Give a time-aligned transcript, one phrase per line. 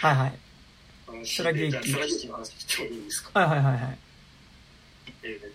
[0.00, 0.32] はいはい。
[1.06, 3.40] 話スラギ駅じゃあスラギ駅の話してもいいですか？
[3.40, 3.98] はいはいはいはい。
[5.22, 5.50] えーっと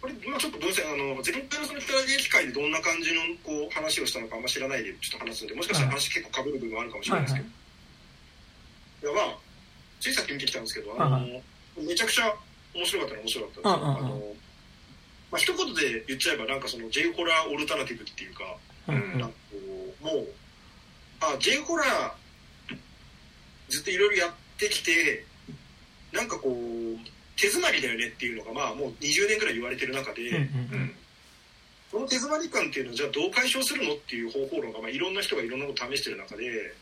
[0.00, 7.40] これ、まあちょっとごめんなさい、あの、前回のそのスラギ駅会でどんな感じのこう話をしたのかあんま知らないでちょっと話すんで、もしかしたら話結構被る部分もあるかもしれないですけ
[9.02, 9.12] ど。
[9.12, 9.38] いや、まあ、
[10.00, 11.42] ついさっき見てきたんですけど、あの、はい
[11.76, 12.32] めちゃくちゃ
[12.74, 13.74] 面白かったのは面白かったんですよ。
[13.74, 14.34] うんうんうんあの、
[15.32, 18.56] まあ一言で言っちゃえば、なんかその J ホラーオルタナティブっていうか、
[18.88, 19.56] うんうんなんかこ
[20.02, 20.28] う、もう、
[21.20, 22.12] あ、J ホラー、
[23.74, 25.24] ずっといろいろやってきて、
[26.12, 26.98] なんかこう、
[27.36, 30.42] 手詰まりだよねっていうのが、まあもう20年ぐらい言われてる中で、うんうんう
[30.84, 30.94] ん。
[31.90, 36.74] この手詰まり感っていうのをじゃあどう解消するのっていう方法論が、まあ、いろんな人がいろんなことを試してる中で、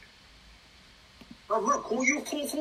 [1.49, 2.59] あまあこういう方法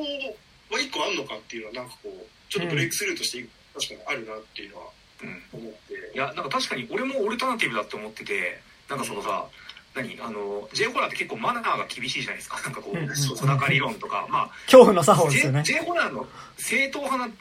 [0.70, 4.84] は一個あんのかっていうのはなんかこうちょっとブレイクスルーとして確かにあるなっていうのは
[5.22, 9.46] うん思って、いやなんか確かに俺もオルタナティブだって思っててなんかそのさ
[9.94, 10.18] 何？
[10.20, 12.60] あの J ホラーって結構マナーが厳しいじゃないですか。
[12.64, 14.26] なんかこう小高理論とか。
[14.28, 15.62] まあ恐怖の作法です J, よね。
[15.64, 17.34] J ホラーの正統派な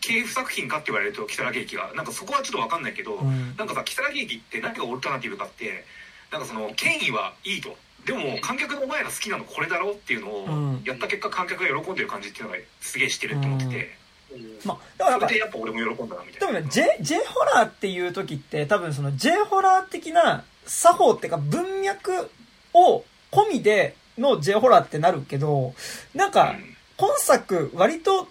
[0.00, 3.56] 系譜作品かって言われると「如月劇がなんかそこはちょっと分かんないけど、うん。
[3.56, 5.84] なんかさ如月劇って何がオルタナティブかって
[6.30, 7.76] なんかその権威はいいと。
[8.04, 10.74] でも観客のお前ら好きなのこれだろうっていうのうん。
[10.76, 13.98] をやった結果観客が喜んでる感じっていうのがすげえしてるって思ってて、
[14.32, 14.58] うん。
[14.64, 16.60] まあ、でやっぱ俺も喜んだなみたいな。
[16.60, 22.30] 多分ね、J、J ホラーっていう時って、多分その J ホラー的な作法っていうか文脈
[22.74, 25.74] を込みでの J ホラーってなるけど、
[26.14, 26.56] なんか、
[26.96, 28.28] 今作割と、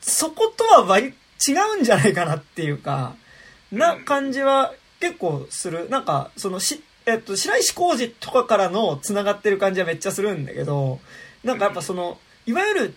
[0.00, 1.14] そことは割、
[1.46, 3.14] 違うんじゃないかなっていうか、
[3.70, 5.88] な感じは結構する。
[5.88, 11.00] なんか、そのし、えっと、白石浩二とかからの繋がってる感じはめっちゃするんだけど、
[11.44, 12.94] なんかやっぱその、いわゆる、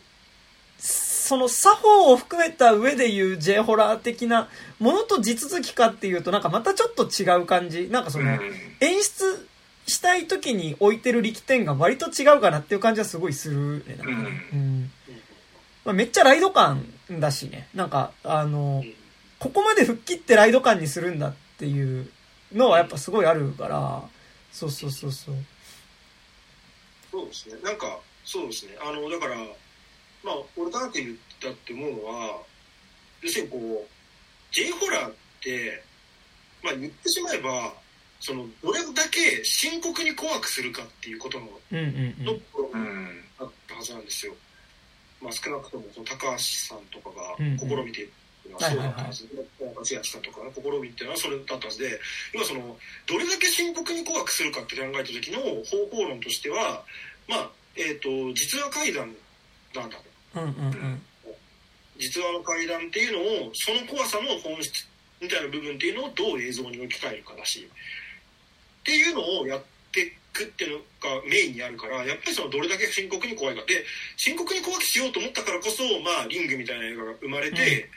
[1.26, 4.48] その作法を含めた上で言う J ホラー的な
[4.80, 7.90] ものと地続きかっていうとなんかまたちょっと違う感じ。
[7.90, 8.40] なんかその、うん
[8.82, 9.48] 演出
[9.88, 13.96] したい時に置いてる力点が割と違うかなっていう感じはすごいするね。
[13.98, 14.92] なんかねうん
[15.86, 17.68] まあ、めっちゃライド感だしね。
[17.76, 18.84] なんか、あの、
[19.38, 22.10] ここまで吹っ切ってライド感にするんだっていう
[22.52, 24.02] のはやっぱすごいあるから、
[24.52, 25.36] そうそうそうそう。
[27.16, 29.38] そうですねなんかそうですねあのだから
[30.26, 32.42] まあオルタナティブだって思うのは
[33.22, 35.84] 要するにこう J ホラーって
[36.64, 37.74] まあ言ってしまえば
[38.20, 42.26] そのどれだけ深刻に怖くするかっていうことのうんうんうん。
[42.26, 44.34] のところにうんあったはずなんですよ。
[45.22, 48.08] まあ少なくともその高橋さんとかがうんうん試みてっ
[48.46, 49.36] ていうのはそうだったはずで、
[49.84, 52.00] 千秋さんとかの試みっていうのはそれだったはずで、
[52.34, 56.84] 今その、どれだけ深刻に怖くするかって考えた時の方法論としては、
[57.28, 59.16] まあ、えっ、と、実話怪談
[59.74, 60.15] なんだと。
[60.36, 61.02] うんうんうん。
[61.98, 64.88] 実話の怪談っていうのを、その怖さの本質
[65.22, 67.70] みたいな部分っていうのをどう映像に置き換えるかだし、
[68.82, 73.64] っていうのをやっていくっていうのがメインにあるから、やっぱりそのどれだけ深刻に怖いか。
[73.66, 73.84] で、
[74.18, 77.90] 深刻に怖くしようと思ったからこそ、まあ、リングみたいな映画が生まれて、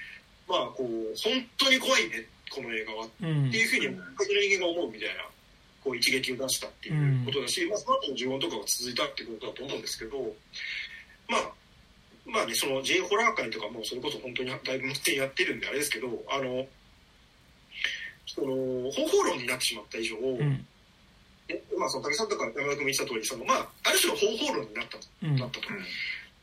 [0.48, 3.06] まあ、こう、本当に怖いね、この映画は。
[3.06, 5.26] っうんていうふうに、限る人間が思うみたいな、
[5.84, 10.34] こう、一撃を出したっていうことだし、まあ、その後の呪文とかが続いたってことだと思うんですけど、
[11.28, 11.52] まあ、
[12.28, 16.66] まあね、その J ホラー界とかもそれこそ本当にだいぶ持ってやってるんであれですけど、あの、
[18.26, 20.66] その、方法論になってしまった以上、うん
[21.48, 25.68] えまあ、その武井さんとか山田君も言ってた通り、その、まあ、ある種の方法論になった、うんなったと。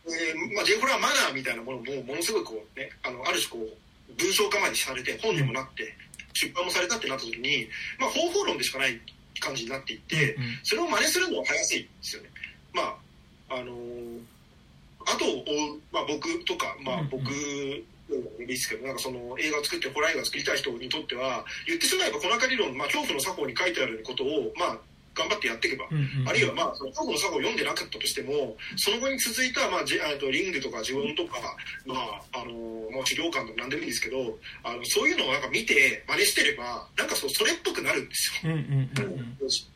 [0.07, 5.93] えーまあ、J ホラーマナーみたいなものも、ものすごいこうね、あの、ある種こう、文章化までされて、本にもなって、
[6.33, 7.67] 出版もされたってなった時に、
[7.99, 8.99] まあ、方法論でしかない
[9.39, 12.29] 感じになっていって、それを真似するのは早いんですよね。
[12.73, 12.97] ま
[13.49, 14.34] あ、あのー
[15.05, 17.23] あとを追う、まあ僕とか、まあ僕
[18.45, 24.77] ですけど、なんかその映画を作ってホラー映画を作りたい人にとっては、言ってしまえばこの中理論、まあ恐怖の作法に書いてあることを、まあ
[25.15, 31.39] 頑張ってやっていけば、うんうんあるいはまあその恐怖の作法を読んでなかったとしても、その後に続いた、まあ、ジあとリングとか呪文とか、
[31.85, 38.51] まあ、あのー、まあ、治療館とか何でもいいんですけど、あの、そういうのをなんか見て真似してれば、なんかそう、それっぽくなるんですよ。
[38.51, 39.47] うんうんうんうん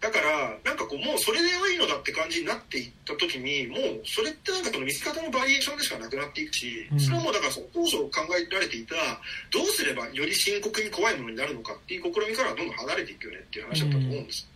[0.00, 8.94] だから、なんかこう、もうそれで良いのだって感じになっていった時に、もうそれってなんかその見せ方のバリエーションでしかなくなっていくしう、んそれはもうだからその当初考えられていた、
[9.52, 14.48] どうすればより深刻に怖いものになるのかっていう試みからはどんどん離れていくよねっていう話だったと思うんです。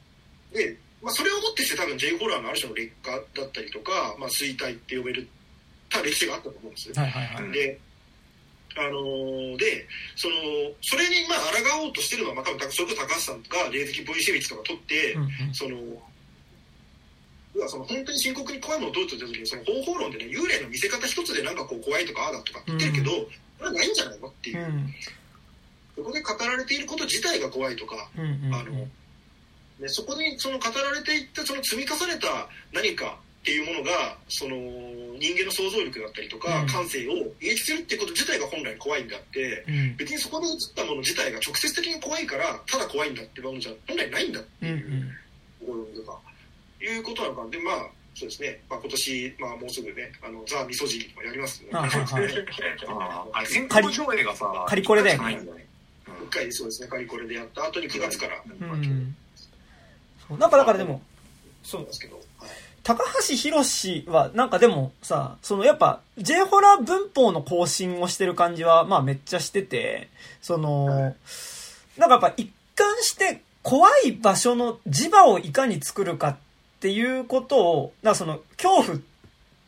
[0.54, 5.28] で、まあそれをもってして多分 J ホラーのある種の劣化だったりとか、まあ衰退って呼べる
[5.90, 6.94] た歴史があったと思うんですよ。
[6.96, 7.52] はいはいはい。
[7.52, 7.78] で、
[8.76, 9.86] あのーで、
[10.16, 10.34] その、
[10.82, 11.38] それにまあ
[11.78, 15.54] 抗おうとしてるのは、まあ多分、それこそ高橋さんとか、霊的ボイシェビッチとか取って、うんうん。
[15.54, 15.78] その、
[17.68, 23.10] その本当に深刻に怖いものをどうと言った時に、その方法論でね、幽霊の見せ方一つでなんかこう怖いとかああだとかって言ってるけど、
[23.58, 24.58] それはないんじゃないのっていう。
[24.58, 24.66] う。
[24.66, 24.94] ん。
[25.94, 28.88] そこで語られていること自体が怖いとか、うんうんあの、ね、
[29.86, 36.66] そこにその語られていったその積み重ねた何かっていうものがその人間の想像力だったりとか、うん。
[36.66, 39.96] 感性を刺激するっていうこと自体が本来怖いんであってうん。
[39.96, 44.72] 別にそこで映ったもの自体が直接的に怖いからただ怖いんだっていうものじゃ本来ないんだってうんう。
[44.72, 45.08] いうん。
[45.60, 46.18] ところとか
[46.80, 47.86] いうことなのかでまあ
[48.16, 52.46] そうですね、まあ、今年、まあ、もうすぐねあのザ・ミソジニもやりますので、はいはいはい。
[53.34, 55.18] あれ先行上映がさカリコレ一
[56.30, 58.42] 回そうですねカリコレでやった後に9月から。
[58.48, 59.14] うん。
[60.38, 61.02] なんかだからでも、
[61.62, 62.24] そうなんですけど、はい
[62.84, 70.10] 高橋博士は、なんかでもさ、そのやっぱ、J ホラー文法の更新をしてる感じは、まあめっちゃしてて、
[70.40, 71.16] その、はい
[71.96, 76.36] なんかやっぱ一貫して怖い場所の磁場をいかに作るかっ
[76.80, 79.00] ていうことを、なその恐怖っ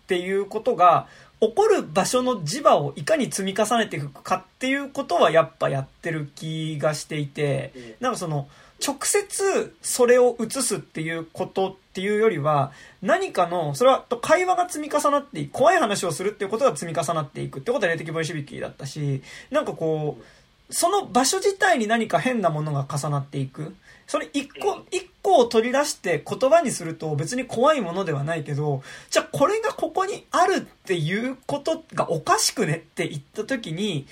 [0.06, 1.06] ていうことが、
[1.40, 8.48] 起こる場所の磁場をいかに積み重ねていくかっていうことはやっぱやってる気がしていて、なんかその、
[8.84, 20.24] 直接それを映すっていうことっていうよりは、何かの、それは会話が積み重なっていく、怖い話をするっていうことが積み重なっていくってことは霊的ボイシビキだったし、なんかこう、
[20.70, 23.74] その場所自体に何か変なものが重なっていく。
[24.06, 34.06] それ一個、一個を取り出して言葉にすると別に怖いものではないけど、じゃあこれがここにあるっていうことがおかしくねって言った時に、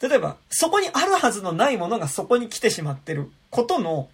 [0.00, 4.08] 例えば、そこにあるはずのないものがそこに来てしまってることの、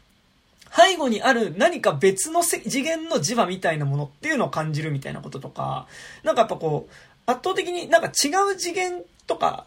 [0.74, 5.86] 背後にある何か別の次元の磁場みたいなものっていうのを感じるみたいなこととか、
[6.24, 6.92] なんかやっぱこう、
[7.26, 9.66] 圧倒的になんか違う次元とか、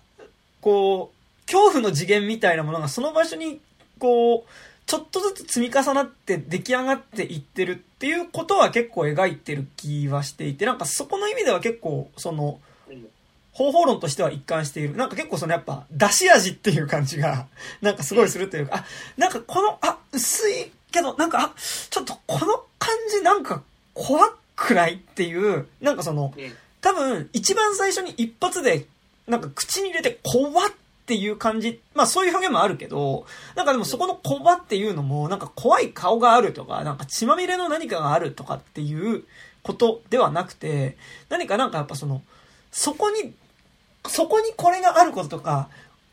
[0.61, 3.61] こう、恐怖の次元みたいなものがその場所に、
[3.97, 4.49] こう、
[4.85, 12.59] ちょっとずつ積み重なって出来上がっていってるっていうことは結構描いてる気はしていて、なんかそこの意味では結構、その、
[13.59, 14.95] 方法論としては一貫している。
[14.95, 17.47] なんか結構そのやっぱ、出し味っていう感じが、
[17.81, 18.85] なんかすごいするというか、あ、
[19.17, 21.51] なんかこの、あ、薄いけど、なんか、あ、
[21.89, 23.61] ちょっとこの感じなんか
[23.93, 28.85] 怖くないっていう、なんかその、うん多分、一番最初に一発で、
[29.27, 30.71] なんか口に入れて怖っ
[31.05, 33.25] ていう感じ、まあそういう表現もあるけど、
[33.55, 39.25] なんかでもそこの怖っていうのも、なんか怖い顔があるとか、なんか血まみれの何かがあるとかっていう
[39.61, 40.95] ことではなくて、
[41.27, 42.21] 何かなんかやっぱその、
[42.71, 43.33] そこに、
[44.07, 45.69] そこにこれがあることとか、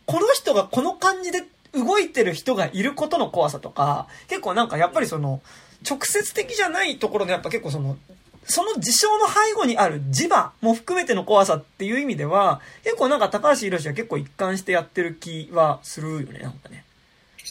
[0.06, 5.40] この人がこの感じで動いてる人がいることの怖さとか、結構なんかやっぱりその、
[5.88, 7.96] 直接的じゃないところでやっぱ結構その、
[8.44, 16.84] その事象の背後にある磁場も含めての怖さっていう意味では、結構なんか高橋宏は結構一貫してやってる気はするよね、なんかね。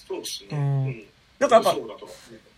[0.07, 0.49] そうですね。
[0.51, 1.05] うんうん
[1.37, 1.81] だからやっぱ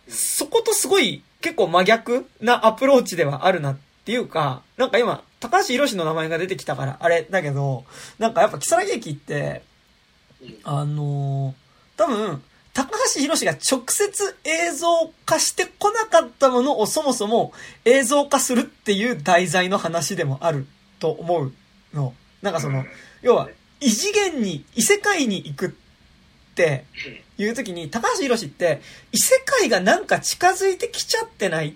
[0.08, 7.84] そことすごい結構真逆なアプローチではあるなっていうか、なんか今、高橋宏の名前が出てきたからあれだけど、
[8.18, 9.62] なんかやっぱ木更木駅って、
[10.42, 11.68] うんあのー
[11.98, 12.40] 多分、
[12.72, 14.86] 高橋宏が直接映像
[15.26, 17.52] 化してこなかったものをそもそも
[17.84, 20.64] 映像化するっていう題材の話でもある
[21.00, 21.52] と思う
[21.92, 22.14] の。
[22.40, 22.84] なんかその、
[23.20, 23.50] 要は、
[23.80, 25.70] 異次元に、異世界に行くっ
[26.54, 26.84] て
[27.36, 28.80] いう時に、高橋宏って、
[29.10, 31.72] 異世界がなんか近づいてきちゃってないっ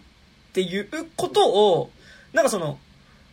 [0.53, 1.91] ていうことを、
[2.33, 2.79] なんかその、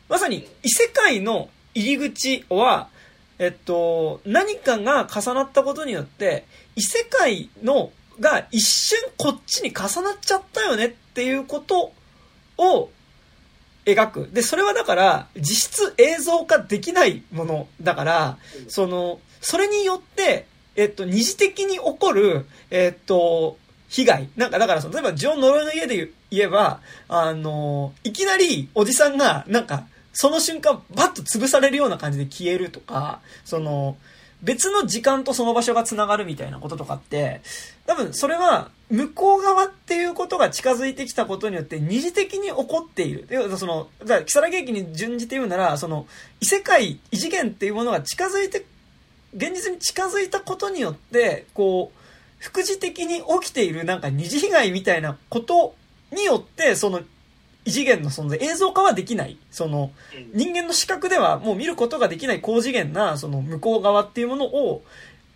[0.10, 2.90] まさに異世界の入り口は、
[3.38, 6.46] えっと、何かが重なったことによって、
[6.76, 11.94] 異世界のが一瞬こっちに重なっちゃったよねっていうこと
[12.58, 12.90] を
[13.86, 14.30] 描く。
[14.34, 23.58] で、それはだから、実質映像化できないものだから、その、それによって、えっと、二次的に起こる、えっと、
[23.88, 24.30] 被害。
[24.36, 29.88] なんか、だから、例えば、ジョン・ノロイの家で言えば、あの、いきなり、おじさんが、なんか、
[30.22, 33.96] その瞬間、バッと潰されるような感じで消えるとか、その、
[34.44, 37.40] 別の時間とその場所が繋がるみたいなこととかって、
[37.86, 43.28] 多分それは向こう側っていうことが近づいてきたことによって二次的に起こっている。
[43.30, 46.06] 要はその、じゃあ、木更木駅に準じて言うなら、その、
[46.42, 48.66] 異世界、異次元っていうものが近づいて、
[49.34, 52.00] 現実に近づいたことによって、こう、
[52.40, 55.76] 副次的に起きているなんか二次被害みたいなこと
[56.12, 57.04] によって、その、
[57.66, 59.38] 異次元の存在、映像化はできない。
[59.52, 64.84] その、うん人間の視覚ではもう見ることができない高次元な、その向こう側っていうものを、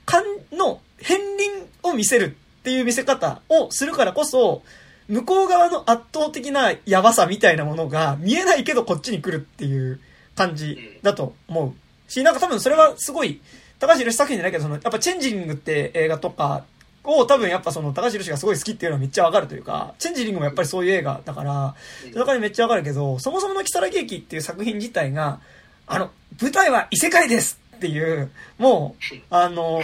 [0.06, 4.64] 感の片鱗を見せるっていう見せ方をするからこそ、
[5.08, 10.00] 向こう側の圧倒的なやばさみたいなものが見えないけどこっちに来るっていう
[10.36, 11.74] 感じだと思
[12.08, 13.42] うし、なんか多分それはすごい、
[13.80, 16.64] 高橋宏作品じゃないけど、その、やっぱチェンジリングって映画とか
[17.04, 25.40] を多分やっぱその高橋宏がすごい好きっていうのはめっちゃわかるというか、チェンジリングもやっぱりそういう映画だから、その中でめっちゃわかるけど、そもそもの木更木駅っていう作品自体が、
[25.88, 29.82] あの、舞台は異世界ですっていう、もう、あの、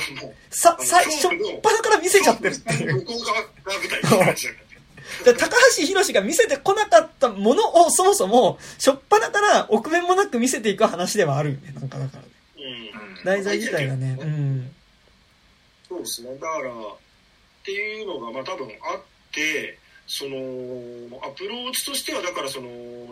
[0.50, 1.30] さ、最初っ
[1.62, 3.06] 端から見せちゃってるっていう。
[5.26, 11.74] 高橋宏が見せてこなかったものをそもそも、しょっぱなから臆面もなく見せていく話ではあるよね。
[11.74, 12.30] なんかだからね。
[13.18, 13.26] うん。
[13.26, 14.18] 題材自体がね。
[14.20, 14.72] うん。
[15.90, 16.30] そうですね。
[16.36, 16.72] だから、
[17.70, 20.34] っていうのが、まあ多分あって、その、
[21.22, 22.68] アプローチとしては、だからその、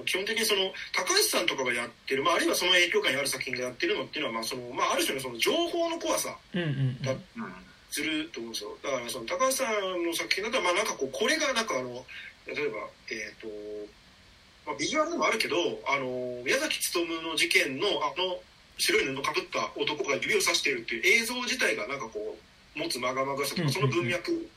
[0.06, 7.44] 基本的にその、高橋さんとかがやってる、まああるいはその影響下にある作品がやってるのっていうのは、まあその、まあある種のその情報の怖さうんうんうん。
[7.44, 7.54] うん
[7.90, 8.78] すると思うんですよ。
[8.84, 12.04] だからその高橋さんの作品だと、まあなんかこう、これがなんかあの、
[12.46, 13.48] 例えば、えっ、と、
[14.68, 15.56] まあビジュアルでもあるけど、
[15.88, 18.44] あの、宮崎勉の事件のあの、
[18.78, 22.47] 白い布かぶった男が指をさしてるっていう映像自体がなんかこう、
[22.78, 24.50] 持つまがまがさとか、その文脈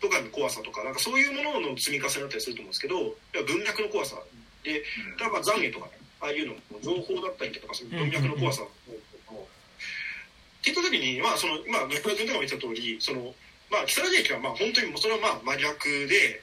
[0.00, 3.14] とかの怖さとか、なんかそういうものの積み重ねだったりすると思うんですけど、
[3.46, 4.16] 文脈の怖さ
[4.64, 4.82] で、
[5.18, 8.70] だからまあ懺悔とかね、ああいうのも情報だったりとか、その文脈の怖さも、っ
[10.62, 13.34] て言った時に、まあその、まあ、中村君とかも言った通り、その、
[13.70, 16.42] まあ、木更津駅はまあ本当にもうそれはまあ真逆で、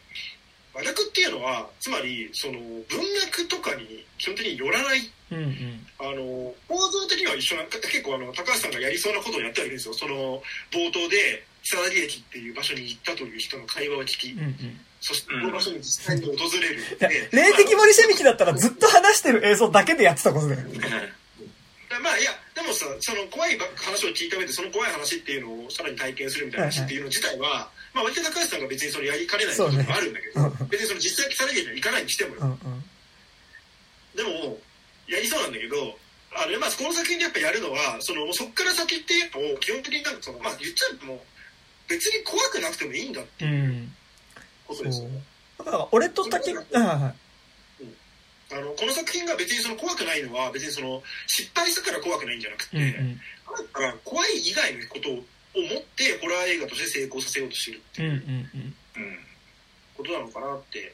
[0.76, 5.88] 真逆っていうのは、つまり、その、文脈とかに基本的に寄らないうんうん。
[6.00, 14.56] あの構造的には一緒な結構あの高橋さんがやりそうなことをやってはいるんですよその冒頭で木更津駅っていう場所に行ったという人の会話を聞き、うんうん。
[15.00, 20.62] そしてこの場所に実際に訪れる、いやで、霊的森シェミキだったらずっと話してる映像だけでやってたことだよ。
[21.90, 32.58] まあまあいやでもさその怖い話を聞いた上でその怖い話っていうのをさらに体験するみたいな話っていうの自体は、まあ割と高橋さんが別にそれやりかねないこともあるんだけど、ねうん別にその実際木更津駅には行かないにしてもようんうん。
[34.16, 34.58] でも
[35.08, 35.98] やりそうなんだけど
[36.34, 41.20] あの、まあ、この作品でやっぱやるのはそのそっから先っていうのを基本的になんかその、まあ、言っちゃうともう
[41.88, 43.94] 別に怖くなくてもいいんだってうん。
[44.66, 45.22] ことですよね。
[45.60, 47.16] だから、俺と竹、はいはいはい。
[48.54, 53.20] あのこの作品が別にその怖くないのは別にその失敗したから怖くないんじゃなくて、うんうん。
[54.04, 55.10] 怖い以外のこと
[55.56, 59.20] を思ってホラー映画として成功させようとしてるってうんうんいううん。
[59.96, 60.94] ことなのかなって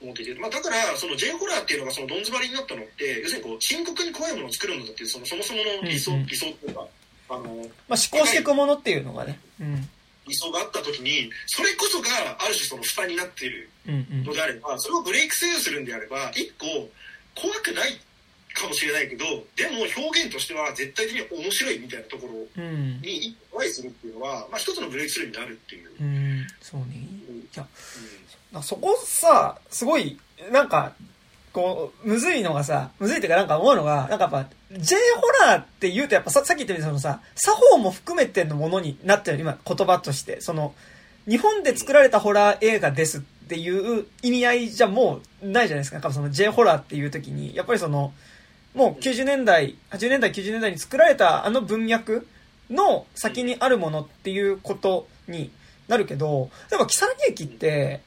[0.00, 6.86] 思っていて、まあ、だからその J ホラーっていうのがそのどん詰まりになったのって要するにこう深刻に怖いものを作るのだっていうそのそもそもの理想、うんうん理想っていうか
[7.30, 9.38] あのまあ、思考していくものっていうのがね。
[9.58, 9.88] うん。
[10.26, 12.08] 理想があった時にそれこそが
[12.38, 14.32] ある種その負担になっているうんうんの。
[14.34, 16.66] であればそれをブレイクスルーするんであれば一個
[17.34, 17.98] 怖くない
[18.54, 19.24] かもしれないけど
[19.56, 23.00] でも表現としては絶対的に面白いみたいなところうん。
[23.00, 25.90] に一個トライするっていうのは、まあ、一つのブレイクスルーになるっていう。
[26.00, 26.46] うん。
[26.60, 26.86] そうね。
[27.28, 27.66] うんいや、
[28.52, 30.18] なんかそこさ、すごい、
[30.50, 30.92] なんか、
[31.52, 40.74] こう、むずいのがさ、むずいっていうかなんか思うのが、なんかやっぱ、J ホラーって言うとやっぱささっき言ったようにそのさ、作法も含めてのものになってる今言葉として、その、
[41.28, 45.96] 日本で作られたホラー映画ですっていう意味合いじゃもうないじゃないですか。
[45.96, 48.12] なんかその J ホラーっていう時に、やっぱりその、
[48.74, 52.26] もう90年代、80年代、90年代に作られたあの文脈
[52.70, 55.50] の先にあるものっていうことに
[55.88, 58.00] なるけど、例えば、木更木駅って、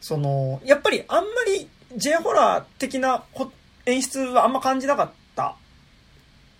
[0.00, 3.50] その、やっぱりあんまり J ホラー的なほ
[3.86, 5.56] 演出はあんま感じなかった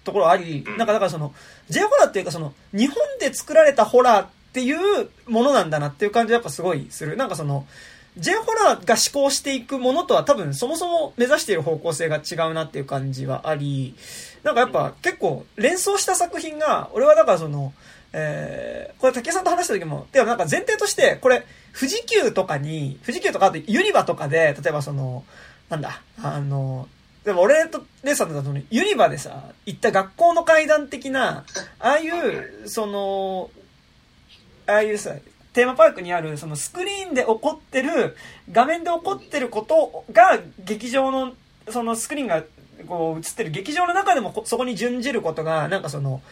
[0.04, 1.34] ところあり、うんなんかだからその、
[1.68, 7.16] J ホラーっていうかその、日本で作られたホラーっていうものなんだなっていう感じはやっぱすごいする。
[7.16, 7.66] なんかその、
[8.18, 13.94] J ホラーが思考していくものとは多分そもそも目指している方向性が違うなっていう感じはあり、
[14.42, 17.72] なんかやっぱ結構連想した作品が、俺はだからその、
[18.12, 25.24] えー、これ竹井さんと話した時も、でもなんか前提として、これ、富士急とかに、富士急とかあとユニバとかで、例えばその、
[25.70, 26.88] なんだ、あの、
[27.24, 31.44] でも俺とレイさんだとユニバでさ、行った学校の階段的な、
[31.78, 33.50] ああいう、その、
[34.66, 35.14] ああいうさ、
[35.52, 38.16] テーマパークにある、そのスクリーンで起こってる、
[38.50, 41.32] 画面で起こってることが、劇場の、
[41.68, 42.42] そのスクリーンが、
[42.86, 46.22] こう映ってる劇場の中でもそこに準じることが、なんかその、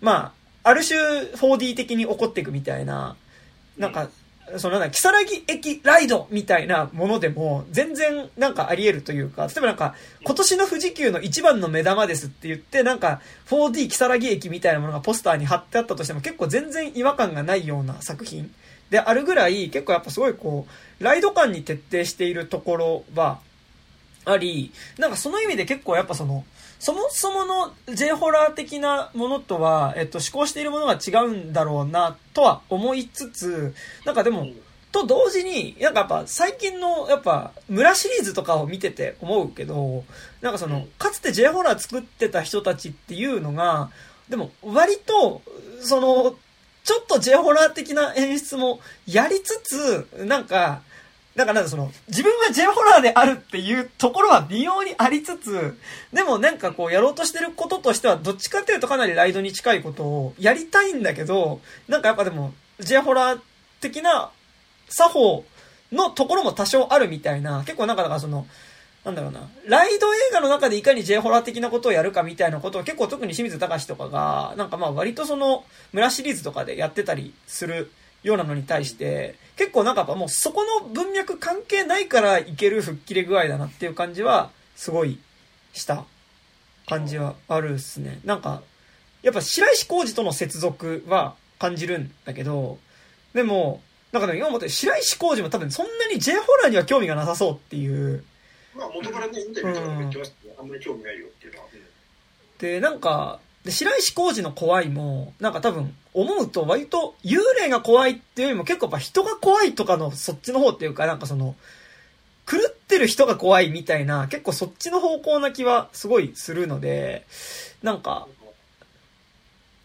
[0.00, 0.32] ま
[0.64, 3.16] あ、ある種 4D 的に起こっていくみたいな、
[3.76, 4.08] なんか、
[4.56, 9.94] そのなんだ、木更木駅ライドみたいなものでも、全然なんかあり得るというか、例えばなんか、
[10.24, 13.20] 今年の富士急の一番の目玉ですって言って、なんか、
[13.50, 18.50] 4D 木更木駅みたいなものがポスターに貼ってあったとしても、結構全然違和感がないような作品。
[18.90, 20.66] であるぐらい、結構やっぱすごいこ
[21.00, 23.40] う、ライド感に徹底しているところは、
[24.24, 26.44] あり、なんかその意味で結構やっぱその、
[26.78, 34.46] そもそもの J ホラー的なものとは、えっと、思考しているものが違うんだろうな、とは思いつつ、なんかでも、
[34.90, 40.04] と同時に、なんかやっぱ最近の、やっぱ、村シリーズとかを見てて思うけど、
[40.40, 43.90] なんかその、かつて J ホラー作ってた人たちっていうのが、
[44.28, 45.42] でも割と、
[45.80, 46.36] その、
[46.84, 50.82] ちょっと J ホラー的な演出もやりつつ、なんか、
[51.34, 55.78] なんかなんかその、自分が J ホラーであるっていうところは微妙にありつつ、
[56.12, 63.40] でもなんかこうやろうとしてることとしては、どっちかっていうとかなりライドに近いことをやりたいんだけど、なんかやっぱでも、J ホラー
[63.80, 64.30] 的な
[64.88, 65.44] 作法
[65.92, 68.46] のところも多少あるみたいな、結構なんかだからその、
[69.08, 77.90] なんだろうな、ライド映画の中でいかに J ホラー的なことをやるかみたいなことを結構特に清水隆とかが、なんかまあ割とその、村シリーズとかでやってたりする
[78.22, 85.18] ようなのに対して、結構なんかやっぱもうそこの文脈関係ないからいける吹っ切れ具合だなっていう感じは、すごい
[85.72, 86.04] した
[86.86, 88.20] 感じはあるっすね。
[88.24, 88.62] なんか、
[89.22, 92.78] やっぱ白石浩二との接続は感じるんだけど、
[93.32, 93.80] でも、
[94.12, 98.22] なんかね、今思って白石浩二も多分そんなに J ホラーには興味がなさそうっていう。
[98.78, 101.66] まあ元からね、インタビューとかも言ってましたけど、あんまり興味ないよっていうのは。
[102.58, 111.56] で、なんか、で白石浩二の怖いも、なんか多分、思うと割と幽霊が怖いっていうよりも結構やっぱ人が怖いとかのそっちの方っていうか、なんかその、
[112.46, 117.26] 狂ってる人が怖いみたいな、結構そっちの方向な気はすごいするので、
[117.82, 118.26] なんか、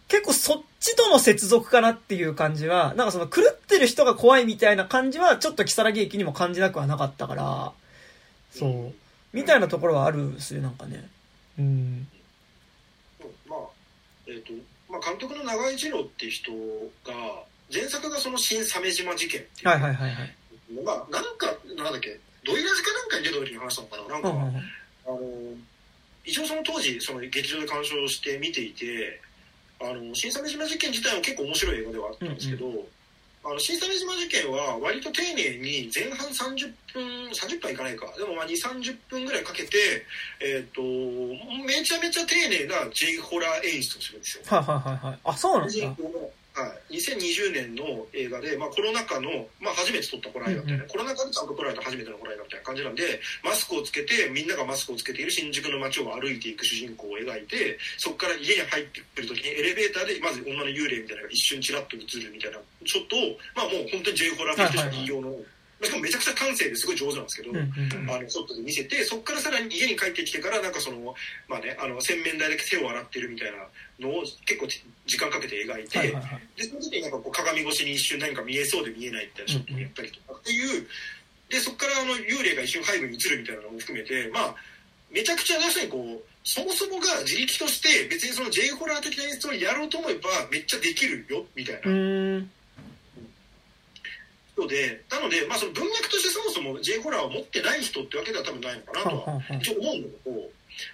[0.08, 7.74] 結構そっちとの接続かなっていう感じは、なんかその狂ってる人が怖いみたいな感じは、ちょっと木更木駅にも感じなくはなかったから、
[8.54, 8.94] そう。
[9.34, 11.10] みたいなところはあるんですよ、なんかね。
[11.58, 12.08] うん。
[13.48, 13.60] まあ、
[14.28, 14.54] えっ、ー、と、
[14.90, 16.52] まあ、監督の長井二郎っていう人
[17.04, 17.44] が、
[17.74, 19.68] 前作がその新鮫島事件っていう。
[19.68, 20.36] はいはいはいはい。
[20.86, 24.04] まあ、なんか、なんだっけ、ドイラジかなんかに出た時に話したのかな。
[24.14, 24.60] なんか、うんうん、あ
[25.10, 25.58] の、
[26.24, 29.20] 一応その当時、その劇場で鑑賞して見ていて、
[29.82, 32.86] あの、新鮫島事件自体も結構面白い映画ではあったんですけど、うんうん
[33.46, 40.06] あの新鮫島事件は割と丁寧に前半30分30分いかないかでもまあ2 3 0分ぐらいかけて、
[40.40, 40.82] えーと、
[41.66, 44.44] めちゃめちゃ丁寧な J ホラー演出をするんですよ。
[44.48, 45.20] はいはいはいはい。
[45.26, 45.96] あそうなんですか
[46.54, 63.18] はい、2020年の映画で、まあ、コロナ禍の、まあ、初めて撮ったホラー映画みたいな、うんうん、コロナ禍でちゃんと撮られた初めてのホラー映画みたいな感じなんでマスクをつけてみんながマスクをつけている新宿の街を歩いていく主人公を描いてそこから家に入ってくる時にエレベーターでまず女の幽霊みたいなのが一瞬ちらっと映るみたいなちょっと
[63.58, 65.28] まあもう本当に J ホラーとしてしか言いようの。
[65.30, 65.53] はいはいはい
[65.84, 71.16] しかもめちゃくちゃ感性ですごい上手なんですけど、うんうんうん、あのショットで見せてそこからさらに家に帰ってきてからなんかその
[71.48, 74.68] まあねあの洗面台で手を洗ってるみたいなのを結構
[75.06, 80.88] 時間かけて描いて、はいはいはい、でその時になんかこう鏡越しに一瞬何か見えそうで見えないみたいなショットをやったりとかっていう、
[81.50, 84.56] でそこからあの幽霊が一瞬背後に映るみたいなのも含めてまあ
[85.12, 92.44] めちゃくちゃ確かにこうそもそもが自力として別にその J ホラー的な演出をやろうと思えばめっちゃできるよみたいな。
[94.56, 100.50] 人で、なので、まあ、その文脈としてそもそも J ホラーを持ってない人ってわけでは多分ないのかなとは一応思うんだけど、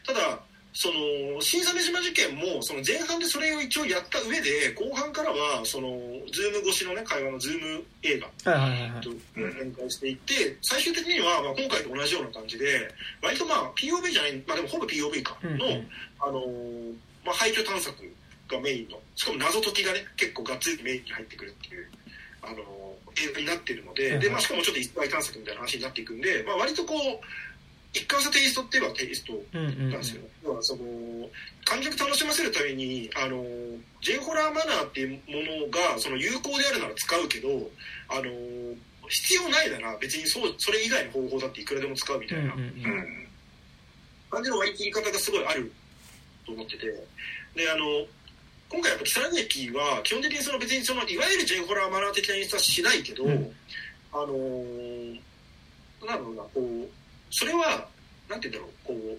[0.06, 0.40] ただ、
[0.72, 5.90] その新鮫島事件もその前半でそれを一応やった上で後半からはその
[6.32, 8.28] ズーム越しのね会話のズーム映画
[9.02, 12.88] と展開していって最終的にはまあ今回と同じような感じで
[13.22, 15.84] 割とまあ POV じゃないまあでもほぼ POV かの、
[16.22, 16.46] あの
[17.26, 17.98] まあ、廃墟探索
[18.48, 21.88] がメインのしかも謎解きがね結構がっつりメインに入ってくるっていう
[22.42, 27.26] あの映画になってるので,、でまあ、しかもちょっと一体探索みたいな話になっていくんで、まあ、割とこう
[27.94, 30.84] 一貫したテイストって言えばテイストなんですよ、要はその
[31.66, 33.44] 観客楽しませるためにあの
[34.02, 37.50] J ホラーマナーっていうものがその有効であるなら使うけど
[38.08, 38.30] あの
[39.10, 42.54] 必要ないなら別にそうそれ以外の方法だっていくらでも使うみたいな
[44.30, 45.72] 感じの割り切り方がすごいある
[46.46, 46.86] と思ってて。
[47.56, 48.06] であの
[48.70, 53.52] 今回やっぱ木更津駅は基本的にその別にそのいわゆる J ホラーマナー的な演出はしないけど、うん、
[54.14, 55.20] あのー、
[56.06, 56.90] なんだろうなこう
[57.32, 57.88] それは
[58.30, 59.18] なんて言うんだろうこう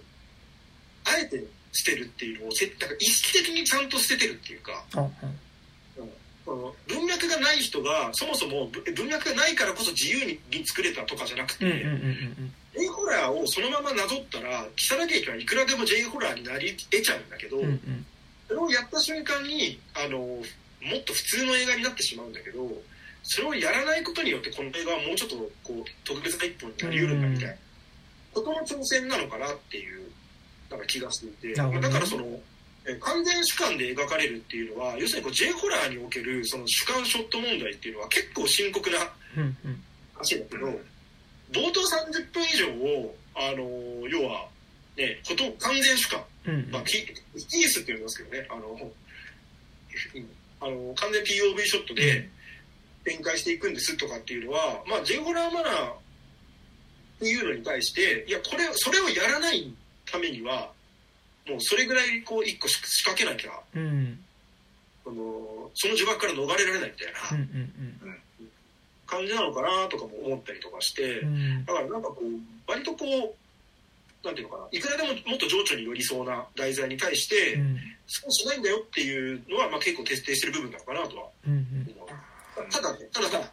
[1.04, 5.40] あえて捨てるっていうのをせだから意識的にちゃんと捨ててるっていうか、うん
[6.56, 12.52] の文脈がない人がそもそも文脈がないからこそ自由に作れたとかじゃなくて、うんうんうんうん。
[12.76, 18.06] J ホラーをそのままなぞったら木更津駅はいくらでも J ホラーになり得ちゃうんだけど、うんうん
[18.50, 20.42] それをやった瞬間にあのも
[20.98, 22.66] っと普通の映画になってしまうんだけど
[23.22, 27.54] それをやらないことによってこの映画はもうちょっとこう特別な一本になりうるんだみたいな
[28.34, 30.10] ことの挑戦なのかなっていう
[30.68, 32.24] なんか気がしていて、だからその
[33.00, 38.98] 完全主観で描かれるっていうのは要するにこう J ホラーにおけるその主観ショット問題っていうのは結構深刻な
[40.14, 40.66] 話だけど、
[41.52, 44.46] 冒頭30分以上をあの要は
[44.96, 46.24] ねほと完全主観
[46.70, 48.92] まあ、キースって言いますけどね、あの、
[50.60, 52.28] あの完全 POV ショットで
[53.04, 55.96] 展開していくんですとかっていうのは、まあ、J ホラーマナーっ
[57.20, 59.72] ていうのに対して、いや、これ、それをやらない
[60.06, 60.72] ためには、
[61.48, 64.18] もうそれぐらいこう一個仕掛けなきゃ、うん、
[65.06, 65.14] あの
[65.74, 68.48] その呪縛から逃れられないみたいな、うんうんうん、
[69.06, 73.34] 感じなのかなとかも思ったりとかして、うん、だからなんかこう割とこう
[74.24, 81.50] なんていうのかな、いくらでももっと情緒に寄りそうな題材に対して、うん、そうしないんだよっていうのは、まあ、結構徹底してる部分なのかなとは思う。
[81.50, 81.56] うん。
[81.56, 82.66] う。
[82.66, 83.52] ん、ただね、たださ、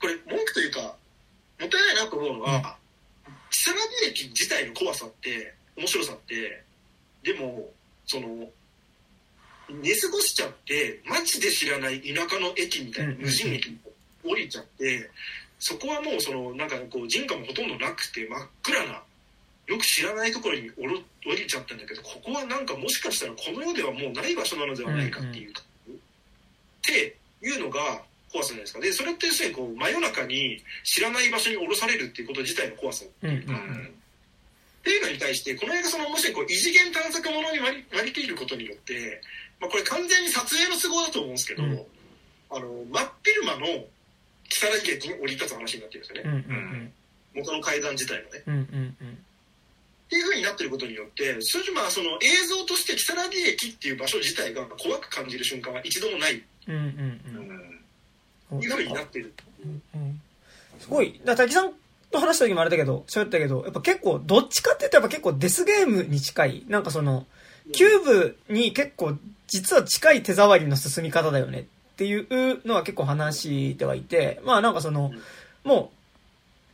[0.00, 2.76] これ文句というか、もったいないなと思うのは、
[3.50, 6.62] 木更津駅自体の怖さって、面白さって、
[7.22, 7.68] でも、
[8.06, 8.48] その、
[9.68, 13.78] 寝過ごしちゃって、マジで知らない田舎の駅みたいなうん無人駅に
[14.24, 15.10] 降りちゃって、
[15.58, 19.02] そこはもうその、なんかこう人家もほとんどなくて真っ暗な、
[19.68, 25.54] よく知らないところに降ろ降りちゃったんだけど、ここはなんかもしかしたらこの世ではもうない場所なのではないかっていう、っ
[26.82, 28.00] ていうのが
[28.32, 28.80] 怖さじゃないですか。
[28.80, 33.94] で、それって要するにこう、真夜中に知らない場所に降ろされるっていうこと自体の怖さうんうんうん
[34.78, 39.20] っていうのに対して、この映画その、もしこう、異次元探索ものに割り割り切ることによって、
[39.60, 41.84] まあこれ完全に撮影の都合だと思うんですけど、うん
[42.50, 43.66] あの、真っ昼間の
[44.48, 46.24] 木更津駅に降り立つ話になってるんですよね。
[46.24, 46.92] うんうん
[47.34, 48.42] 元の階段自体もね。
[48.46, 49.24] うんうんうん
[50.08, 56.42] っていう風になってることによって、それまあその映像として木更津駅っていう場所自体が怖く感じる瞬間は一度もない。
[56.66, 58.58] うんうんううん。
[58.58, 59.34] んいう風になってる。
[59.94, 60.20] うん
[60.80, 61.72] すごい、だから滝さん
[62.10, 66.64] と話した時もあれだけど、喋ったけど、やっぱ結構、どっちかって言ったらやっぱ結構デスゲームに近い。
[66.68, 67.26] なんかその、
[67.72, 71.64] キューブに結構、実は近い手触りの進み方だよねっ
[71.96, 75.12] ていうのは結構話してはいて、まあなんかその、
[75.64, 75.98] もう、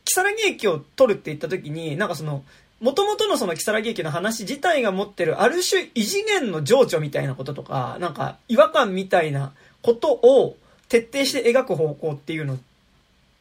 [0.05, 2.43] 木更木駅を取るって言った時に、なんかその、
[2.85, 10.55] 元々のその木更木駅の話自体が持ってるある種異次元の情緒みたいなこととか、なんか違和感みたいなことを
[10.87, 12.59] 徹底して描く方向っていうの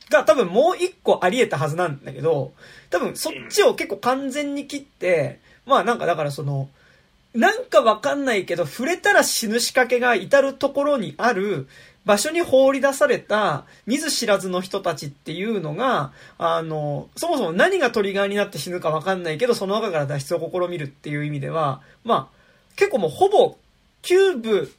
[0.08, 2.54] が多分もう一個あり得たはずなんだけど、
[2.88, 6.70] 多分そっちを結構完全に切って、まあなんかだからその、
[7.34, 11.68] なんかわかんないけど、触れたら死ぬ仕掛けが至るところにある
[12.04, 23.56] 場所に放り出された見ず知らずの人たちっていうのが、あの、そもそも何がトリガーになって死ぬかわかんないけど、その中から脱出を試みるっていう意味では、まあ、結構もうほぼ
[24.02, 24.74] キューブ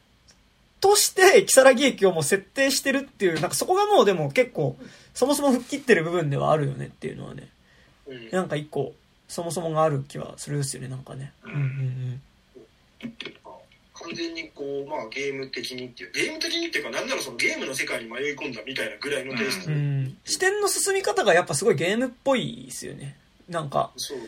[0.79, 4.77] として、木更木駅をもう設定してるっていう、なんかそこがもうでも結構、
[5.15, 7.49] そもそも吹っ切ってる部分ではあるよねっていうのはね、
[8.07, 8.29] うん。
[8.29, 8.93] なんか一個、
[9.27, 11.33] そもそもがある気はするですよね、なんかね。
[11.43, 12.21] うんうん
[14.05, 19.77] 完全にこう、まあゲーム的にっていう、ゲーム的にっていうか、なんならそのゲームの世界に迷い込んだみたいなぐらいのテイストうん。
[19.77, 20.17] うん。
[20.25, 23.17] 視点の進み方がやっぱすごいゲームっぽいですよね。
[23.49, 24.25] なんか、そうね。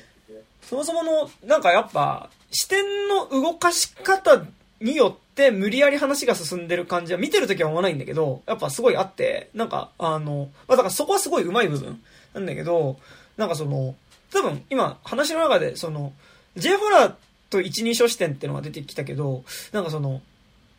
[0.62, 4.46] そもそもの、なんかやっぱ、視点の動かし方
[4.82, 12.02] によって無理やり話が進んでる感じは見てるときは思わないんだけど、やっぱすごいあって、なんか、あの、まあだからそこはすごい上手い部分
[12.34, 12.98] なんだけど、
[13.38, 13.96] なんかその、
[14.32, 16.13] 多分今話の中でその、
[16.56, 17.13] J ホラー
[17.49, 20.21] と一人称視点っていうのが出てきたけど、なんかその、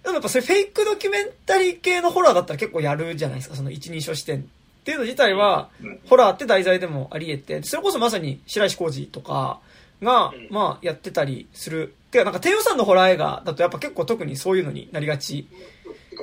[0.02, 4.42] でもやっぱそれフェイクドキュメンタリー系のホラーだったら結構やるじゃないですか、その一人称視点っ
[4.84, 9.60] ていうの自体は、うんホラーって題材でもあり得て、それこそまさに白石浩二とか
[10.02, 11.94] がうん、まあやってたりする。
[12.10, 15.46] てかなんか低予算のホラー映画だとやっぱ結構特にそういうのになりがち。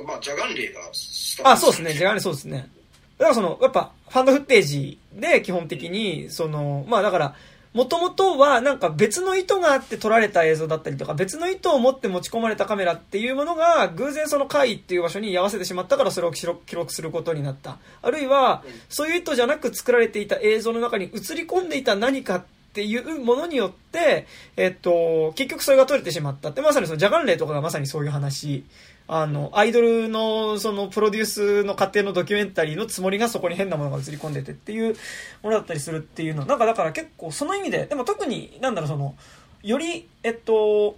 [0.06, 1.94] まあ、ジャガンレイがスタートあ、そうですね。
[1.94, 2.68] じゃあね、そうですね。
[3.18, 7.34] だからその、やっぱ、ファンドフッテージで基本的に、その、まあだから、
[7.76, 17.76] もともとはなんか別の意図があって撮られた映像だったりとか、別の意図を持って持ち込まれたカメラっていうものが、偶然その会っていう場所に居合わせてしまったからそれを記録することになった。
[18.00, 28.64] あるいはうん、そういう意図じゃなく作られていた映像の中に映り込んでいた何かっていうものによって、えっと、結局それが撮れてしまったって、まさにそのジャガンレイとかがまさにそういう話。
[29.08, 34.94] あの、アイドルの、その、プロデュースの過程のドキュメンタリーのつもりがそこに変なものが映り込んでてっていう
[35.42, 36.44] ものだったりするっていうの。
[36.44, 39.14] なんかだから結構その意味で、でも特に、なんだろう、その、
[39.62, 40.96] より、えっと、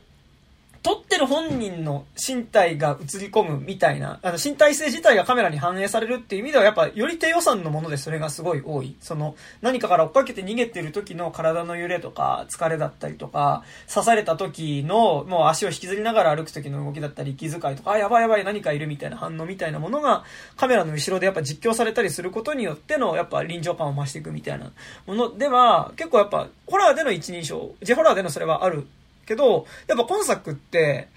[0.82, 8.96] 撮ってる本人の身体が映り込むみたいな、あの身体性自体がカメラに反映されるっていう意味ではやっぱより低予算のものでそれがすごい多い。
[9.00, 20.24] その何かから追っかけて逃げてる時の体の揺れとか疲れだったりとか、刺された時のもう足を引きずりながら歩く時の動きだったり息遣いとか、あ、やばいやばい何かいるみたいな反応みたいなものが
[20.56, 24.70] カメラの後ろでやっぱ実況されたりすることによってのやっぱ臨場感を増していくみたいな
[25.06, 28.86] ものでは結構やっぱホラーでの一人称、ジェホラーでのそれはある
[29.28, 31.08] けど、やっぱ今作って、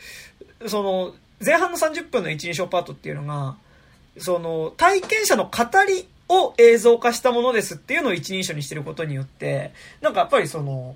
[0.67, 3.56] その、前半の30分の一人称パートっていうのが、
[4.17, 9.71] その、体験者の語りを映像化したものですっていうのを一人称にしてることによって、
[10.02, 10.95] なんかやっぱりその、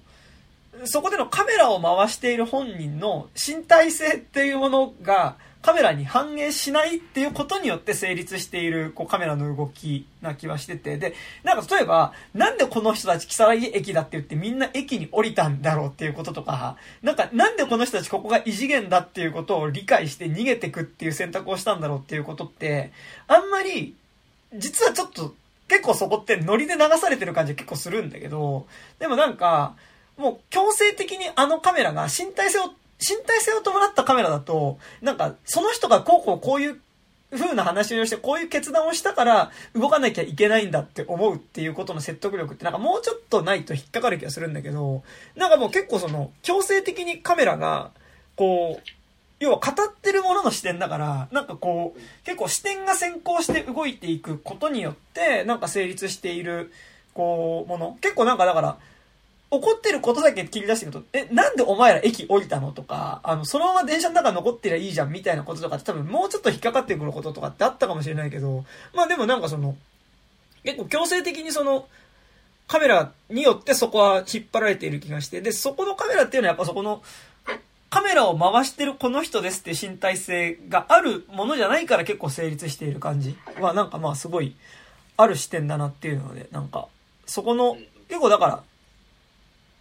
[0.83, 10.99] そこでのカメラを回している本人の身体性っていうものがカメラに反映しないっていうことによって成立しているこうカメラの動きな気はしてて。
[10.99, 22.91] で、なんか例えば、なんでこの人たち木更木駅だって言ってみんな駅に降りたんだろうっていうこととか、なんかなんでこの人たちここが異次元だっていうことを理解して逃げてくっていう選択をしたんだろうっていうことって、
[23.27, 23.95] あんまり、
[24.53, 25.33] 実はちょっと
[25.67, 28.67] 結構そこってノリで流されてる感じ結構するんだけど、
[28.99, 29.73] でもなんか、
[30.15, 36.79] もう強制的にあのカメラが身体性を、身体性を伴ったカメラだと、なんかその人がこうこうこういう
[37.31, 45.03] 風な話をして、こういう決断をしたから動かなきゃいけないんだって思うっていうことの説得力ってなんかもうちょっとないと引っかかる気がするんだけど、
[45.35, 47.91] なんかもう結構その強制的にカメラが、
[48.35, 48.89] こう、
[49.39, 56.71] 要は語ってるものの視点だから、なんかこう、結構視点が先行して動いていくことによって、なんか成立している、
[57.13, 57.97] こう、もの。
[57.99, 58.77] 結構なんかだから、
[59.51, 69.75] 怒ってることだけ切り出していくと、え、なんでお前ら駅降りたのとか、あの、そのまま電車の中残ってりゃいいじゃんみたいなこととかって多分もうちょっと引っかかってくることとかってあったかもしれないけど、まあでもなんかその、
[70.63, 71.87] 結構強制的にその、
[72.67, 77.03] カメラによってそこは引っ張られている気がして、で、そこのカメラっていうのはやっぱそこの、
[77.91, 84.55] カメラを回してるこの人ですって身体性があるものじゃないから結構成立している感じはなんかまあすごい
[85.15, 86.87] ある視点だなっていうので、なんか、
[87.25, 87.77] そこの、
[88.09, 88.63] 結構だから、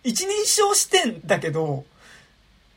[0.05, 1.85] 一人称視点だけど、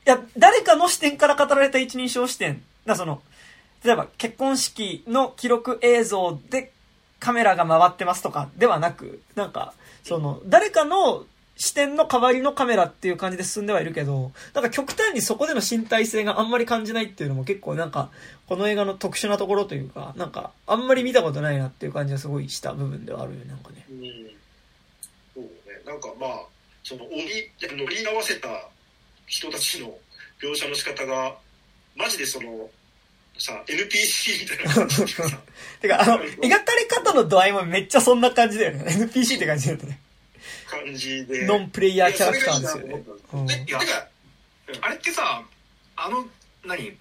[0.06, 2.64] いや、誰かの視点から語られた一人称視点。
[2.86, 3.22] だその、
[3.84, 6.72] 例えば結婚式の記録映像で
[7.20, 11.26] カメラが回ってますとかではなく、なんか、その、誰かの
[11.58, 18.10] 視点の代わりのカメラっていう感じで進んではいるけど、なんか極端にそこでの身体性があんまり感じないっていうのも結構なんか、
[18.48, 23.86] この映画の特殊なところというか、なんか、あんまり見たことないなっていう感じがすごいした部分ではあるよね、なんかね。
[23.90, 24.02] うん
[25.34, 25.50] そうね
[25.86, 26.57] なんかまあ
[26.88, 28.48] その折り乗り合わせた
[29.26, 29.94] 人たちの
[30.42, 31.36] 描写の仕方が
[31.98, 32.70] マジでその
[33.38, 34.74] さ NPC みたいな。
[34.74, 35.38] 感じでさ
[35.82, 38.86] てか、あの、描かれ方の度合いもめっちゃそんな感じだよね。
[39.12, 40.00] NPC って感じだよね。
[40.70, 41.46] 感じで。
[41.46, 42.88] ノンプレイヤーキャラクターですよ。
[42.88, 43.04] ね。
[43.34, 43.46] うん。
[43.46, 43.80] でてか
[44.82, 45.44] あれってさ
[45.98, 46.26] あの
[46.66, 46.98] 何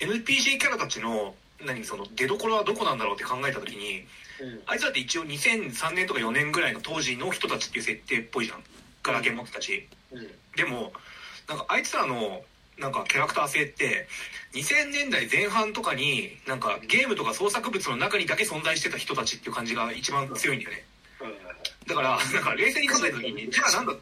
[0.00, 1.84] ？NPC キャラたちの何？
[1.84, 4.00] その出所はどこなんだろうって考えた時に
[4.42, 4.60] うん。
[4.66, 8.64] あいつらって一応2003年とか4年ぐらいの当時の人たちっていう設定っぽいじゃん
[9.02, 9.88] ガラケー持ってたし。
[10.12, 10.26] うん。
[10.56, 10.92] でも
[11.48, 12.42] なんかあいつらの
[12.78, 14.06] なんかキャラクター性って
[14.54, 20.84] 2000年代前半とかになんかゲームとか創作物の中にだけ存在してた人たちっていう感じが一番強いんだよね。
[21.86, 23.94] だからなんか冷静に考えた時にじゃあなんだ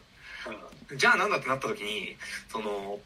[0.95, 2.15] じゃあなんだってなった時に
[2.49, 2.99] その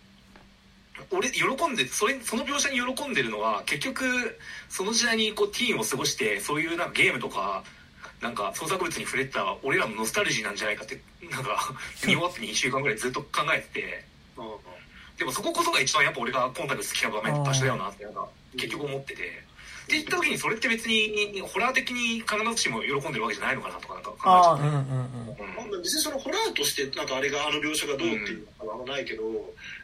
[1.11, 4.05] 俺喜んでそれその描写に喜んでるのは結局
[4.69, 7.63] その時代にこうティーンを過ごしてそういうなんかゲームとか
[8.21, 10.99] なんか創作物に触れてた俺らのノスタルジーなんじゃないかって
[11.31, 11.73] なんか
[12.05, 14.05] 見終わって2週間ぐらいずっと考えてて。
[14.37, 14.59] うんうん。
[15.17, 19.21] でもそここそが一番やっぱ俺が今回の好きな場面の場所だよなってなんか結局思ってて。
[19.21, 24.73] って言った時にそれって別にホラー的に必ずしも喜んでるわけじゃないのかなとかなんか考えちああ、ゃっうんうん
[25.29, 25.35] うん。
[25.35, 25.55] た、うん。
[25.55, 29.23] まあ、別にそのホラーとしてなんかあれがあの描写がどうっていうのはあんまないけど、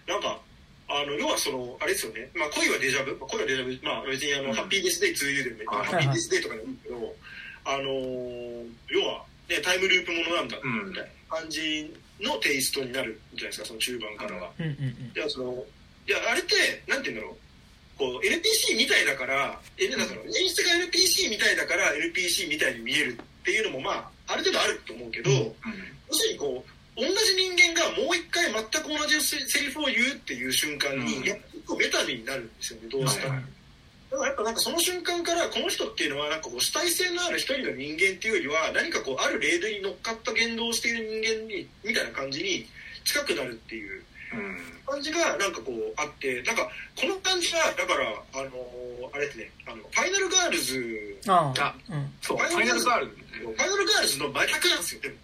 [0.08, 0.40] なんか
[0.88, 4.54] あの要はそのあれですよね、まあ、恋はデジャブ、まあ、恋はデジャブ、まあ、別にあの、うん。
[4.54, 7.16] ハッピーデスデイ 2U でも、まあはいハッピーデスデイとかでもいいけど、
[7.68, 14.50] あのー要は、ね、タイムループものなんだうんみたいな感じのテイストになるじゃないですかその中盤からは。
[14.58, 15.12] うんうんうん。
[15.16, 15.64] いやその
[16.08, 16.56] いやあれって
[16.88, 17.38] なんて言うんだろう
[17.98, 23.92] こう NPC みたいだから演出が NPC みたいだから NPC みたいに見えるっていうのもま
[24.28, 25.54] あある程度あると思うけど、要
[26.12, 26.64] するにこ
[26.98, 33.34] う同じ人間がもう一回全く同じセセリフを言うっていう瞬間に、うん結構メタになるんですよねどうしても。
[33.34, 33.48] はいだ
[34.16, 42.66] からやっぱなんかその瞬間からこの人っていうのはなんかこう主体性のある一人の人間っていうよりは何かこうあるレールに乗っかった言動をしている人間にみたいな感じに
[43.04, 51.54] 近くなるっていううん感じがなんかこうあってなんかこの感じはだからあのーあれですねあのファイナルガールズあ。
[51.90, 52.14] うん。
[52.22, 55.16] そうファイナルガールファイナルガールズの真逆なんですよでも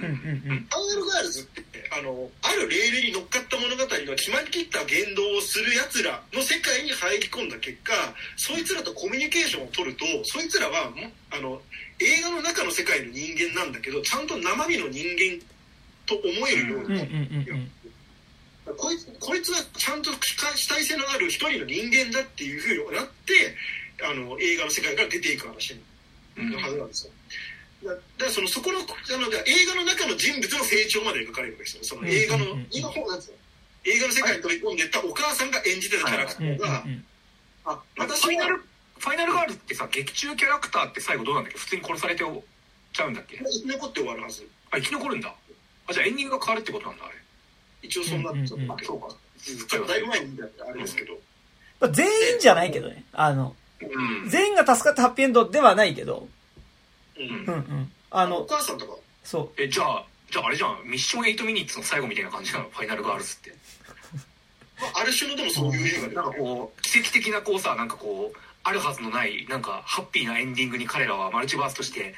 [0.00, 0.66] うんうんうん。
[0.66, 7.92] ファイナルガールズってあのあるレールに乗っかった物語の決まりきった言動をするやつらの世界に入り込んだ結果
[8.36, 10.96] そいつらとコミュニケーションを取るとそいつらはも
[11.30, 11.60] あの
[11.98, 15.42] 映画の中の世界の人間なんだけどちゃんと生身の人間
[16.06, 17.70] と思えるよううんうんにうん
[18.68, 18.76] うん。
[18.76, 23.56] こいつこいつはちゃんと主体性のある一人の人間だっていうふうになって
[24.04, 25.74] あの映画の世界から出ていく話
[26.36, 27.12] うんのはずなんですよ。
[27.12, 27.19] だ
[27.84, 31.84] だからそのそこのあの映画の中の人物の成長まで描かれるわけですよ。
[31.84, 33.36] その映画の、うんうんうん映画の方なんですよ。
[33.84, 37.04] 映画の世界に飛び込んでいったお母さんが演じてたキャラクターが、うん。
[37.64, 41.58] あフ私はァイナルファイナルガールってさ劇中キャラクターって最後どうなんだっけ？
[41.58, 42.24] 普通に殺されて
[42.92, 43.38] ちゃうんだっけ？
[43.38, 44.46] 生き残って終わるはず。
[44.70, 45.34] あ生き残るんだ
[45.88, 47.14] あじゃあエンディングが変わるってことなんだあれ
[47.82, 51.14] 一応そんな、うんうんうんそうかちょっとだいぶ前にあれですけど。
[51.80, 53.04] まあ全員じゃないけどね。
[53.14, 56.28] あの、うん全員が助かったハッピーエンドではないけど、
[57.24, 57.44] うん。
[57.46, 57.92] うんうん。
[58.10, 60.82] ああのおの、母さんとか、そえじゃあじゃああれじゃん。
[60.84, 62.68] ミッション8ミニッツの最後みたいな感じなの？
[62.70, 63.54] ファイナルガールズって。
[64.80, 72.14] まあ、ある種のでもそういう映画で、なんかこう奇跡的なこうさなんかこうあるはずのないなんかハッピーなエンディングに彼らはマルチバースとして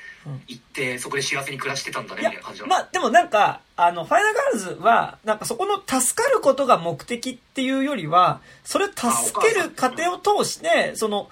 [0.49, 2.71] 行ってそこで幸せに暮らしてたんだねみたいな感じな、の？
[2.71, 11.31] まあでもなんか、あの、ファイナルガールズは、なんかそこの助かることが目的っていうよりは、それを助ける過程を通して、その、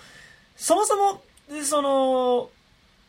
[0.57, 1.23] そもそも、
[1.65, 2.51] その、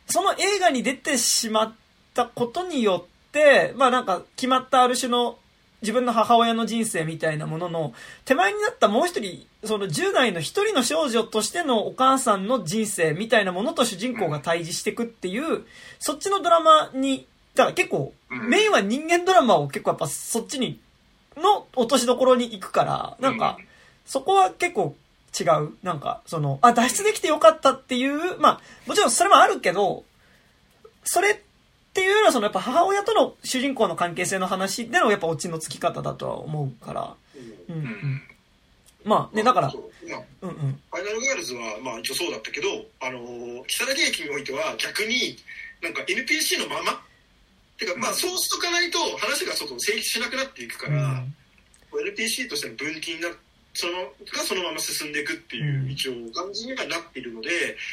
[0.08, 1.74] その映画に出てしまっ
[2.14, 5.38] たことによって、まあなんか決まったある種の
[5.82, 7.92] 自分の母親の人生みたいなものの
[8.24, 15.64] 手前になったもう一人、その10代の一人の少女としてのお母さんの人生みたいなものと主人公が対峙していくっていう、
[15.98, 20.80] そっちのドラマに、だから結構、メインは人間ドラマを結構やっぱそっちに、
[21.36, 23.58] の落としどころに行くから、なんか、
[24.06, 24.94] そこは結構
[25.38, 25.72] 違う？
[25.82, 30.04] なんか、その、あ、脱出できてよかったっていう、まあ、もちろんそれもあるけど、
[31.04, 31.36] それっ
[31.94, 37.14] ていうのはそのやっぱ母親との主人公の関係性の話でのやっぱオチのつき方だとは思うから。
[37.68, 38.22] うん、うん。
[39.04, 40.80] まあね、だから、うんうん。
[40.90, 42.68] ファイナルガールズは、まあ一応そうだったけど、
[43.00, 45.36] あのー、木更木駅においては逆に、
[45.82, 47.02] なんか NPC のまま
[47.78, 51.34] てか、まあそうしとかないと話が外成立しなくなっていくから、うん、
[52.08, 53.38] NPC としての分岐になって、
[53.74, 57.48] そのがそのまま進んでいくっていう一応感じにはなっているので、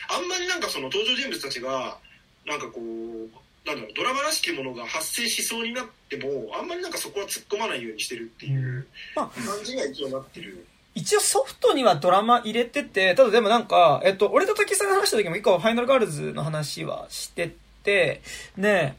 [0.09, 1.97] あんまりなんかその登場人物たちが
[2.45, 9.29] なんかこうなんだろうドラマらしきものが発生しそうになってもあんまりなんかそこは突っ込まないようにしてるっていう感
[9.63, 10.65] じが一応なってる。
[10.95, 18.21] 一応ソフトにはドラマ入れてて、ただでもなんか、えっと、俺と滝さんが話した時も一個ファイナルガールズの話はしてて、
[18.57, 18.97] ね、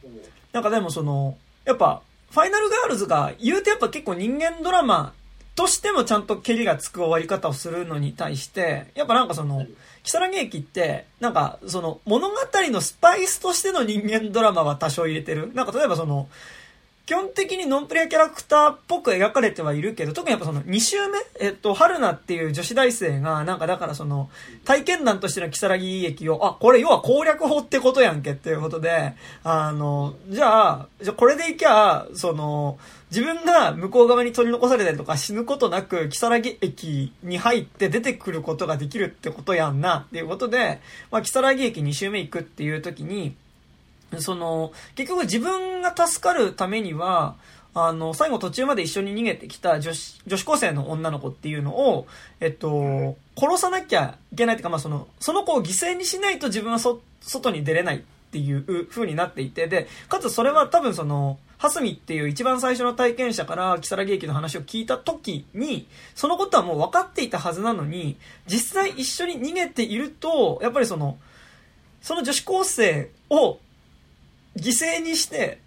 [0.53, 5.13] なんかでもその、やっぱ、ファイナルガールズが言うてやっぱ結構人間ドラマ
[5.55, 9.65] としてもちゃんと蹴りがつく終わり方をするのに対して、やっぱなんかその、
[10.03, 15.51] 木更木駅って、なんか、その、物語のスパイスとしての人間ドラマは多少入れてる。
[15.53, 16.27] なんか例えばその、
[17.05, 21.19] 基本的にノンプレイキャラクターっぽく描かれてはいるけど、特にやっぱその2周目？
[21.39, 24.29] えっと、春菜っていう女子大生が、なんかだからその、
[24.63, 32.79] 体験談としての木更木駅を、あ、これ要は攻略法ってことやんけっていうことで、あの、じゃあ、じゃあこれでいきゃ、その、
[33.11, 40.79] 自分が向こう側に取り残されたりとか死ぬことなく、木更木駅に入って出てくることができるってことやんな、っていうことで、
[41.11, 43.35] まあ、木更木駅2周目行くっていう時に、
[44.19, 47.35] その、結局自分が助かるためには、
[47.73, 52.07] あの、最後途中まで一緒に逃げてきた女子、女子高生の女の子っていうのを、
[52.39, 57.99] えっと、殺さなきゃいけないっていうか、まあその、その子を犠牲にしないと自分はそ、外に出れないっ
[58.31, 71.19] ていう風になっていて、で、かつそれは多分その、ハスミっていう一番最初の体験者から木更木駅の話を聞いた時に、そのことはもう分かっていたはずなのに、実際一緒に逃げていると、やっぱりその、
[72.01, 73.59] その女子高生を
[74.57, 75.59] 犠牲にして、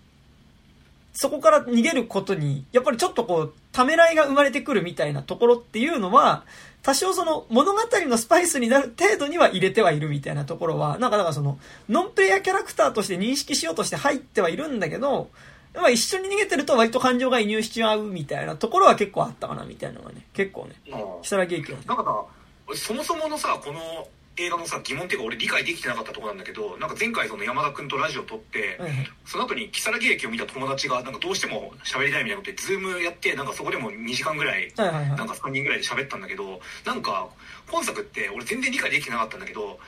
[1.12, 6.42] そこから逃げることに、やっぱりちょっとこう、ためらいが生まれてくるみたいなところっていうのは、
[6.82, 7.78] 多少その物語
[8.08, 15.30] のスパイスになる程度には入れてはいるみたいなところは、なんかだからその、ノンプレイヤーキャラクターとして認識しようとして入ってはいるんだけど、
[15.74, 20.74] まあ一緒に逃げてると割と感情が移入しちゃうみたいなところは結構あったかなみたいなのがね、結構ね、
[21.22, 21.84] 木更木駅はね。
[21.86, 28.80] なんかさ、そもそものさ、この映画のさ疑問っていうか俺理解できてなかったところなんだけどなんか前回その山田君とラジオ撮って、
[29.24, 37.28] その後に如月駅を見た友達がなんかどうしても喋りたいみたいなことでズームやってなんかそこでも2時間ぐらい、なんか3人ぐらいで喋ったんだけどなんか
[37.70, 39.78] 本作って俺全然理解できてなかったんだけど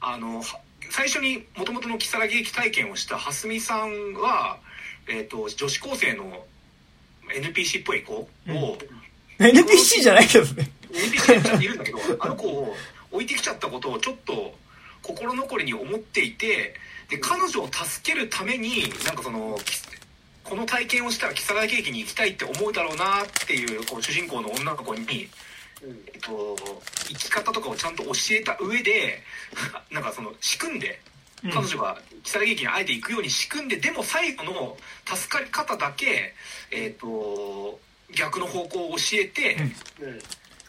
[0.00, 0.42] あの
[0.90, 4.58] 最初にもともとの如月駅体験をした蓮見さんは、
[5.08, 6.44] えーと、女子高生の
[7.28, 10.70] NPC っぽい子を、うん、NPC じゃないけどね。
[10.92, 12.74] NPC いるんだけどあの子を
[13.10, 14.54] 置いてきちゃったことをちょっと
[15.02, 16.74] 心残りに思っていて
[17.10, 19.58] で彼女を助けるためになんかその
[20.44, 25.28] この体験をしたら木更津駅に行きたいって思うだろうなっていうこう主人公の女の子に、
[25.82, 26.56] えっと、
[27.08, 29.22] 生き方とかをちゃんと教えた上で
[29.90, 31.00] なんかその仕組んで
[31.52, 36.34] 彼女が木更津駅にあえて行くように仕組んででも最後の助かり方だけ、
[36.70, 37.78] えっと、
[38.16, 39.56] 逆の方向を教えて、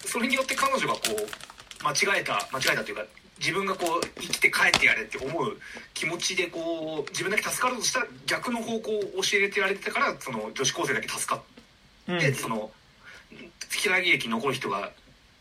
[0.06, 3.06] それによって彼女がこう間違えた間違えたというか
[3.40, 5.58] 自分がこう生きて帰ってやれって思う
[5.94, 12.72] 気持ちでこう自分だけ助かるとしたら逆の方向を教えてやれてたからその女子高生だけ助かって、うん、その
[13.70, 14.92] 月良駅残る人が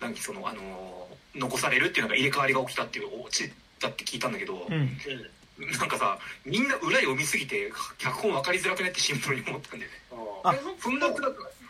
[0.01, 4.97] なんかそのあの残されるっていうのが入れ替わりが起きたっていうオチだって聞いたんだけど、うん、
[5.79, 9.99] なんかさみんな裏読みすぎて脚本分かりづらくなってシンプルに思ったんだよね。
[10.45, 11.07] あそんな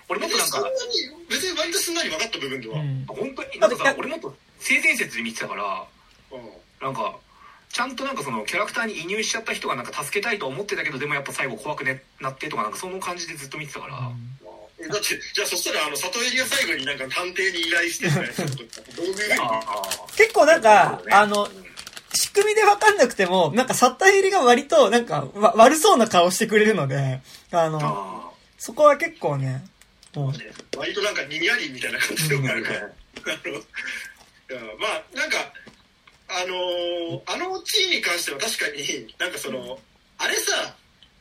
[0.09, 0.63] 俺もっとなんか
[1.31, 3.59] 別に割とすんなり分かった部分では、うん、本当に？
[3.59, 5.85] なんかさ俺もっと性善説で見てたから、
[6.33, 6.41] うん、
[6.83, 7.17] なんか
[7.71, 18.07] ちゃんとなんかそのキャラクターに移入しちゃった人がなんか助けたいと思ってたけどでもやっぱ最後怖く、ね、なってとかなんかその感じでずっと見てたから、うん、だってじゃあそしたらあの里エリア最後になんか探偵に依頼して
[20.17, 21.49] 結構なんか、ね、あの
[22.15, 29.65] 仕組みで分かんなくてもなんか里エリが割となんか悪そうな顔してくれるのであのそこは結構ね
[30.77, 32.89] 割となんかにやりみたいな感じでもあるから、あの
[34.79, 35.39] まあなんか
[36.29, 39.79] ああのーあの地位に関しては確かになんかその、
[40.19, 40.75] あれさ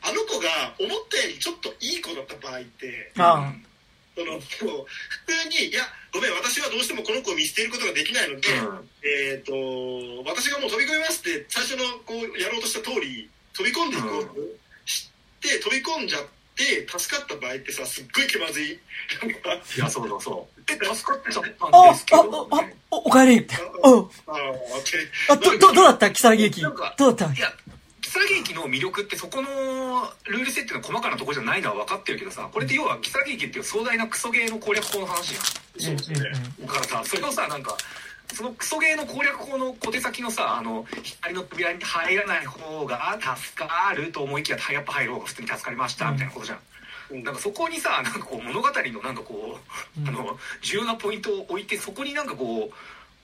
[0.03, 3.51] あの子が思ったよりちょっといい子だった場合ってあ
[4.15, 4.91] そのこう
[5.25, 5.83] 普通に「いや
[6.13, 8.89] ごめん私はどうしてもこの子を見捨てることができないので、うん。
[9.03, 9.53] えっ、と
[10.29, 14.35] 私がもう飛び込みます」って最初のこうやろうとした通り飛び込んでいこうと
[14.85, 15.09] し
[15.41, 16.23] て飛び込んじゃっ
[16.55, 18.79] て助かった場合ってさすっごい気まずい。
[19.21, 20.53] なんかいやそうそうそう。
[20.65, 24.33] で助かっちゃったあんですけあどああおおかえりっておうあ
[25.29, 27.51] あどどどうだった木更木駅どうだったいや
[28.13, 29.47] 木更木駅の魅力ってそこの
[30.25, 35.97] ルール設定の細かなところじゃないのは分かってるけどさこれって要は木更木駅っていう壮大なクソゲーの攻略法の話じゃん。
[35.97, 36.29] そうですね、
[36.61, 37.75] だからさそれをさなんか
[38.31, 46.59] そのクソゲーの攻略法の小手先のさあの光の扉に入らない方が助かると思いきややっぱ入る方が普通に助かりましたみたいなことじゃん、
[47.11, 47.23] うん。
[47.23, 49.57] なんかそこにさなんかこう物語のなんかこ
[49.97, 50.07] う、うん。
[50.07, 52.73] あの重要なポイントを置いてそこになんかこう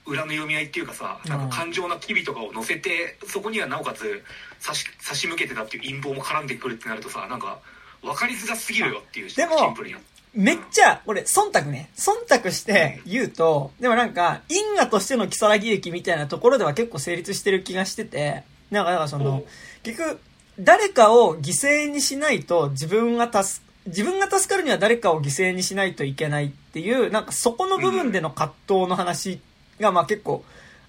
[0.06, 4.22] 裏の読み合いっていうかさなんか感情な機微とかを乗せてそこにはなおかつ
[4.58, 7.60] 差し差し向けてたっていう陰謀も絡んでくるってなるとさなんか
[8.02, 9.96] 分かりづらすぎるよっていうでもシンプルに。
[10.32, 11.90] めっちゃ、これ、忖度ね。
[11.96, 19.42] 忖度して言うと、でもなんか、因果としての木更木駅みたいなところでは結構成立してる気がしてて、なんか、だからその、
[19.82, 20.20] 結局、
[20.60, 29.40] 誰かを犠牲にしないと自分が助、自分が助かるには誰かを犠牲にしないといけないっていう、なんかそこの部分での葛藤の話
[29.80, 30.44] がまあ結構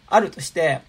[0.07, 0.81] あるとして、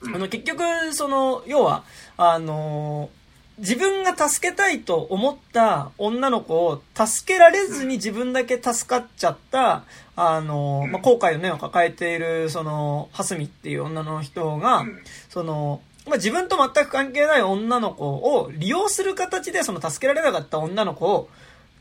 [0.00, 0.16] うん。
[0.16, 1.84] あの結局、その、要は、
[2.16, 3.10] あの
[3.58, 9.84] 自分が助けたいと思った女の子を助けられずに自分だけ助かっちゃった、
[10.16, 15.02] あのまあ、後悔の念を抱えている、その、ハスミっていう女の人が、うん。
[15.28, 21.28] その、まあ、自分と全く関係ない女の子を利用する形でその助けられなかった女の子を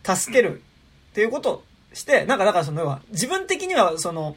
[0.03, 0.61] 助ける
[1.11, 1.63] っていうことを
[1.93, 4.35] して、なんかだからその要は自分的にはその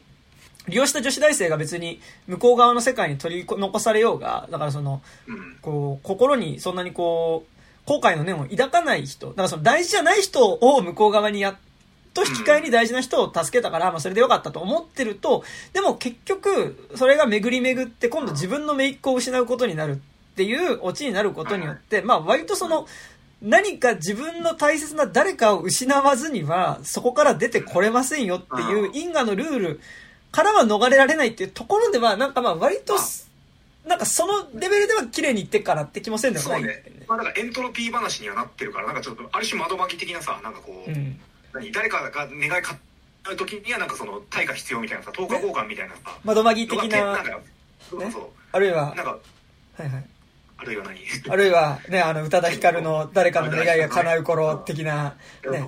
[0.67, 5.57] 利用した女子大生が別に向こう側の世界に取り残されようが、だからその、うん。
[5.61, 7.55] こう、心にそんなにこう、
[7.85, 11.55] 後悔の念を抱かない人、だからその大事じゃない人を向こう側にやっ
[12.15, 15.43] と引き換えに大事な人を助けたから、まあそれでよかったと思ってると、
[15.73, 22.87] でも結局、それが巡り巡って今度自分の姪っ子を失うことになるっていうオチになることによって、まあ割とその、
[23.41, 29.81] 何か自分の大切な誰かを失わずには、そこから出てこれませんよっていう因果のルール
[30.35, 32.95] からは逃れられないっていうところでは、なんかまあ割と、
[33.87, 37.05] なんかそのレベルでは綺麗にいってっかなって気もせんでもそないんだようね。
[37.07, 41.17] まあ、だからエントロピー話にはなってるから、なんかちょっと、ある種窓巻き的なさ、なんかこう、うん。
[41.53, 42.77] 何誰かが願いか
[43.31, 47.39] う時には、なんかその、対価必要みたいなさ、10日交換みたいなさ、窓マギ的ななん、か、
[47.89, 48.01] そう。
[48.51, 49.17] あるいは、なんか、
[49.77, 50.05] はいはい。
[50.57, 50.99] あるいは何？
[51.29, 55.15] あるいは、ね、あの、宇多田ヒカルの誰かの願いが叶う頃的な、
[55.49, 55.65] ね。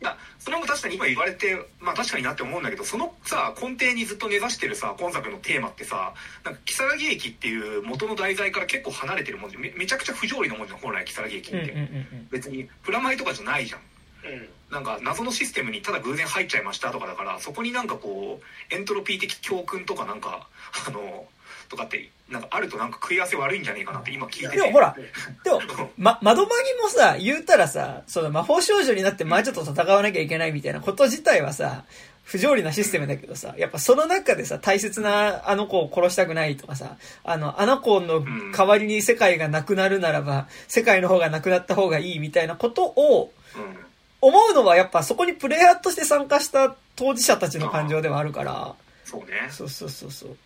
[0.00, 6.14] いやそれも確かに今言われてまあ確かになって思うんだけどそのさ根底にずっと根ざしてるさ今作のテーマってさ
[6.44, 12.28] なんか如月駅っていう元の題材から結構離れてるもんでめめちゃくちゃ不条理なもんじゃん本来如月駅って、うんうんうんうん。
[12.30, 13.80] 別にプラマイとかじゃないじゃん。
[13.80, 14.48] うん。
[14.70, 20.48] なんか謎のシステムにただ偶然入っちゃいましたとかだからそこになんかこうエントロピー的教訓とかなんか
[20.88, 21.26] あの
[21.74, 24.56] とかってなんかあるとなんか食い合わせ悪いんじゃねえかなって今聞いてて。
[24.56, 24.94] でもほら、
[25.44, 25.60] でも、
[25.98, 31.84] ま、窓マギもさ、言うたらさ、その魔法少女になって魔女と戦わなきゃいけないみたいなこと自体はさ、
[32.22, 38.24] 不条理なシステムだけどさ、やっぱその中でさ、大切なあの子を殺したくないとかさ、あの、あの子の
[38.56, 43.84] 代わりに世界がなくなるならば、世界の方がなくなった方がいいみたいなことを、うん。
[44.22, 49.48] 思うのはやっぱそこにプレイヤーとして参加した当事者たちの感情ではあるから、そうね。
[49.50, 50.36] そうそうそうそう。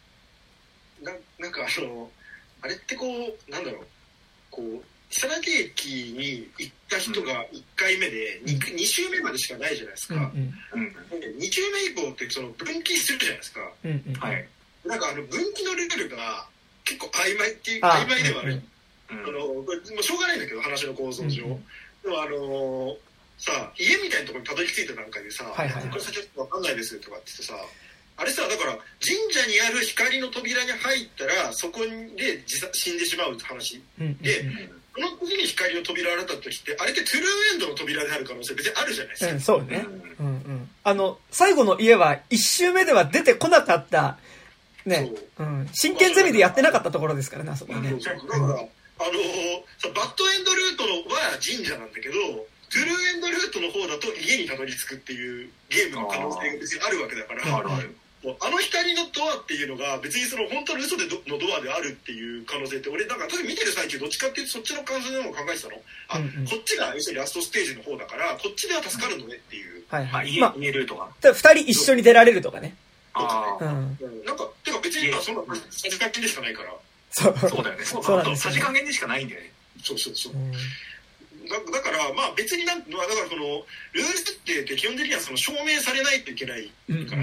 [1.02, 2.10] ななんかあの
[2.62, 3.86] あれってこうなんだろう。
[4.50, 10.96] こう木更木駅に行った人が1回目で 2, 2周目までしかないじゃないですか、うんうん。
[11.12, 11.20] うん。
[11.20, 13.60] で2周目以降ってその分岐するじゃないですか。
[13.84, 14.14] うんうん。
[14.14, 14.48] はい。
[14.84, 16.46] なんかあの分岐のルールが
[16.84, 18.62] 結構曖昧っていうあ曖昧ではある、
[19.10, 19.24] うんうん。
[19.24, 21.42] あのもうしょうがないんだけど話の構造上、
[22.02, 22.96] でもあの
[23.38, 25.90] さ家みたいなところにたどり着いた段階でさ「はいはいはい。
[25.90, 27.54] これ先はちょっと分かんないです」とかって言ってさ
[28.18, 34.18] あれさだから神社にある光の扉に入ったらそこで自殺死んでしまうって話うんうんうん。
[34.18, 34.42] で
[34.94, 39.86] その次に光の扉を洗った時ってあれってトゥルーエンドの扉である可能性別にあるじゃないですか、うん、そうね。
[40.18, 40.68] うんうんうん。
[40.82, 44.18] あの、最後の家は一周目では出てこなかった、
[44.84, 45.68] ね、うん。
[45.72, 47.94] 真剣ゼミでやってなかったところですからね、あそこはね。
[47.94, 48.68] だから、あのー
[49.78, 52.14] さバッドエンドルートのは神社なんだけど
[52.68, 65.76] トゥルーエンドルートの方だと家にたどり着くっていうゲームの可能性が別にあるわけだからあるあるあの光のドアっていうのが別にその本当の嘘でどのドアであるっていう可能性って俺なんか私見てる最中どっちかっていうとそっちの感想でも考えてたの？
[66.08, 70.40] あ、うんうんこっちが要するにラストステージの方だからこっちでは助かるのねっていう、はいはい。
[70.40, 72.74] まあ、家ルートがただ二人一緒に出られるとかね。
[73.14, 73.96] ああうん。
[74.00, 76.74] うんなんかてか別別にまあそんなさじ加減でしかないから
[77.10, 77.38] そう。
[77.38, 77.84] そうだよね。
[77.84, 79.52] そうそうなんですよねさじ加減でしかないんだよね。
[79.84, 80.58] そうそうそううんだ
[81.72, 83.62] だからまあ別になんまあだからその
[83.92, 87.22] ルール設定って基本的にはその証明されないといけないうんから、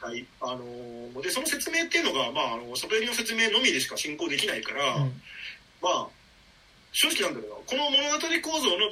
[0.00, 0.24] はい。
[0.40, 5.20] あのーでその説明っていうのが、まあ、あの外寄りの説明のみでしか進行できないから、うん。
[5.82, 6.06] まあ
[6.92, 8.90] 正直なんだけどこの物語構造の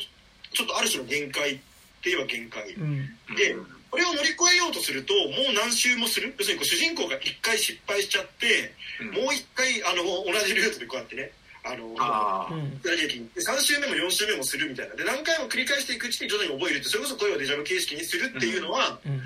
[0.52, 1.54] ちょっとある種の限界っ
[2.02, 2.72] て言えば限界。
[2.74, 3.08] うん。
[3.36, 6.34] でうんこれを乗り越えようとするともう何周もする。
[6.36, 9.10] 要するにこう主人公が1回失敗しちゃってうん。
[9.12, 11.30] もう1回あの同じルートでこうやってね
[11.64, 14.94] あのああ、うん裏劇に3周目も4周目もするみたいな。
[14.96, 19.20] で何回も繰り返していくうちに徐々に覚えるってそれこそ声をデジャブ形式にするっていうのは、うん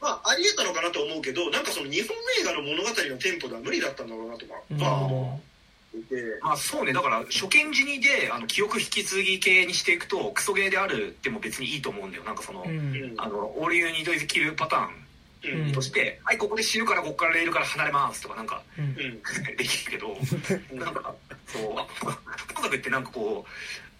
[0.00, 4.80] まあありえたのかなと思うけどなんかその日本映画の物語のテンポでは無理だったんだろうなとか、うん。
[4.80, 5.46] まあ思って。
[5.98, 6.14] いて。
[6.42, 12.24] まあそうね、だから初見死にであの記憶引き継ぎ系にしていくとクソゲーであるでも別にいいと思うんだよ。
[12.24, 12.70] なんかその、うん。
[12.70, 15.06] うんあの、オールユニードイズキルパターン
[15.44, 18.84] うんとして、はい、ここで死ぬからここからレールから離れますとかなんかうん。
[18.84, 18.94] うん
[19.56, 20.16] できるけど、
[20.72, 21.14] なんか、
[21.46, 21.62] そう、
[22.54, 23.50] 家族ってなんかこう、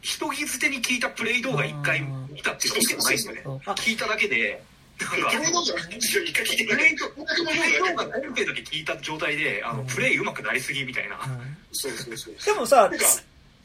[0.02, 3.62] 人気捨てに聞いたプレイ動画一回見たっていうか見てもないんだよね。
[3.76, 4.62] 聞いただけで、
[4.98, 11.16] なんか、プレイ動画の話を一回聞いてくれプレイ動画、プレイ動画本編だけ聞いた状態で、あの、プレイ上手くなりすぎみたいな。
[11.16, 11.56] うん。
[11.72, 13.04] そうそうそうでもさなんか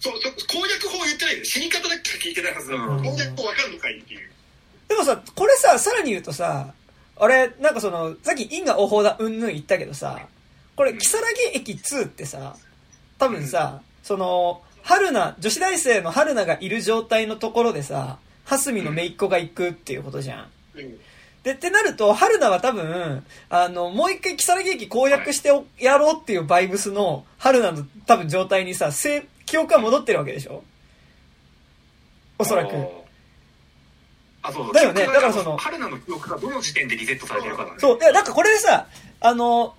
[0.02, 3.04] そうそう攻略法言ってないで死に方だけ聞いてないはずだ、うん。
[3.04, 4.30] 攻略法わかんのかいっていう。
[4.90, 6.74] でもさ、これさ、さらに言うとさ、
[7.16, 10.20] 俺、なんかその、さっき因果応報だ、うんぬん言ったけどさ、
[10.76, 12.58] これ、木更木駅2ってさ、
[13.20, 20.50] 多分さ、その、春菜、女子大生の春菜がいる状態のところでさ、蓮見の姪っ子が行くっていうことじゃん。
[20.76, 21.00] うん
[21.44, 30.64] で、ってなると、春菜は多分、あの、もう一回木更木駅攻略しておやろうっていうバイブスの春菜の多分状態にさ、せ記憶は戻ってるわけでしょ？
[32.38, 32.72] おそらく。
[34.44, 34.74] あ、そう。
[34.74, 37.76] だよねだからその春菜の記憶がどの時点でリセットされてるかだね。
[37.80, 37.98] そう。
[37.98, 38.88] いや、なんかこれでさ、
[39.20, 39.76] あの、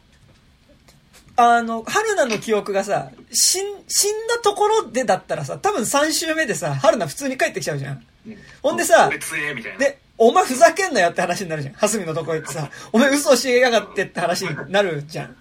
[1.37, 8.05] あの、春菜の記憶がさ、死ん、死んだところでだったらさ、多分3週目でさ、春菜普通に帰ってきちゃうじゃん。
[8.27, 9.79] うんほんでさ俺強えみたいな。
[9.79, 11.75] で、お前ふざけんなよって話になるじゃん。
[11.75, 15.37] 蓮見のとこ行ってさ、お前嘘教えやがってって話になるじゃん。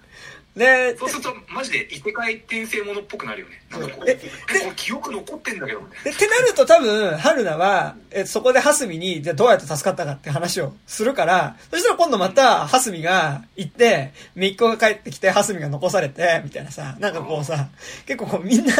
[0.56, 3.62] で、そうすると、マジで異世界転生ものっぽくなるよね。
[3.70, 6.04] なんかこう、ええこれ記憶残ってんだけど、みたいな。
[6.04, 17.68] で、ってなると多分、春菜は、え、そこで蓮見に、じゃあどうやって助かったかって話をするから、そしたら今度また、蓮見が行って、めっ子が帰ってきて、蓮見が残されて、みたいなさ、なんかこうさ、
[18.04, 18.74] 結構こうみんな、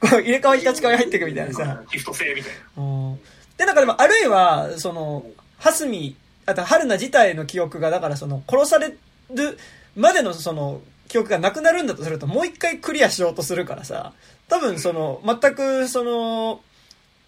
[0.00, 2.82] こう入れ替わり立ち替わり入っていくみたいなさ、ギフト制みたいな。
[2.82, 3.20] うん
[3.56, 5.24] で、なんかでも、あるいは、その、
[5.62, 8.94] 蓮見、あと春菜自体の記憶が、だからその、殺され
[9.30, 9.58] る
[9.96, 14.12] までのその、記憶がなくなるんだとすると、もう一回クリアしようとするからさ、
[14.48, 16.60] 多分その、全くその、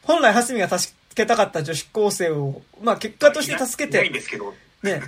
[0.03, 5.03] 本来蓮見が助けたかった女子高生を、まあ結果として助けて、ですけど、ね、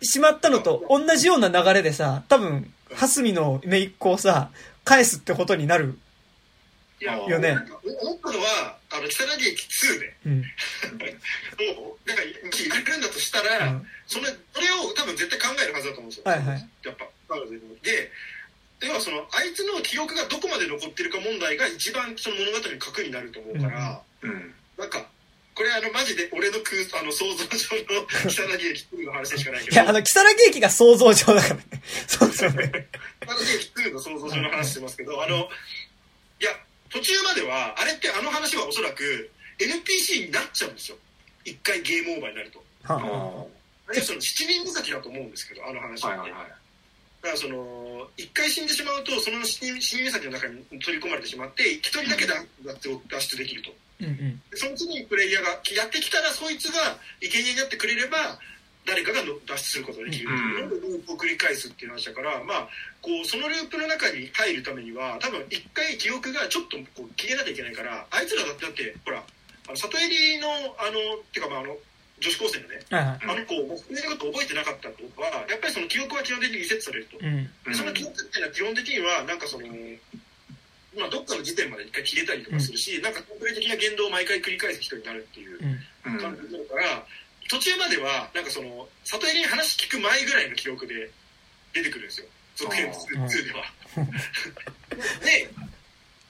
[0.00, 0.06] うん。
[0.06, 4.50] しまったのと同じような流れでさ、多分、蓮見の姪っ子をさ、
[4.84, 5.98] 返すってことになる
[7.00, 10.38] いやよねなんか思ったのはあの木更木駅2でうん。
[11.78, 14.24] もうなんかもしやるんだとしたら、うんそれ
[14.54, 17.04] それを多分絶対考えるはずだと思うんですよ、はいはいやっぱ
[17.82, 18.10] で
[18.80, 24.54] 要はそのあいつの記憶がどこまで残ってるか問題が一番その物語の核になると思うから、うん。
[24.78, 25.04] なんか
[25.58, 31.62] これあのマジで俺の空あの想像上の木更木駅2の話でしかないけどいや、あの、木更木駅が想像上だからね。
[32.06, 32.88] そうですよね。
[33.20, 35.48] 木更木駅2の想像上の話してますけどあのいや
[36.90, 40.96] 途中まではあれってあの話はおそらく NPC になっちゃうんですよ。
[41.44, 42.58] 一回ゲームオーバーになると。
[42.84, 42.98] はあ。
[43.00, 43.46] は
[44.02, 46.48] その七人岬だと思うんですけどあの話って、はいはいはい。
[47.22, 52.46] だからその一回死んでしまうとその七人岬の中に取り込まれてしまって一人だけ脱
[52.82, 53.72] 出脱出できると。
[54.00, 54.42] うんうん。
[54.50, 58.38] でその次にプレイヤーがやってきたらそいつが生贄になってくれれば
[58.88, 62.68] 誰かがの脱出することができるっていうのをループを繰り返すっていう話だからまあ
[63.04, 70.48] こうそのループの中に入るためには多分一回記憶がちょっとこう消えなきゃいけないからあいつらだってほらあの里襟の
[70.80, 71.76] あのっていうかまああの
[72.20, 73.18] 女子高生のねはいはい。
[73.22, 77.18] あの子もうのこと覚えてなかったってことはやっぱりその記憶は基本的にリセットされると。
[77.20, 77.50] うん。
[77.66, 79.66] うんその記憶っていうのは基本的にはなんかその、
[80.98, 86.14] まあ、どっかの時点まで一回消えたりとかするし、なんかコンプレ的な言動を毎回繰り返す人になるっていううん。
[86.14, 87.04] うん感じだから、
[87.48, 91.10] 途中まではなんかその里襟に話聞く前ぐらいの記憶で
[91.74, 92.26] 出てくるんですよ。
[92.56, 93.26] 続編あー。
[93.26, 93.64] 2では。
[95.24, 95.48] で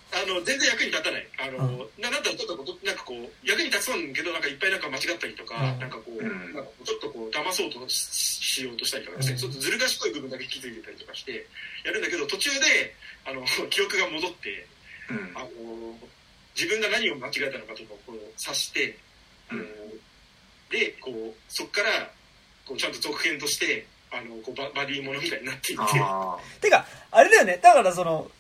[0.09, 1.29] あの全然役に立たない。
[1.37, 5.79] あの、ななんだろうちょっとこうなんかこう役に立つんだけどなんかいっぱいなんか間違ったりとか、うん。
[5.81, 6.55] なんかこう、うん。
[6.55, 9.23] なんかちょっとこう騙そうとししようとしたりとか、うん。
[9.23, 11.47] ちょっとずる賢い部分だけ引き継いでたりとかして
[11.85, 12.95] やるんだけど途中で
[13.27, 14.67] あの 記憶が戻って
[15.11, 15.33] うん。
[15.37, 15.49] あの
[16.57, 18.97] 自分が何を間違えたのかとかをこう察して、
[20.71, 22.11] でこうそこから
[22.67, 25.83] こうちゃんと続編としてあのこうババディものみたいになっていて。
[26.01, 27.59] あてか、あれだよね。
[27.63, 28.31] だからその、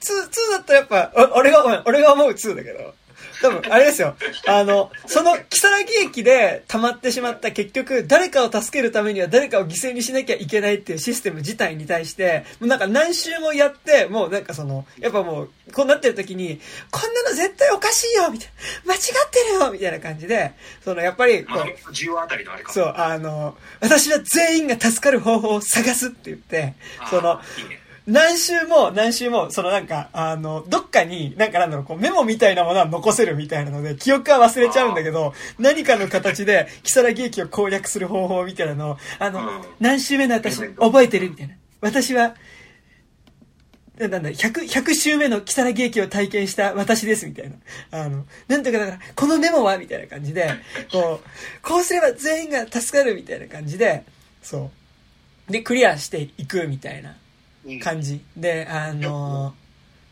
[0.00, 2.94] 2、2だったらやっぱ、お俺が、俺が思う2だけど、
[3.42, 4.16] 多分、あれですよ。
[4.46, 16.60] あの、その、木更木駅で溜まってしまった結局、誰かを助けるためには誰かを犠牲にしなきゃいけないっていうシステム自体に対して、もうなんか何周もやって、もうなんかその、やっぱもう、こうなってる時に、
[16.90, 18.48] こんなの絶対おかしいよみたい
[18.86, 18.94] な。
[18.94, 20.52] 間違ってるよみたいな感じで、
[20.82, 21.62] その、やっぱり、こうま
[22.22, 26.74] あ、たりのあれかそう、あの、私は全員が助かる方法を探すって言って、
[27.10, 41.54] その、いいね何周も何周も、そのなんか、あの、どっかに、なんかなんだろう、こうメモみたいなものは残せるみたいなので、記憶は忘れちゃうんだけど、何かの形で、木更木駅を攻略する方法みたいなのを、あの、うん何周目の私、覚えてるみたいな。
[41.80, 42.34] 私は、
[43.98, 47.56] ななんだ、100、100周目の木更木駅を体験した私です、みたいな。
[47.90, 50.50] あの、なんとかだから、このメモはみたいな感じで、
[50.92, 51.28] こう、
[51.66, 54.02] こうすれば全員が助かるみたいな感じで、
[54.42, 54.70] そ
[55.48, 55.52] う。
[55.52, 57.16] で、クリアしていくみたいな
[57.66, 57.80] うん。
[57.80, 58.20] 感じ。
[58.36, 59.54] で、あの、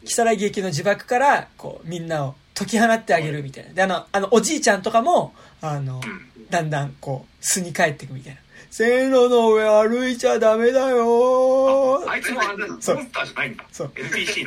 [0.04, 3.72] 木更木駅の呪縛から、こう、みんなを解き放ってあげるみたいな。
[3.72, 6.50] で、あの、あの、おじいちゃんとかも、あの、うん。
[6.50, 8.40] だんだん、こう、巣に帰っていくみたいな。
[8.70, 12.96] 線路の上歩いちゃダメだよあいつもあれだモンそう。
[13.02, 13.64] スターじゃないんだ。
[13.70, 13.92] そう。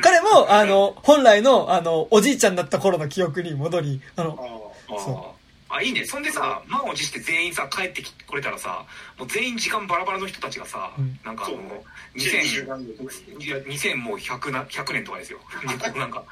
[0.02, 5.35] 彼も、あの、本来の、あの、おじいちゃんだった頃の記憶に戻り、ああの、そ
[5.68, 6.04] あいいね。
[6.04, 8.84] そんでさ満を持して全員さ帰ってきこれたらさ
[9.18, 11.18] もう全員時間バラバラの人たちがさ、うん。
[11.24, 15.40] なんかあのそう2000 20何年とかにいや2000もう100な100年とかですよ。
[15.96, 16.24] なんか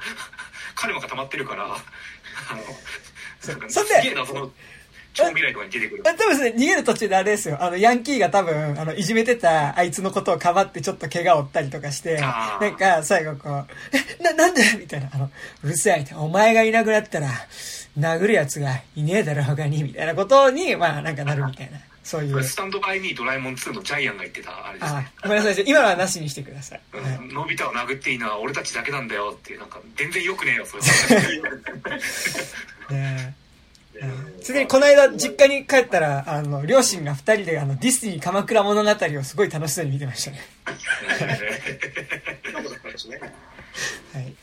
[0.75, 1.65] 彼もが溜まってるから。
[1.65, 2.61] あの
[3.47, 4.51] なんかそんですげえなその
[5.15, 6.03] 超未来とかに出てくる。
[6.05, 7.57] あ多分ですね、逃げる途中であれですよ。
[7.61, 13.67] あの、ヤンキーが多分、あの、いじめてたあいつのことをかばってちょっと怪我を負ったりとかして、なんか、最後こう、
[14.19, 14.61] え、な、なんで？
[14.77, 15.31] みたいな、あの、
[15.63, 17.29] うるさいって、お前がいなくなったら、
[17.97, 21.79] 殴る奴がいねえだろ、他に、みたいなことに、まあ、なんかなるみたいな。
[22.03, 22.43] そういう。
[22.43, 25.63] スタンドバイミードラえもん2のジャイアンが言ってたあれですあね、ごめんなさい。
[25.65, 26.81] 今のはなしにしてください。
[26.93, 30.83] うはいんのび太を殴っていいのは俺たちだけなんだよっていうなんか全然よくねえよそれ
[32.95, 33.35] ね
[34.01, 40.41] うんついでにこの間実家に帰ったら、あの、両親が二人であの、ディスニー鎌倉物語をすごい楽しそうに見てましたね。
[41.17, 41.35] そうだ
[42.69, 43.19] ったんですね
[44.13, 44.33] はい。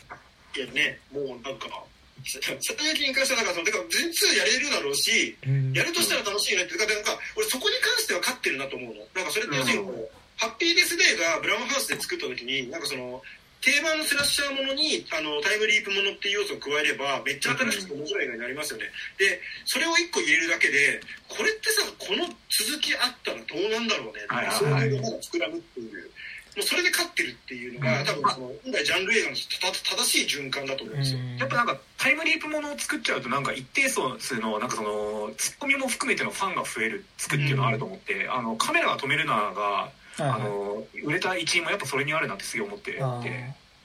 [0.56, 1.84] いやねもうなんか
[2.24, 5.72] ささたやきに関してはだからそのてか全2やれるだろうしうん。
[5.72, 9.02] やるとしたら楽しいねっていうかなんか俺そこに関しては勝ってるなと思うの。
[9.14, 13.22] なんかそれって要するにこう、ハッピーデスデーがブラウンハウスで作った時になんかその
[13.62, 20.98] 定番のスラッシャーものにあのタイムリープものっていう要素を加えればめっちゃ新しくて面白い映画になりますよね、でそれを1個入れるだけで
[21.30, 26.10] これってさこの続きあったらどうなんだろうねはいはいそうはいいうのが膨らむっていう
[26.56, 28.06] もうそれで勝ってるっていうのが、うん。
[28.06, 34.00] 多分その本来ジャンル映画のた正しい循環だと思うんですよ、やっぱなんかタイムリープものを作っちゃうとなんか一定数
[34.40, 40.30] のなんかそのツッコミも含めてのファンが増えるつくっていうのがあると思って、あのカメラが止めるながはいはい。
[40.30, 43.00] あの売れた一因もやっぱそれにあるなってすげえ思って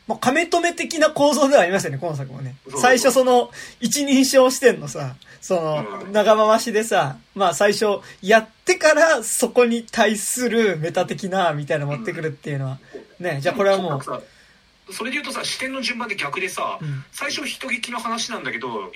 [0.07, 2.55] まあ、亀止め的な構造ではありますよね、今作もね。
[2.77, 6.11] 最初その、一人称視点のさ、その、うん。
[6.13, 12.79] 長回しでさ、まあ最初、やってからそこに対するメタ的な、みたいなの持ってくるっていうのは、
[13.19, 14.21] ね、じゃあこれはもう、さ
[14.89, 17.03] それで言うとさ視点の順番で逆でさ、うん。
[17.11, 18.91] 最初人劇の話なんだけど 1-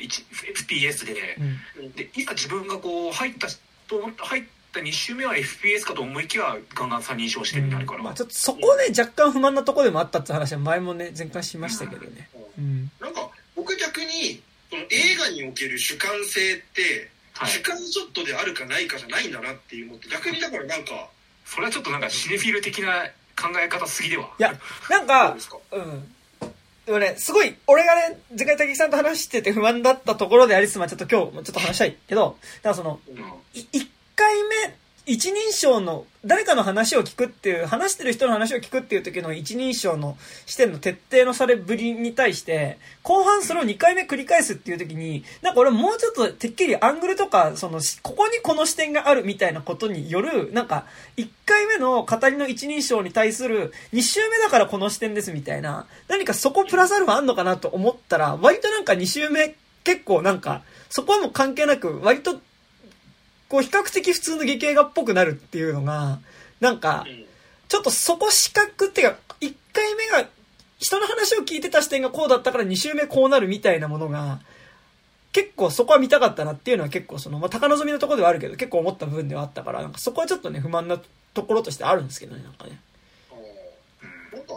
[0.56, 1.38] FPS で,、
[1.78, 1.92] うん。
[1.92, 3.48] でいざ自分がこう入った
[3.88, 4.50] と思った入った
[4.80, 12.30] 2周目は FPS かと思いきやガンガン三人称視点になるから、まあちょっとそこね、若干不満なところでもあったって話は前もね、前回しましたけどね。
[12.58, 12.92] うん。
[13.00, 17.50] なんか僕逆にその映画における主観性って、はい。
[17.50, 21.10] 主観ショットであるかないかじゃないんだなっていうのって逆にだからなんか
[21.46, 23.06] それはちょっとなんかシネフィル的な
[23.36, 24.30] 考え方すぎでは。
[24.40, 24.54] いや、
[24.90, 25.58] なんかで、すか？
[25.72, 26.16] うん。
[26.86, 33.18] でもね、すごい、俺がね、前回竹木さんと話してて不満だったところでありつつ、まあちょっと今日もちょっと話したいけど、だからその、うん。
[33.54, 50.86] い一回目、一人称の、誰かの話を聞くっていう、話してる人の話を聞くっていう時の一人称の視点の徹底のされぶりに対して、後半それを二回目繰り返すっていう時に、なんか俺もうちょっとてっきりアングルとか、その、ここにこの視点があるみたいなことによる、なんか、
[51.18, 62.40] 一回目の語りの一人称に対する、二周目だからこの視点ですみたいな、何かそこプラスアルファあんのかなと思ったら、割となんか二周目結構なんか、そこはもう関係なく、割と
[63.52, 66.20] こう比較的普通の劇映画っぽくなるっていうのが、
[66.62, 67.06] なんか、
[67.68, 70.30] ちょっとそこ視覚っていうか、1回目が、
[70.80, 74.40] 人の話を聞いてた視点がこうだったから2周目こうなるみたいなものが、
[75.34, 81.02] 結構そこは見たかったなっていうのは結構その、まあ、高望みのところではあるけど、結構思った部分ではあったから、なんかそこはちょっとね、不満な
[81.34, 82.80] ところとしてあるんですけどね、なんかね。
[84.32, 84.54] なんか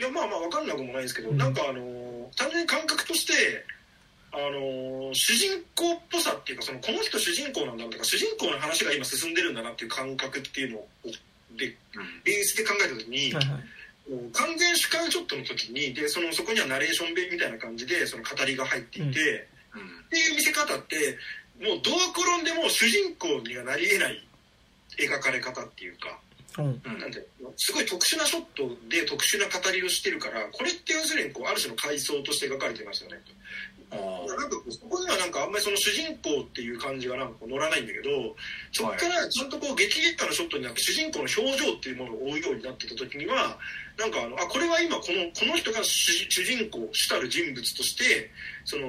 [0.00, 3.32] いやまあまあ分かんなくもないですけど、うんなんかあのー単純に感覚として
[4.32, 10.88] あのー主人公っぽさっていうかそのこの人主人公なんだとか主人公の話が今進んでるんだなっていう感覚っていうのを
[11.56, 11.76] で
[12.24, 13.64] ベースで考えた時に、はいはい。
[14.32, 19.12] 完全主観ショットの時にでそのそこにはナレーション弁みたいな感じでその語りが入っていて、うん。
[19.12, 19.14] っ
[20.08, 21.18] ていう見せ方って
[21.60, 24.26] もうどう転んでも主人公にはなり得ない
[24.98, 26.18] 描かれ方っていうか。
[26.58, 26.80] うん。
[26.84, 27.26] うんなんて
[27.56, 33.20] すごい特殊なショットで特殊な語りをしてるからこれって要するにこうある種の階層として描かれてますよね
[33.92, 38.34] なんかそこにはなんかあんまりその主人公っていう感じがなんかこう乗らないんだけど
[38.72, 43.58] そこからちゃんとこう激烈化のショットになって主人公の表情っていうものを追うようになってた時には
[43.98, 48.30] なんかあのあこれは今このこの人が主主人公主たる人物として
[48.64, 48.88] その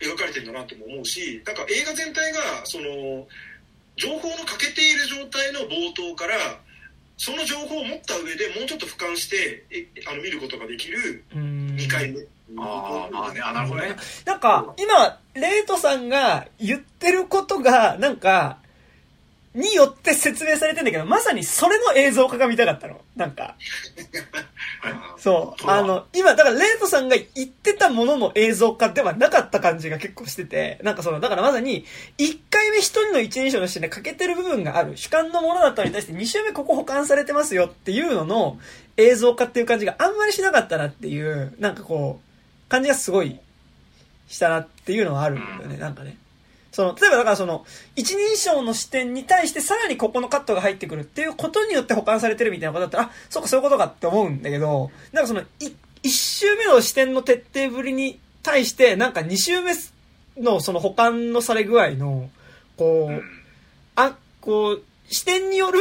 [0.00, 3.26] 描かれてるんだなとも思うしなんか映画全体がその
[3.96, 6.60] 情報の欠けている状態の冒頭から
[7.16, 12.20] その情報を持った上でもうちょっと俯瞰してえあの見ることができるうん2回目。
[12.58, 18.58] ああねあなるほどねなんか、今、レイトさんが言ってることが、なんか、
[19.56, 23.00] によって説明されてんだけど、まさにそれの映像化が見たかったの。
[23.16, 23.56] なんか、
[25.16, 25.70] そう。
[25.70, 31.86] あの、今、だからレイトさんが言ってたものの映像化ではなかった感じが結構してて、なんかその、だからまさに、
[32.18, 38.58] 1回目一人の一人称の視点で欠けてる部分がある主観のものだったのに対して2周目ここ保管されてますよっていうのの
[38.98, 43.40] 映像化っていう感じがあんまりしなかったなっていう、なんかこう、感じがすごい
[44.28, 46.18] したなっていうのはあるんだよね、なんかね。
[46.76, 47.64] その、例えばだからその、
[47.94, 55.44] 一人称の視点に対してさらにここのカットが入ってくるっていうことによって保管されてるみたいなことだったら、あ、そうかそういうことかって思うんだけど、なんかその、い
[56.02, 59.72] 一周目の視点の徹底ぶりに対して、なんか二周目
[60.36, 62.28] のその保管のされ具合の、
[62.76, 63.22] こう、うん
[63.94, 65.80] あ、こう、視点による、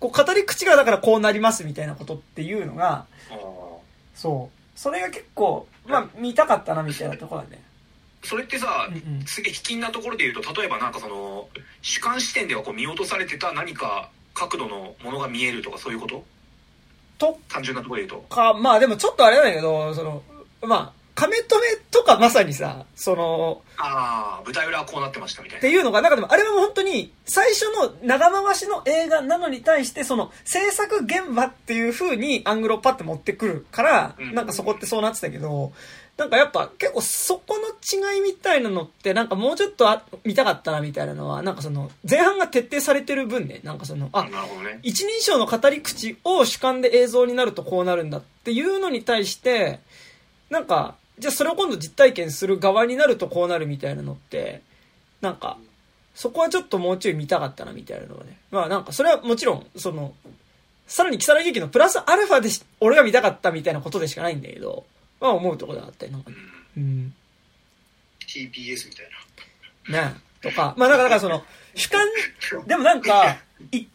[0.00, 3.06] こう、語り口がだからこうなりますみたいなことっていうのが、
[4.16, 4.58] そう。
[4.76, 7.62] それが結構、まあ、見たかったなみたいなところだね。
[8.24, 9.26] それってさうんうん。
[9.26, 11.48] すげえ卑近なところで言うと例えばなんかその
[11.82, 16.24] 主観視点ではこう見落とされてた何か角度のものが見えるとかそういうこと？
[17.18, 18.28] と単純なところで言うと。
[18.28, 20.22] か、まあでもちょっとあれなんだけど、その、
[20.62, 25.58] まあ、亀止めとかまさにさ、その、ああ舞台裏はこうなってましたみたいな。
[25.58, 34.32] っていうのが、なんかでもあれはもう本当に最初の長回しの映画なのに対して、その制作現場っていう風にアングルをパッて持ってくるからう、ん。
[34.36, 35.72] なんかそこってそうなってたけど、
[36.18, 44.30] なんかやっぱ結構そこの違いみたいなのって、なんかもうちょっとあ見たかったなみたいなのは、なんかその前半が徹底されてる分ね、なんかその、あ、ね。
[44.82, 49.78] 一人称の語り口を主観で映像になるとこうなるんだっていうのに対して、
[50.50, 54.62] なんか、じゃあそれを今度実体験する側になるとこうなるみたいなのって、
[55.20, 55.56] なんか、
[56.16, 58.36] そこはちょっともうちょい見たかったなみたいなのはね。
[58.50, 60.14] まあなんかそれはもちろん、その、
[60.88, 64.84] さらに木更木劇のプラスアルファでし俺が見たかったみたいなことでしかないんだけど、
[65.20, 66.36] まあ思うところだったりなんかね。
[66.76, 67.14] うん。
[68.26, 69.06] TPS みたい
[69.90, 70.10] な。
[70.10, 71.44] ねとか、まあだからだからその、
[71.74, 72.06] 主観、
[72.66, 73.38] でもなんか、
[73.72, 73.86] い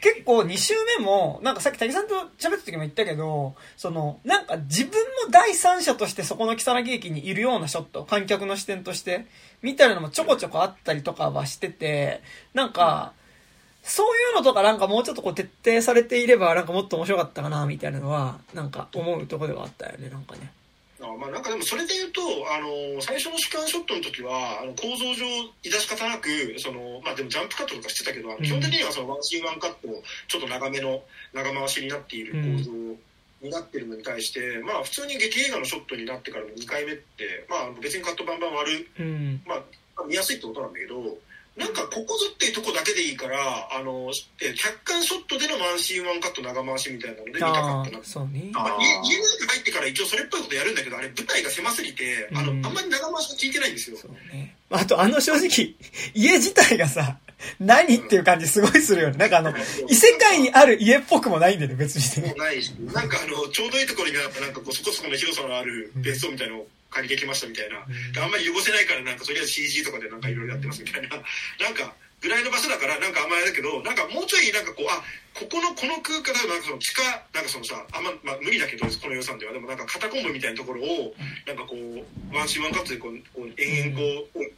[0.00, 9.26] 結構2週目も、なんかさっき谷さんと喋った時も言ったけど、その、なんか自分も第三者としてそこの木更木駅にいるようなショット、観客の視点として、
[9.62, 12.22] みたいなのもちょこちょこあったりとかはしてて、
[12.54, 13.12] なんか、
[13.90, 20.52] そういうのとかなんかもうちょっとこう徹底されていればなんかもっと面白かったかな、みたいなのは、なんか思うとこではあったよね、なんかね。
[21.02, 22.20] あまあなんかでもそれで言うと、
[22.54, 25.26] あの最初の主観ショットの時はあの構造上
[25.64, 26.28] 致し方なく
[26.58, 29.88] その、まあ、でもジャンプカットとかしてたけど、うん基本的にはそのワンシーンワンカット
[30.28, 32.70] ちょっと長めの長回しになっている構造
[33.42, 39.42] になってるのに対して、まあ普通に劇映画のショットになってからの2回目って、まあ、別にカットバンバン割る、うん。
[39.46, 41.18] まあ、見やすいってことなんだけど
[41.56, 48.50] なんかここぞっていうとこだけでいいからあのえ客観ショットでのワンシーンワンカット長回しみたいなので見たかあったなあ、そうね。
[48.54, 54.56] あまあ、家家の中入ってから一応それっぽいことやるんだけどあれ舞台が狭すぎてあの、うんあんまり長回しが効いてないんですよそうね。
[54.70, 55.74] あと、あの正直、
[56.14, 57.18] 家自体がさ、
[57.58, 59.16] 何っていう感じすごいするよね。
[59.16, 59.52] なんかあの、
[59.88, 62.28] 異世界にある家っぽくもないんだよね、別にね。
[62.28, 71.08] もうないしなんかあのちょうどいいところになんかなんかこうそこそこの広さのある別荘みたいのを借りてきましたみたいな、であんまり汚せないからなんかとりあえず CG とかでなんかいろいろやってますみたいな。
[71.18, 77.00] なんかぐらいの場所だからなんかあんまりだけどなんかもうちょいなんかこうあここのこの空間だなんかその地下
[77.32, 79.52] なんかそのさあんま、まあ、無理だけどこの予算では。
[79.52, 81.14] でもなんかカタコンブみたいなところを
[81.46, 84.52] なんかこうワンシーンワンカットでこうこう延々こう、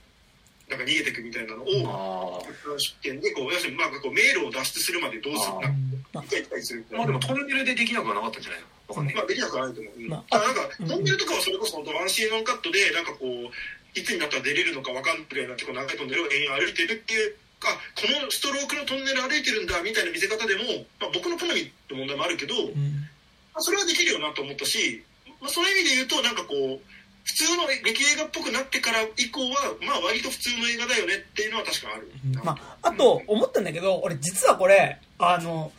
[0.69, 5.61] なんか逃げていくみたいなのを、あ出店でこう要するにまあこう迷路を脱出するまでどうするか
[6.13, 8.67] まあ行ったり来たりするあまあでもトンネルでできなくはなかったんじゃないの？
[8.89, 9.15] わかんない。
[9.15, 10.09] まあできなくはないと思う、うん。
[10.09, 10.89] まあなんかうん。
[10.89, 23.07] トンネルとかはそれこそ本当ワンシーンワンカットでなんかこういつになったら出れるのかわかんないぐらいな結構長いトンネルを延々歩いてるっていうあこのストロークのトンネル歩いてるんだみたいな見せ方でも、まあ、僕の好みの問題もあるけど、うん。
[23.55, 25.05] まあ、それはできるよなと思ったし、
[25.41, 26.81] まあ、その意味で言うとなんかこう
[27.25, 32.11] 普通の劇映画っぽくなってから以降は、まあ割と普通の映画だよねっていうのは確かある。
[32.45, 35.73] まあ、あと、思ったんだけど、俺実はこれ、あの、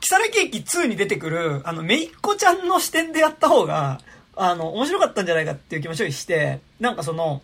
[0.00, 4.00] 木更木駅2に出てくる、あの、めいっ子ちゃんの視点でやった方が、
[4.36, 7.42] あの、面白かったんじゃないかっていう気持ちをして、なんかその、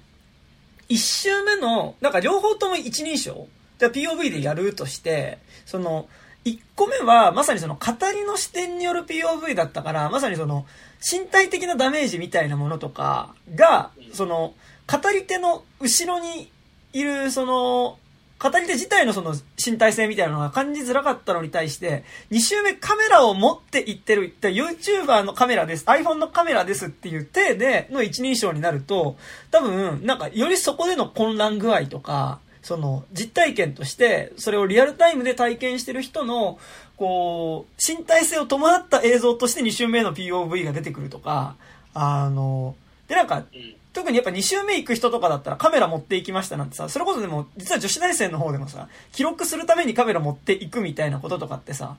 [0.89, 3.49] 一周目の、なんか両方とも一人称
[3.79, 6.09] じゃ POV でやるとして、その、
[6.45, 10.67] 一個目は、まさにその語りの視点による POV だったから、まさにその、
[11.09, 14.55] 身体的なダメージみたいなものとかが、その、
[14.87, 16.51] 語り手の後ろに
[16.93, 17.99] いる、その、
[18.43, 29.17] 語り手自体のその身体性みたいなのが感じづらかったのに対して、2周目カメラを持っていってる、YouTuber のカメラです、iPhone のカメラですっていう体での一人称になると、
[29.51, 36.59] 多分、なんかよりそこでの混乱具合とか、その実体験として、それをリアルタイムで体験してる人の、
[37.03, 41.57] こう、身体性を伴った映像として2周目の POV が出てくるとか、
[41.95, 42.77] あの、
[43.09, 43.45] でなんか、
[43.93, 51.97] 特にやっぱ2周目行く人とかだったらカメラ持っていきましたなんてさ、それこそでも、実は女子大生の方でもさ、記録するためにカメラ持っていくみたいなこととかってさ、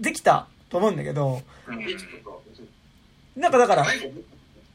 [0.00, 1.40] できたと思うんだけど、
[3.36, 3.86] なんかだから、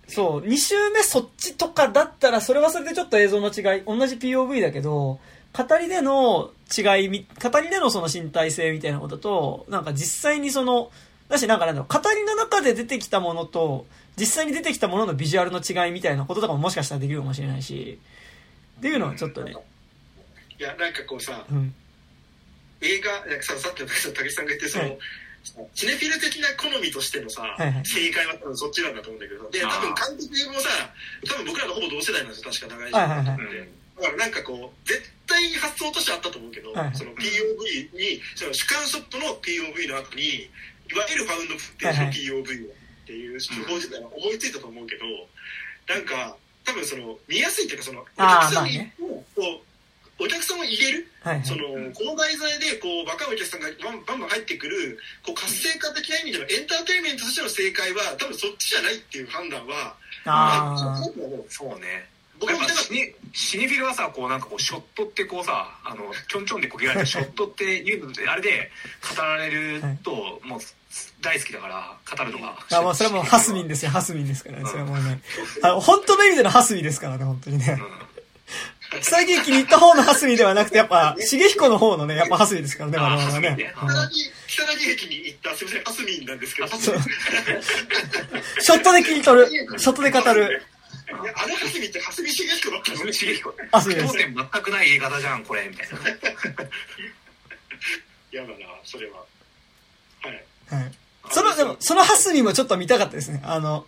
[0.08, 5.20] そう、2周目そっちとかだったら、それはそれでちょっと映像の違い、同じ POV だけど、
[5.54, 10.92] 語りでの違い、語りでのその身体性みたいなことと、なんか実際にその、
[11.28, 13.86] だしなんかなんだろう、語りの中で出てきたものと、
[14.18, 18.00] 実際に出てきたもののビジュアルの違いみたいなこととかももしかしたらできるかもしれないし、
[18.80, 19.56] っていうのはちょっとね。
[20.60, 21.74] いや、なんかこうさ、うん、
[22.82, 24.98] 映画、なんかさ、さっきの武さんが言って、その、はい。
[25.74, 30.70] シネフィル的な好みとしてのさ、はいはい、正解は多分そっちなんだと思うんだけど、で、多分監督もさ、
[31.26, 40.50] 多分僕らのほぼ同世代なんですよ、確か長い時間、はいはいはい、だからなんかこう、絶対発想としてあったと思うけど、はいはい、その POV に、その主観ショットの POV の後に、
[40.90, 45.06] いわゆるファウンドフッテージの POV っていう手法自体は思いついたと思うけど、
[45.88, 48.94] なんか、多分その、見やすいっていうか、その、お客さんに、ね、
[50.20, 51.62] お客さんを入れる、はいはい、その
[51.96, 61.04] この題材でこう若いお客さんがバンバンバン入ってくるこう活性化的な意味でのエンターテインメントとしての正解は多分そっちじゃないっていう判断はああ
[61.48, 62.10] そうね
[62.40, 68.72] 僕もシニシニフィルはさこうなんかこうショットってこうさあのちょんちょんでこげられたショットっていうのであれで
[69.16, 70.12] 語られると、
[70.44, 70.60] もう
[71.22, 72.56] 大好きだから語るのが。
[72.72, 73.92] あもうそれはもうハスミンですよ。
[73.92, 75.22] ハスミンですからね、それはもうね。
[75.62, 77.78] あの本当の意味でのハスミですからね本当にね、
[78.94, 79.02] うん。
[79.02, 83.74] 草木駅に行った方のハスミではなくて、やっぱ、重彦の方のね、やっぱハスミですからね、我々はね。
[84.48, 86.68] 草木駅に行った、すみません、ハスミなんですけど。
[88.60, 89.48] ショットで切り取る。
[89.78, 90.64] ショットで語る。
[91.10, 93.54] いや、あのハスミってハスミ重彦だったの重彦。
[93.72, 94.18] ハスミです。
[94.18, 95.98] 点全くない映画だじゃん、これ、みたいな。
[98.32, 99.18] 嫌だな、それは。
[100.22, 100.82] はい。
[100.82, 100.92] はい。
[101.32, 103.42] その、でも、そのハスミもちょっと見たかったですね。
[103.44, 103.86] あの、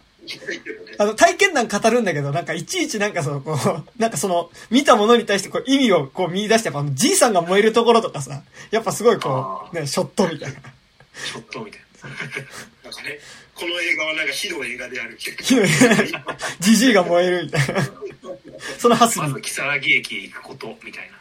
[0.98, 10.60] あの、体験談語るんだけど、なんかいちいちなんかその、こう、なんかその、見たものに対してこう意味をこう見出して、やっぱじいさんが燃えるところとかさ、やっぱすごいこう、ね、ショットみたいな。
[11.14, 12.10] ショットみたいな。
[12.84, 13.20] なんかね、
[13.56, 15.18] この映画はなんか火の映画である。
[16.60, 17.82] じじいが燃えるみたいな。
[18.78, 21.18] そのハスまず、木更木駅行くこと、みたいな。
[21.18, 21.20] っ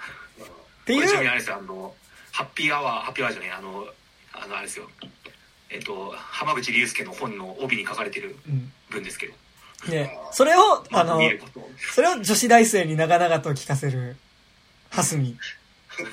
[0.84, 1.06] ていう。
[1.06, 1.94] ちなみにあれですよ、あの、
[2.32, 3.86] ハッピーアワー、ハッピーアワーじゃない、あの、
[4.32, 4.88] あの、あれですよ。
[5.70, 8.36] えっと、浜口竜介の本の帯に書かれてる
[8.90, 9.34] 文ですけど。
[9.86, 11.20] うん、ね、それを、あの、
[11.94, 14.16] それを女子大生に長々と聞かせる、
[14.90, 15.36] はすみ、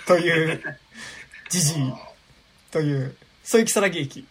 [0.06, 0.62] という、
[1.50, 1.94] じじい、
[2.72, 4.26] という、そういう木更木駅。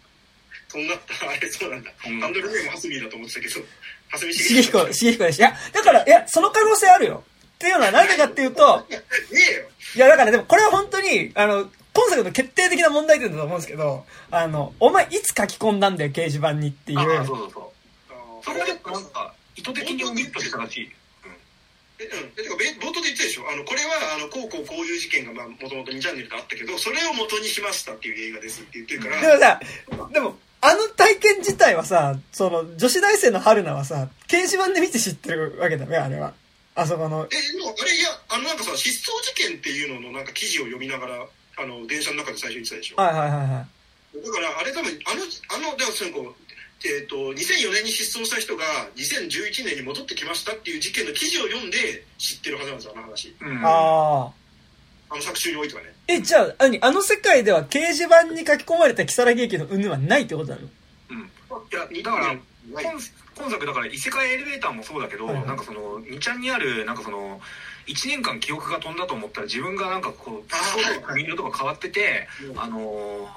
[0.76, 0.94] そんな、
[1.32, 1.90] あれそうなんだ。
[1.98, 3.60] ハンドルネームはすみだと思ってたけど、
[4.08, 4.92] はすみしげひこ。
[4.92, 7.24] しげひこでしいや、だから、いや、その可能性あるよ。
[7.54, 8.86] っていうのは何でかっていうと、
[9.96, 16.98] いや、だからでもこれは本当に、あの、今作の決定的な問題点だと思うんですけど、あの、お前いつ書き込んだんだよ、掲示板にっていう。
[16.98, 18.44] あそうそうそう。
[18.44, 20.92] それはなんか、意図的にオミットしたらしい。
[21.98, 22.30] え、うん。
[22.32, 23.50] てか、冒頭で言ったでしょ？
[23.50, 29.20] あの、これは、あの、こうこうこういう事件が、まあ、もともと2チャンネルであったけど、それを元にしましたっていう映画ですって言ってるから。
[29.22, 29.60] でもさ、
[30.12, 36.34] でも、あの体験自体はさ、その、女子大生の春菜はさ、掲示板で見て知ってるわけだね、あれは。
[36.74, 37.26] あそこの。
[37.30, 41.26] え、でも、あれ、いや、あの、なんかさ、失踪事件っていうののなんか記事を読みながら、
[41.58, 42.96] あの電車の中で最初言ってたでしょ。
[42.96, 43.66] はいはいはいは
[44.14, 44.26] い。
[44.26, 46.34] だからあれ多分あのあのだからその
[46.84, 48.62] えーと、2004年に失踪した人が
[48.96, 54.32] 2011年に戻ってきましたっていう事件の記事を読んで知ってるはずなんですよあの話、うん、ああ
[55.10, 60.62] あの作中においてはねえじゃあああの世界では掲示板に書き込まれた如月駅の云々はないってことなの
[61.10, 61.18] うん。
[61.18, 62.82] いやだから今
[63.38, 65.34] 今作だから異世界エレベーターもそうだけど、はい。
[65.34, 67.40] はい、なんかその2ちゃんにあるなんかその
[67.86, 73.28] 1年間記憶が飛んだと思ったら自分がなんかこうそう髪色とか変わってて、あの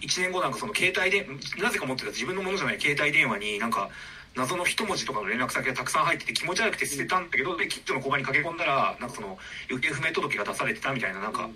[0.00, 1.26] ー、1年後なんかその携帯で
[1.62, 3.90] なぜか持ってた自分のものじゃない携帯電話になんか
[4.36, 9.38] 謎の一文字とかの連絡先がたくさん入ってて気持ち悪くて捨てたんだけどで近所の交番に駆け込んだらなんかその
[9.68, 11.48] 行方不明届が出されてたみたいななんか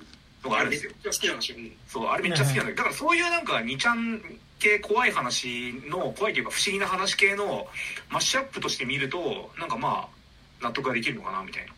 [0.44, 0.92] のがあるんですよ。
[0.92, 1.52] めっちゃ好きな話。
[1.52, 1.72] うん。
[1.88, 4.22] そうあれめっちゃ好きなんだけどだからそういうなんか2ちゃん
[4.58, 7.66] 系怖い話の怖いというか不思議な話系の
[8.10, 11.72] マッシュアップとして見るとなんかまあ納得ができるのかなみたいな。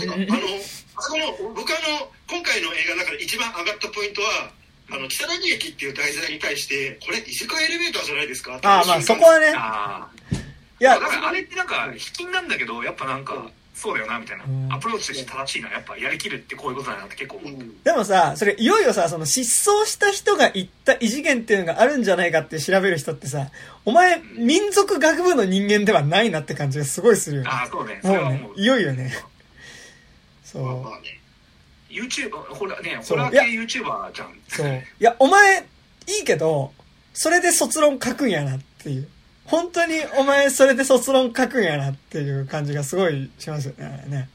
[0.00, 4.50] てかあの、あそこの、僕あの、今回の映画の中で一番上がったポイントは、
[4.90, 8.58] あの、北谷駅っていう題材に対して、これ異世界エレベーターじゃないですか？
[8.64, 9.52] ああ、まあそこはね。
[9.56, 10.36] ああ
[10.80, 13.48] いやだ、からあれってなんか引きなんだけどやっぱなんか
[13.80, 23.50] そうだよなみたいなうんアプローチとして正しいなやっぱやりきるってこういうことだなって結構思ううんでもさ、それいよいよさ、その失踪した人が言った異次元っていうのがあるんじゃないかって調べる人ってさ、
[23.84, 27.50] お前、民族学部の人間ではないなって感じがすごいするよね。
[27.50, 29.12] ああそうねそれはもうねいよいよね。
[30.42, 30.80] そまあう。
[30.82, 31.20] まあね。
[31.88, 34.66] YouTube ほらねホラー系 YouTuber じゃんそう。
[34.66, 36.72] いや、お前、いいけど、
[37.14, 39.08] それで卒論書くんやなっていう。
[39.48, 44.04] 本当にお前それで卒論書くんやなっていう感じがすごいしますよね。
[44.08, 44.28] ね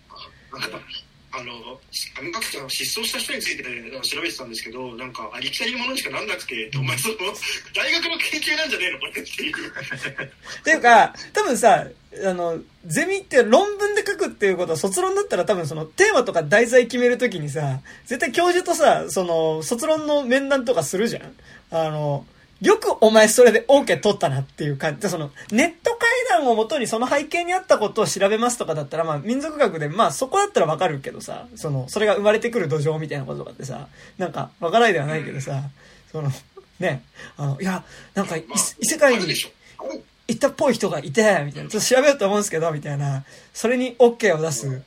[1.36, 7.16] あの、上川さん失踪した人について調べてたんですけど、なんか、ありきたりものにしかなんなくて、お前その、
[7.76, 9.53] 大学の研究なんじゃねえのこれっていう。
[9.53, 11.88] っていうか、多分さ、
[12.24, 21.34] あの、ゼミって論文で書くっていうことは卒論だったら多分そのテーマとか題材決めるときにさ、絶対教授とさ、その卒論の面談とかするじゃん
[21.72, 22.28] あの、
[22.64, 25.99] よくお前それで OK 取ったなっていう感じで、そのネット会
[26.30, 35.61] 談をもとにその背景にあったことを調べますとかだったらまあ民族学でまあそこだったらわかるけどさ、その、それが生まれてくる土壌みたいなこととかってさ、なんかわからないではないけどさ、
[36.09, 36.32] その、
[36.80, 37.03] ね、
[37.36, 37.84] あの、いや、
[38.14, 38.45] なんか異
[38.82, 41.70] 世界に行ったっぽい人がいて、みたいな。
[41.70, 43.26] ちょっと調べようと思うんですけど、みたいな。
[43.53, 44.82] それに OK を出す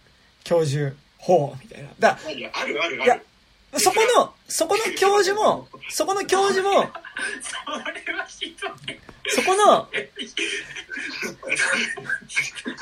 [0.45, 1.91] 教授、ほう、みたいな。
[1.99, 3.27] だいやあるあるある。
[3.79, 9.89] そこの、そこの教授も、そこの教授も、それはひどいそこの、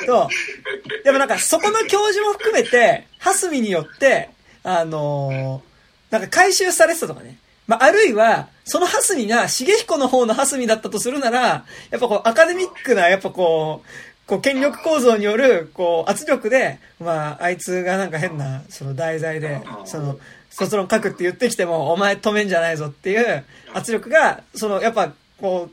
[0.07, 1.05] そう。
[1.05, 4.31] でもなんか、そこの教授も含めて、ハスミによって、
[4.63, 5.75] あのー
[6.15, 7.39] なんか回収されてたとかね。
[7.67, 13.89] まあ、あるいは、そのハスミが、重彦の方のハスミだったとするなら、やっぱこう、アカデミックな、やっぱこう、
[14.29, 20.21] こう、権力構造による、こう、圧力で、まあ、あいつがなんか変な、その題材で、その、
[20.57, 25.69] 卒論書くって言ってきても、お前止めんじゃないぞっていう圧力が、その、やっぱ、こ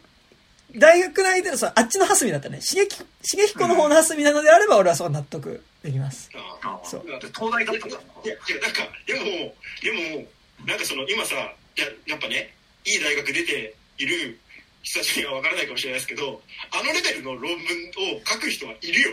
[0.73, 2.59] う、大学内での、そのあっちのハスミだったね。
[2.61, 6.31] 重木、重彦の方のハスミなのであれば、俺はそう納得できます。
[6.33, 9.53] あああそう東大だったんだいや、いや、なんか、でも、
[9.83, 12.55] でも、なんかその、今さ、いや、やっぱね、
[12.85, 14.39] いい大学出ている
[14.81, 19.11] 人たちにはわからないかもしれないですけど、あのレベルの論文を書く人はいるよ。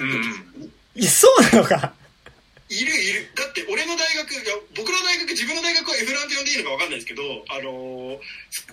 [0.00, 1.92] うんいや、そうなのか。
[2.68, 3.30] いるいる。
[3.38, 8.18] だって、俺の大学、いや、僕の大学、自分の大学は F ランって呼んでいいのかわかんないですけど、あのー、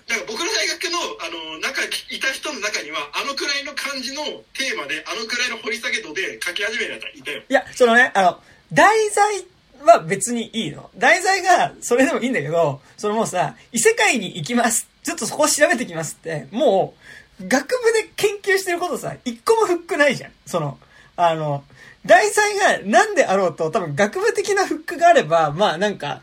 [0.10, 4.26] だから僕の大学の、あの、中、いた人の中には、あのくらいの感じの
[4.58, 7.42] テーマで、あのくらいの掘り下げ度で書き始めるやついたよ。
[7.48, 8.40] いや、そのね、あの、
[8.74, 9.46] 題材
[9.86, 10.90] は別にいいの。
[10.98, 14.88] 題材がそれでもいいんだけど、そのもうさ、異世界に行きます。
[15.04, 16.96] ちょっとそこ調べてきますって、も
[17.40, 20.32] う、学部で研究してることさ、一個もフックないじゃん。
[20.46, 20.80] その、
[21.16, 21.64] あの、
[22.06, 26.22] 題材が何であろうと、多分学部的なフックがあれば、まあなんか、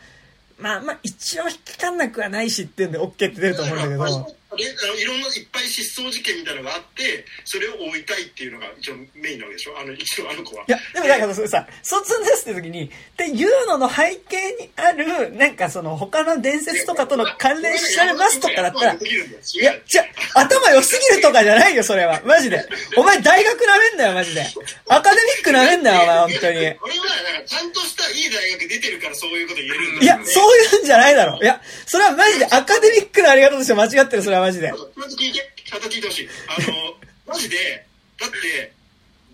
[0.59, 9.79] まあまあ一応引っかかんなくはないしっていうんで OK って出ると思うんだけど、あのあのいろんないっぱい失踪事件みたいなのがあって、それを追いたいっていうのが一応メインなわけでしょ？
[9.79, 10.65] あの、一応あの子は。
[10.67, 22.21] いや、でもだからそれさ、卒ですって時に、っていうのの背景にある、なんかその他の伝説とかとの関連しちゃいますとかだったら、いや、じゃ、頭良すぎるとかじゃないよ、それは。
[22.25, 22.65] マジで。
[22.97, 24.45] お前大学なめんなよ、マジで。
[24.89, 26.59] アカデミックなめんなよ、お前、本当に。
[26.59, 26.77] 俺は、
[27.33, 31.39] なんか、ちゃんとしたいい大学出てるからそういうこと言えるんだいや、そういうんじゃないだろ。
[31.41, 34.73] いや、それはマジでアカデミックなあり方として間違ってる、それはマジで。
[34.97, 36.29] まず聞いて、ちゃんと聞いてほしい。
[36.49, 37.87] あの、 マジで、
[38.19, 38.73] だって、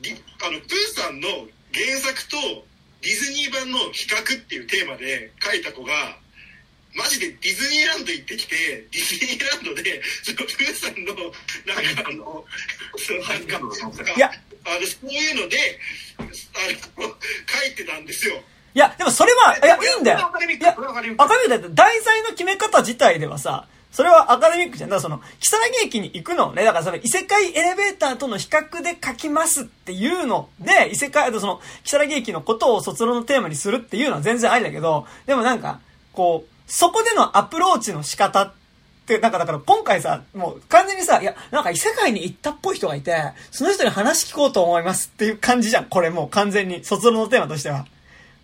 [0.02, 0.10] り
[0.42, 1.28] あの、プーさんの
[1.72, 2.66] 原作と
[3.02, 6.18] ディズニー版の比較っていうテーマで書いた子が、
[6.94, 11.14] マジでディズニーランド行ってきて、ディズニーランドで、そのプーさんの、
[11.66, 12.44] なんかあの、
[12.96, 14.32] そのなんか、いや、
[14.64, 15.78] あの、そういうので、
[16.18, 18.40] あの、書いてたんですよ。
[18.74, 24.90] いや、でもそれは、いや、いいんだよいや、これはアカデミックアカデミックだって題材の決め方自体ではさ、それはアカデミックじゃん。
[24.90, 35.80] だからその、木更木駅に行くのね、だからその異世界エレベーターとの比較で書きますっていうので、異世界、あとその、木更木駅のことを卒論のテーマにするっていうのは全然ありだけど、でもなんか、
[36.12, 38.52] こう、そこでのアプローチの仕方っ
[39.06, 43.16] て、なんかだから今回さ、もう完全にさ、いや、なんか異世界に行ったっぽい人がいて、
[43.50, 45.86] その人に話聞こうと思いますっていう感じじゃん。
[45.86, 47.86] これもう完全に、卒論のテーマとしては。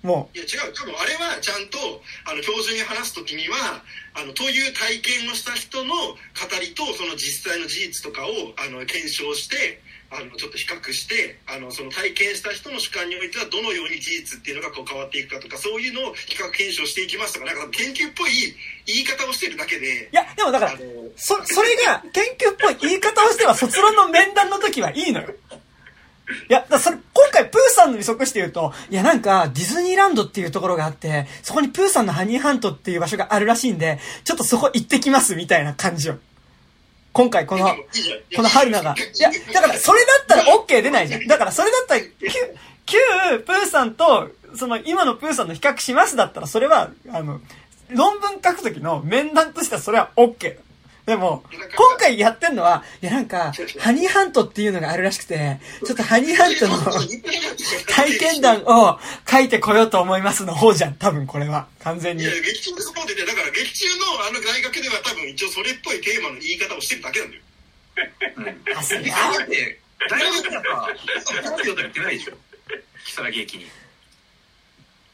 [0.02, 1.78] もいや違う多分あれはちゃんと
[2.26, 3.82] あの教授に話す時には
[4.14, 6.18] あのという体験をした人の語
[6.60, 9.80] りとその実際の事実とかをあの検証して
[10.12, 18.30] あのちょっと比較してあのその体験した人の主観においてはどのように事実っていうのがこう変わっていくかとかそういうのを比較検証していきますとかなんか研究っぽい
[18.84, 20.08] 言い方をしてるだけでう。
[20.12, 20.72] いや、でもだから
[21.16, 25.32] そ、それが研究っぽい言い方をしては卒論の面談の時はいいのよ。
[26.48, 36.18] いや、それ、今回プーさんのに即して言うと、いやなんか、ディズニーランドっていうところがあって、そこにプーさんのハニーハントっていう場所があるらしいんで、ちょっとそこ行ってきますみたいな感じよ。
[37.12, 37.66] 今回この、
[38.36, 38.94] この春菜が。
[38.94, 41.26] いや、だからそれだったら OK 出ないじゃん。
[41.26, 42.08] だからそれだったら、旧、
[42.86, 42.98] 旧
[43.40, 47.40] プーさんと、その今のプーさんの比較しますだったら、それは、あの、
[47.90, 50.56] 論文書くときの面談としてはそれは OK。
[51.06, 51.42] でも、
[51.76, 56.78] 今回やってんのは、いやなんか、ハニーハントっていうのがあるらしくて、ちょっとハニーハントの
[57.88, 58.98] 体験談を
[59.28, 60.94] 書いてこようと思いますの方じゃん。
[60.94, 61.66] 多分これは。
[61.80, 62.32] 完全にいや。
[62.34, 67.42] 劇中でそこでねだから劇中のあの大学では多分一応それっぽいテーマの言い方をしてるだけなんだよ
[68.76, 69.10] あ、そうだ
[69.44, 70.88] って大学なんか
[71.44, 72.34] 本名と言ってないでしょ
[73.04, 73.70] 如月駅にで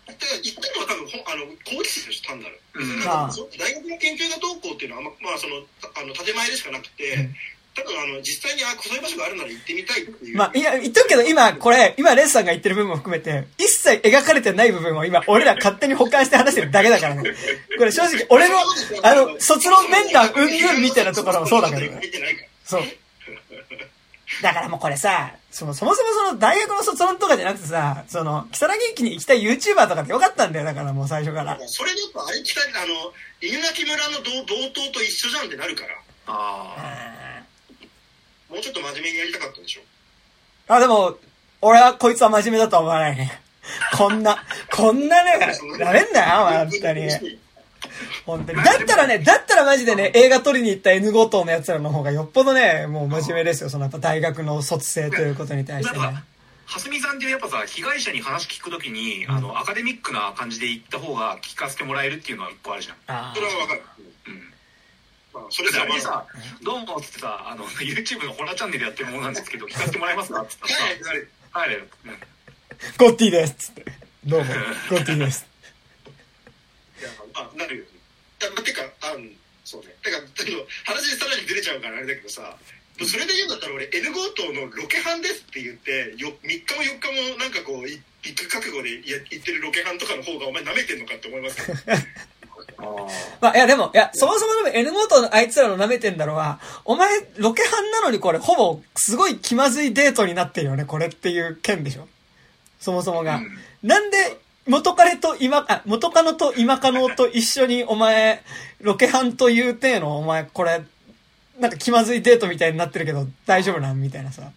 [0.09, 7.29] 言ってるのは多分あの講義生でしょ単なる、うん大学の研究がどうこうっていうのはままあそのあの建前でしかなくて、
[7.75, 17.23] 多分あの実際にあそういう場所があるなら行ってみたいっていう、まあ、いや、言っとくけど、今、これ、今、レンさんが言ってる部分も含めて、一切描かれてない部分を今、俺ら勝手に保管して話してるだけだからね。
[17.79, 18.57] これ正直、俺の、
[19.03, 22.01] あの、卒論面談うんぬんみたいなところもそうだけどね。
[22.65, 22.83] そう。
[24.43, 31.59] だからもうこれさ、その、そもそもその大学の卒論とかじゃなくてさ、その、木更木駅に行きたい YouTuber とかでよかったんだよ、だからもう最初から。
[31.66, 35.95] それでやっぱあれ来たあの犬鳴村の同同等と一緒じゃんってなるから
[36.26, 37.43] ああ
[38.51, 39.81] もうちょっと真面目にやりたかったでしょ
[40.68, 41.16] あ、でも、
[41.62, 43.41] 俺はこいつは真面目だとは思わないね。
[43.97, 45.39] こんな、こんなね、
[45.79, 47.39] ダメんだよ、お前本当に。
[48.27, 48.63] 本当に。
[48.63, 53.71] だったらね、だったらマジでね、映画撮りに行った N 5棟のやつらの方がよっぽどね、もう真面目ですよ。
[53.71, 56.25] そのやっぱ大学の卒生ということに対してねなんか。
[56.67, 63.83] 蓮見さんってやっぱさ被害者に話聞くときに、あのアカデミックな感じで言った方が聞かせてもらえるっていうのは一個あるじゃんあそれはわかる、
[64.27, 64.53] うん
[65.33, 66.27] まあ、それさあさ
[66.63, 70.43] 「どうも」っつってさあの YouTube のホラーチャンネルやってるものなんですけど聞かせてもらえますか？
[70.43, 71.89] っつったらさはいはい「はい」うん
[72.99, 73.55] ゴッティです。
[73.55, 73.85] つって。
[74.25, 74.47] どうも、
[74.89, 75.48] ゴッティです。
[77.39, 77.91] あなるよね。
[78.41, 79.30] いやまあてかあん
[79.64, 79.95] そうね。
[80.03, 82.57] てかだけど話さらにずれちゃうからあれだけどさ
[83.07, 91.62] それで言うんだったら俺 N 号棟のロケハンですって言ってよ3日も4日もなんかこうい行く覚悟でや行ってるロケハンとかの方がお前舐めてんのかって思います
[93.41, 102.09] まあ、いやでも、いや、そもそもでも N モートのあいつらの舐めてんだろうは、お前、ロケハンなのにこれ、ほぼ、すごい気まずいデートになってるよね、これっていう件でしょ。
[102.80, 103.36] そもそもが。
[103.36, 103.59] うん。
[103.82, 104.39] なんで、
[104.69, 108.43] 元彼と今、あ、元カノと今カノと一緒に、お前、
[108.81, 110.83] ロケハンという体の、お前、これ、
[111.59, 114.01] なんか気まずいデートみたいになってるけど、大丈夫なん？
[114.01, 114.53] みたいなさ。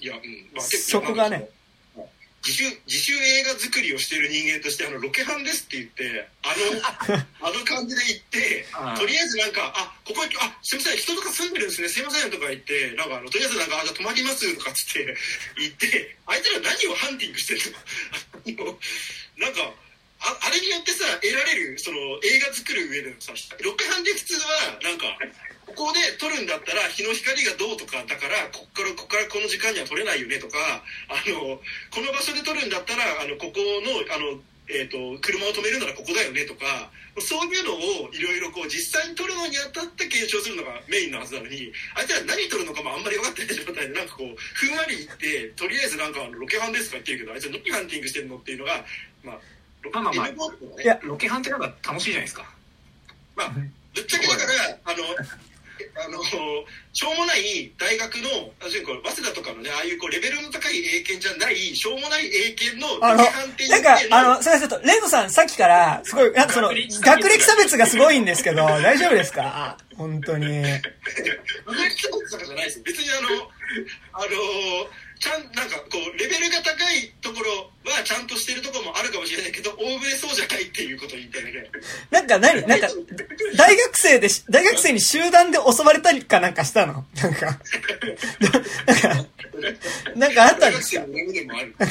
[0.00, 0.20] いやうん。
[0.54, 1.48] まあてそこがね
[2.40, 6.54] 自主自主映画作りをしている人間としてあのロケハンですって言ってあ
[7.12, 8.66] の あの感じで行って
[8.96, 11.88] とりあえずなんか「あここあすいません人とか住んでるんですね。
[11.88, 15.16] すいません」とか言ってなんかあのとりあえずなんかあ「じゃあ泊まります」とかっつって
[15.58, 17.60] 言ってあいつら何をハンティングしてる
[18.56, 18.78] の
[19.36, 19.74] なんか
[20.20, 25.06] ああれによってさ得られるその映画作る上でのさロケハンで普通はなんか
[25.76, 30.58] ここで撮るんだったら日の光がどうとかだからこっからこっからこの時間には撮れないよねとか
[31.08, 31.58] あの
[31.94, 48.84] この場所で撮るんだったらあのここのあの、えー、と車を止めるならここだよねとかそういうのをいろいろこう実際に撮るのにあたって検証するのがメインのはずなのにあいつら何撮るのかもあんまり分かってない状態でなんかこうふんわり言ってとりあえずなんかあのロケハンですとか言ってるけどあいつら何ハンティングしてるのっていうのが
[49.22, 49.38] まあ
[49.82, 52.44] ロまあまあまあいやロケハンってなんか楽しいじゃないですか。
[53.40, 53.60] まあ、ぶ
[54.02, 55.04] っちゃけだから、あの、
[55.96, 56.22] あの、
[56.92, 69.76] しょうもない大学の、あそういうこう早稲田とかのね、ああいうこうレベルの高い英検じゃない、しょうもない英検のあの、判定なんか、あの、すいません、レイノさん、さっきから、すごい、なんかその、学歴差別がすごいんですけど、大丈夫ですか？
[69.96, 70.46] 本当に。
[71.66, 72.84] 学歴差別とかじゃないですよ。
[72.86, 73.28] 別にあの、
[74.14, 74.26] あの、
[75.20, 81.70] ちゃん、なんかこう、レベルが高いところはちゃんとしてるところもあるかもしれないけど、大船そうじゃないっていうことを言いたいだけ。
[82.10, 82.66] なんか何？
[82.66, 82.88] なんか、
[83.56, 87.04] 大学生でし、大学生に集団で襲われたりかなんかしたの？
[87.22, 87.60] なんか、
[88.86, 89.26] なんか、
[90.16, 91.10] なんかあったんですか、なん
[91.72, 91.84] か。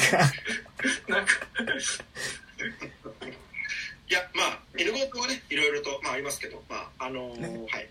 [4.08, 7.88] いや、まあ、N 号はね、いろいろと、まあ、ありますけど、まあ、あのーはい。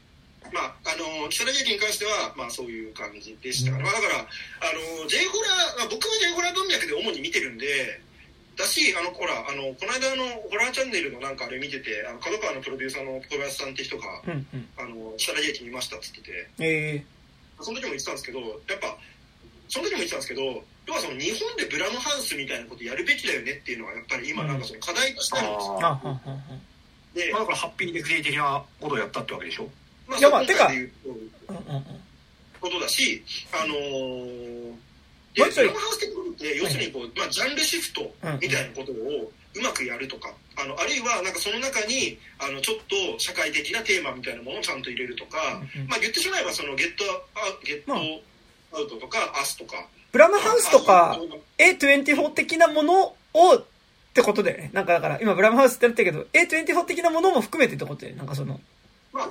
[0.51, 8.01] まあ、あのー、木更津駅に関しては、まあ、そういう感じでしたから、まあ、だから、あのー、J ホラー、まあ、僕は J ホラー文脈で主に見てるんで、
[8.59, 14.67] だしあのほらあのこの間あのホラーチャンネルのなんかあれ見ててあの角川のプロデューサーの小林さんって人がうんうん。
[14.75, 17.05] 「あの木更津駅見ました」っつっててえ
[17.61, 18.97] その時も言ってたんですけどやっぱ
[19.69, 20.43] その時も言ってたんですけど
[20.87, 25.85] 要はその日本でブラムハウスみたいなことやるべきだよねっていうのはやっぱり今なんかその課題としてあるんですよー。
[25.85, 26.61] あ、あはん。
[27.15, 29.71] でまあだからハッピーデスデー的なことをやったってわけでしょ？
[30.09, 30.91] まあいやまあ今回で言う。
[32.59, 33.23] ことだし、
[33.53, 34.75] あのー、
[35.33, 38.11] でラムハウス的なことって、要するにこう、まあ、ジャンルシフト
[38.41, 45.37] みたいなことをうまくやるとか、あのあるいはなんかその中にあのちょっと社会的なテーマみたいなものをちゃんと入れるとか、
[45.87, 47.03] まあ、言ってしまえばそのゲット
[47.35, 47.93] アウゲット
[48.75, 53.63] アウトとか、アスとか、ブラムハウスとかあそういうの A24 的なものをっ
[54.13, 54.71] てことだよね。
[54.73, 58.19] なんかだから、今ブラムハウスってなってるけど、A24 的なものも含めてってことだよね。
[58.19, 58.59] なんかその、
[59.13, 59.29] まあ、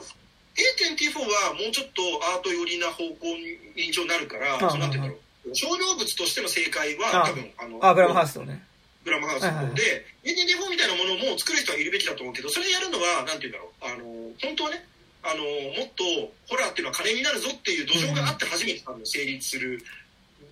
[0.59, 2.03] A24 はもうちょっと
[2.35, 5.55] アート寄りな方向に印象になるから、そうなんていうんだろう。
[5.55, 8.63] 商業物としての正解は多分あのあ、ブラムハウスとね。
[9.05, 14.05] ブラムハウスの方で、A24 みたいなものも作る人はいるべきだと思うけど、それやるのは、なんていうんだろう、あの、
[14.43, 14.85] 本当はね、
[15.23, 16.05] あの、もっと
[16.49, 19.83] ホラーっていうのは金になるぞっていう土壌があって初めて多分成立する、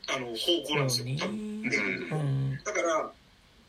[0.08, 1.06] あの、方向なんですよ。
[1.18, 2.58] 多分。
[2.64, 3.12] だから、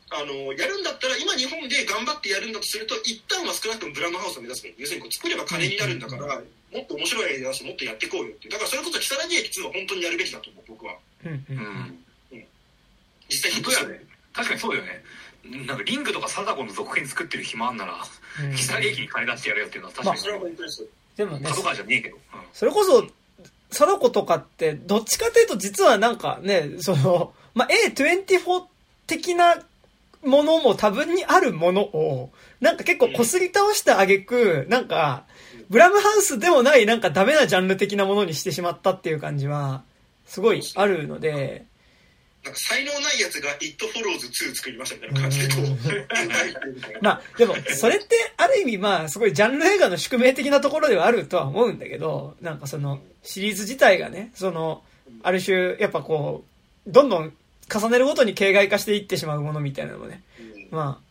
[0.09, 4.71] あの、やるんだったら、今日本で頑張ってやるんだとすると、一旦は少なくともブラムハウスを目指すの。
[4.77, 8.47] 要するにこう作れば金になるんだから、もっと面白いアイデアだし、もっとやっていこうよって。
[8.47, 10.95] だからそれこそ、木更津駅2は本当にやるべきだと思う、僕は。
[11.25, 11.57] うんうん
[12.31, 12.45] うん。
[13.29, 14.05] 実際ヒットして本当やね。
[14.33, 15.03] 確かにそうだよね。
[15.67, 18.03] なんかリングとか貞子の続編作ってる暇あんなら
[18.41, 18.55] うん。
[18.55, 20.19] 木更津駅に金出してやるよっていうのは確かに。
[20.19, 20.87] それは本当です。
[21.17, 22.21] でもね、じゃねえけど、うん。
[22.53, 23.07] それこそ、
[23.71, 28.65] 貞子とかって、どっちかというと実はなんかね、その、まあ、A24
[29.07, 29.63] 的な
[30.23, 35.25] ものも多分にあるものを、なんか結構擦り倒した挙句、なんか、
[35.69, 39.83] ブラムハウスでもないなんかダメなジャンル的なものにしてしまったっていう感じは、
[40.25, 41.65] すごいあるので、
[42.43, 54.83] なんか才能ないやつが「It Follows 2」作りましたみたいな感じでこうまあ、でも、それって、ある意味、まあ、すごいジャンル映画の宿命的なところではあるとは思うんだけど、なんかその、シリーズ自体がね、その、
[55.23, 56.45] ある種、やっぱこ
[56.87, 57.33] う、どんどん
[57.73, 60.23] 重ねるごとに形骸化していってしまうものみたいなのもね、
[60.71, 61.03] まあ、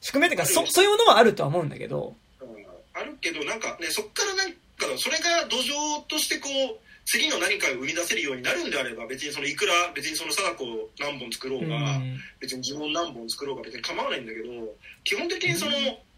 [0.00, 2.48] 宿命っていうか、そ、そういうものはあるとは思うんだけど、うん。
[2.94, 4.56] あるけどなんかねそっからなんか
[4.98, 12.16] それが土壌としてこう次の何かを生み出せるようになるんであれば別にそのいくら別にその貞子を何本作ろううが、ん。
[12.40, 14.46] 別に呪文何本作ろうが別に構わないんだけど
[15.04, 15.72] 基本的にその、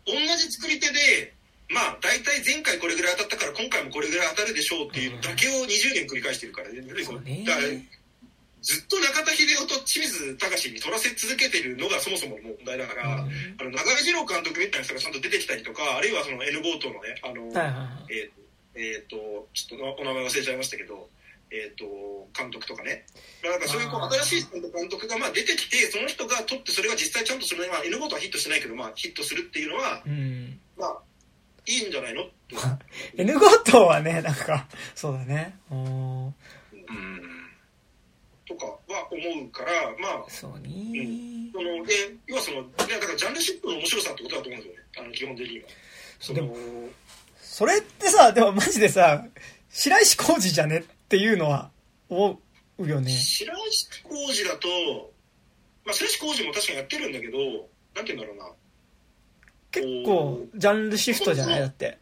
[0.07, 1.33] 同じ作り手で
[1.71, 6.83] まあ大体前回これぐらい当たったから今回もこれぐらい当たるでしょうっていうだけを20年繰り返してるからね。
[6.83, 7.69] だから
[8.63, 13.27] ずっと中田秀夫と清水崇に撮らせ続けてるのがそもそもの問題だから、あ
[13.65, 18.15] の永江二朗監督みたいな人がちゃんと出てきたりとかあるいはその N ゴートのねあの、はい。
[18.15, 18.43] えー
[18.75, 21.11] えーとちょっとお名前忘れちゃいましたけど、
[21.51, 21.85] えー、と
[22.33, 23.05] 監督とかね。
[23.45, 30.59] なんかそういうこう新しい監督がまあ出てきてその人が撮ってそれが実際ちゃんとそれ、まあ、N ゴートはヒットしてないけど、まあ、ヒットするっていうのはうん。
[30.79, 30.99] まあ
[31.67, 32.23] いいんじゃないの？
[33.19, 34.67] N ゴートはね、なんか、
[34.97, 35.55] そうだね。
[35.71, 36.33] うんうん
[38.53, 40.71] とかは思うからまあそうね。
[41.53, 41.93] そので
[42.27, 45.65] 要はそのいやだからジャンルシップの面白さってことだと思うんですよねあの基本的には。
[46.21, 46.57] そのでも
[47.41, 49.27] それってさ、でもマジでさ、
[49.69, 51.71] 白石浩二じゃねっていうのは
[52.09, 52.41] 思
[52.79, 53.11] うよね。
[53.11, 54.69] 白石浩二だと、
[55.85, 57.39] まあ、白石浩二も確かにやってるんだけど
[57.95, 58.53] なんて言うんだろうな
[59.71, 61.99] 結構、ジャンルシフトじゃないだって。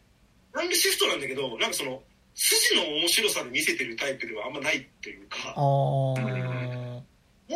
[0.53, 2.01] なんでシフトなんだけど、なんかその、
[2.33, 5.53] 筋の面白さで見せてるタイプではあんまないっていうか。
[5.57, 6.15] も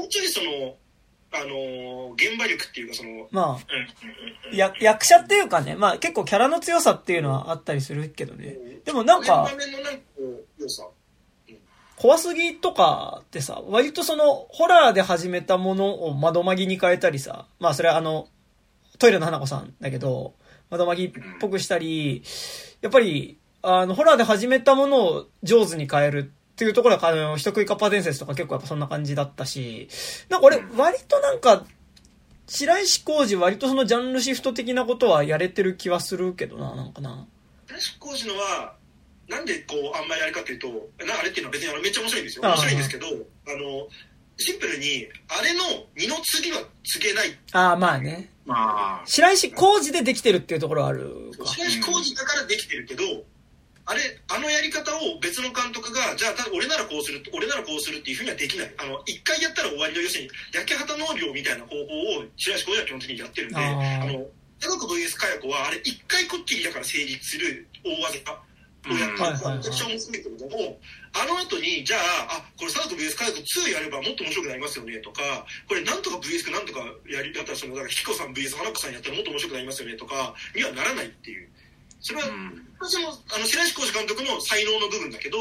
[0.04, 0.76] うちょいその、
[1.32, 8.58] あのー現場力っていうかその、まあ、や、役者っていうかね、まあ結構キャラの強さっていうのはあったりするけどね。
[8.86, 9.48] でもなんか。
[11.98, 18.28] 怖すぎとかってさ、割とその、ホラーで始めたものを窓マギに変えたりさ、まあそれはあの、
[19.00, 20.34] トイレの花子さんだけど、
[20.70, 22.24] 窓マギっぽくしたり、
[22.82, 23.38] やっぱり、
[23.68, 29.90] あの、ホラーで始めたものを上手に変えるっていうところは、あの、人食いカッパ伝説とか結構やっぱそんな感じだったし、
[30.30, 31.66] なんか俺、割となんか、
[32.48, 37.28] 白石浩二割とそのジャンルシフト的なことはやれてる気はするけどな、なんかな。
[37.68, 38.76] 白石浩二のは、
[39.28, 40.68] なんでこう、あんまりあれかっていうと、
[41.04, 42.44] なあれっていうのは別にあのめっちゃ面白いんですよ。
[42.44, 43.88] 面白いんですけど、あの、
[44.38, 45.64] シンプルに、あれの
[45.98, 47.38] 二の次は告げない。
[47.54, 48.30] ああ、まあね。
[48.46, 51.46] まあ白石浩二でできてるっていうところはあるか。
[51.48, 53.04] 白石浩二だからできてるけど、
[53.86, 54.02] あれ、
[54.34, 58.74] あのやり方を別の監督が、じゃあ、た俺ならこうする、俺ならこうするっていうふうにはできない。
[58.78, 61.86] あの、一回やったら終わりの、要するに、焼け旗農業みたいな方法
[62.18, 64.26] を白石浩二は基本的にやってるんで、あの、
[64.58, 68.26] 天国 VS かや子は、あれ、一回こっきりだから成立する大技
[68.90, 70.80] をやってはいはいはいるセクションも含めてるけども、
[71.14, 81.50] あの後に、じゃあ、あ、これ、サーク VS カイコ2やればもっと面白くなりますよねとか、これ、なんとか VS なんとかやりやったら、その、だから、ヒコさん VS 花子さんやったらもっと面白くなりますよねとか、にはならないっていう。
[82.02, 85.38] それは、うん私も、あの、白石浩二監督の才能の部分だけど、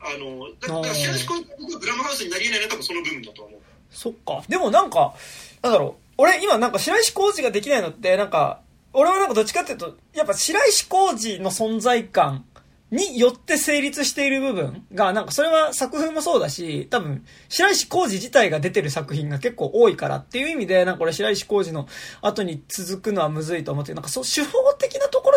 [0.00, 3.60] あの、だから、白石浩二監督がグラムハウスになり得ないのは多分その部分だと思う。
[3.90, 4.42] そっか。
[4.48, 5.14] でもなんか、
[5.62, 6.02] なんだろう。
[6.18, 8.60] 俺今なんか白石浩二ができないのって、なんか、
[8.92, 12.44] 俺はなんかどっちかっていうと、やっぱ白石浩二の存在感
[12.90, 21.88] によって成立している部分が、なんかそれは作風もそうだし、多分、白石浩二自体が出てる作品が結構多いからっていう意味で、なんか俺白石浩二の
[22.20, 24.91] 後に続くのはむずいと思って、なんかそう、手法的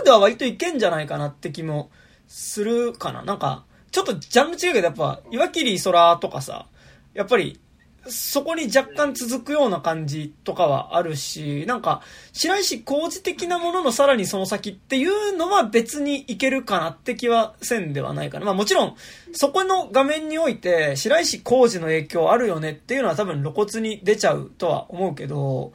[0.05, 1.89] では割といけんじゃないかなって気も
[2.27, 3.23] するかな。
[3.23, 6.67] なんか、ちょっとジャンル違うけど、やっぱ、岩切空とかさ、
[7.13, 7.59] やっぱり、
[8.07, 12.01] そこに若干続くような感じとかはあるし、なんか、
[12.33, 18.45] 白石工事的なもののさらにその先っていうのは別にいけるかなって気はせんではないかな。
[18.45, 18.95] まあもちろん、
[19.31, 25.73] そこの画面において白石工事の影響あるよねっていうのは多分露骨に出ちゃうとは思うけど、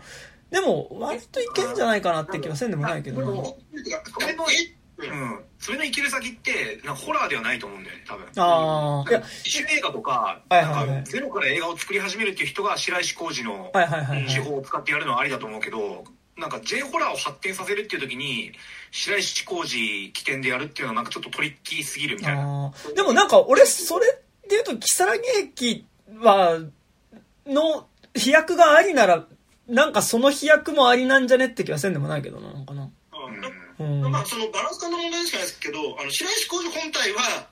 [0.50, 3.48] でも割といけんじゃないかなって気はせんでもないけどな。
[3.88, 5.44] えうん。
[5.58, 8.26] それの生きる先って、なんかホラーではないと思うんだよね、多分。
[8.36, 14.26] ああ、いや、自主映画とか、はいはいはいなんかゼロから映画を作り始めるっていう人が白石浩二のはいはいはい、はい。
[14.26, 16.04] 手法を使ってやるのはありだと思うけど、
[16.36, 18.52] なんか J ホラーを発展させるっていう時に、
[18.90, 22.72] 白石浩二起点でやるっていうのはなんかちょっとトリッキーすぎるみたいな。
[22.94, 24.06] でもなんか俺それ
[24.48, 25.86] で言うと、木更木駅
[26.18, 26.58] は、
[27.46, 29.26] の飛躍がありなら、
[29.70, 32.90] なんかその飛躍もありなんじゃねって気はせんでもないけどな、なんかな。
[33.78, 34.10] うんうん。
[34.10, 37.48] まあ、そのバランス感の問題しかないですけど、あの白石浩二本体は、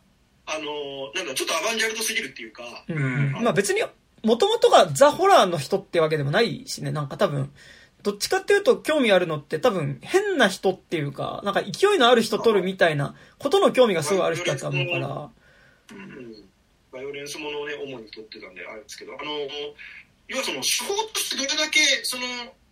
[0.47, 3.33] あの、なんだ、ちょっとアバンギャルドすぎるっていうか、うん。
[3.43, 3.83] まあ別に、
[4.25, 7.53] もともとがザ・ホラーの人ってわけでもないしね、なんか多分、
[8.03, 15.31] どっちかっていうと興味あるのって多分変な人っていうか、なんか勢いのある人撮るみたいなことの興味がすごいある人だと思うから。
[15.93, 16.49] うん
[16.91, 19.23] バイオレンスものをね、主に撮ってたんで、あれですけど、あの、
[20.29, 22.23] 要はその、手法としてどれだけ、その、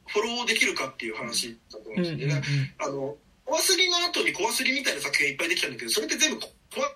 [0.09, 2.43] フォローできるかっていう話だと思うんうんですよね。
[2.79, 6.87] うんうんあの、怖すぎの後に怖すぎみたいな作品いっぱいできたんだけど、それって全部怖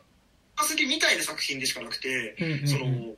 [0.66, 3.16] すぎみたいな作品でしかなくて、うんうんうんその、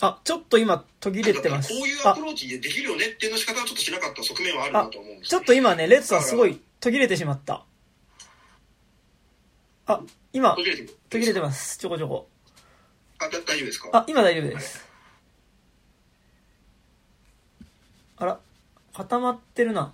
[0.00, 2.06] あ、ちょっと今途切れてますこういう。
[2.06, 7.64] アあプ、ローチでできるよねっていうの仕方はちょっとしなかった側面はあるなと思うんですちょっと今ね、レッツさんすごい途切れてしまった。
[9.86, 10.00] あ、
[10.32, 11.78] 今途、切れてる途切れてます。
[11.78, 12.28] ちょこちょこ。
[13.24, 14.84] あ、だ大丈夫ですかあ、今大丈夫です。
[18.16, 18.40] あら、
[18.94, 19.92] 固まってるな。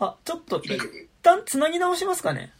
[0.00, 0.78] あ、ちょっと、一
[1.22, 2.52] 旦繋ぎ直しますかね。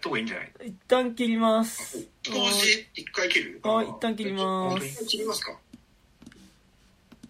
[0.00, 0.52] とこいいんじゃない？
[0.66, 2.06] 一旦切ります。
[2.22, 3.60] 投資一回切る？
[3.64, 5.58] あ一旦切ります切りますか？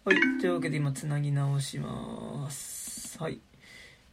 [0.05, 0.17] はい。
[0.41, 3.17] というわけで今繋ぎ直します。
[3.23, 3.39] はい。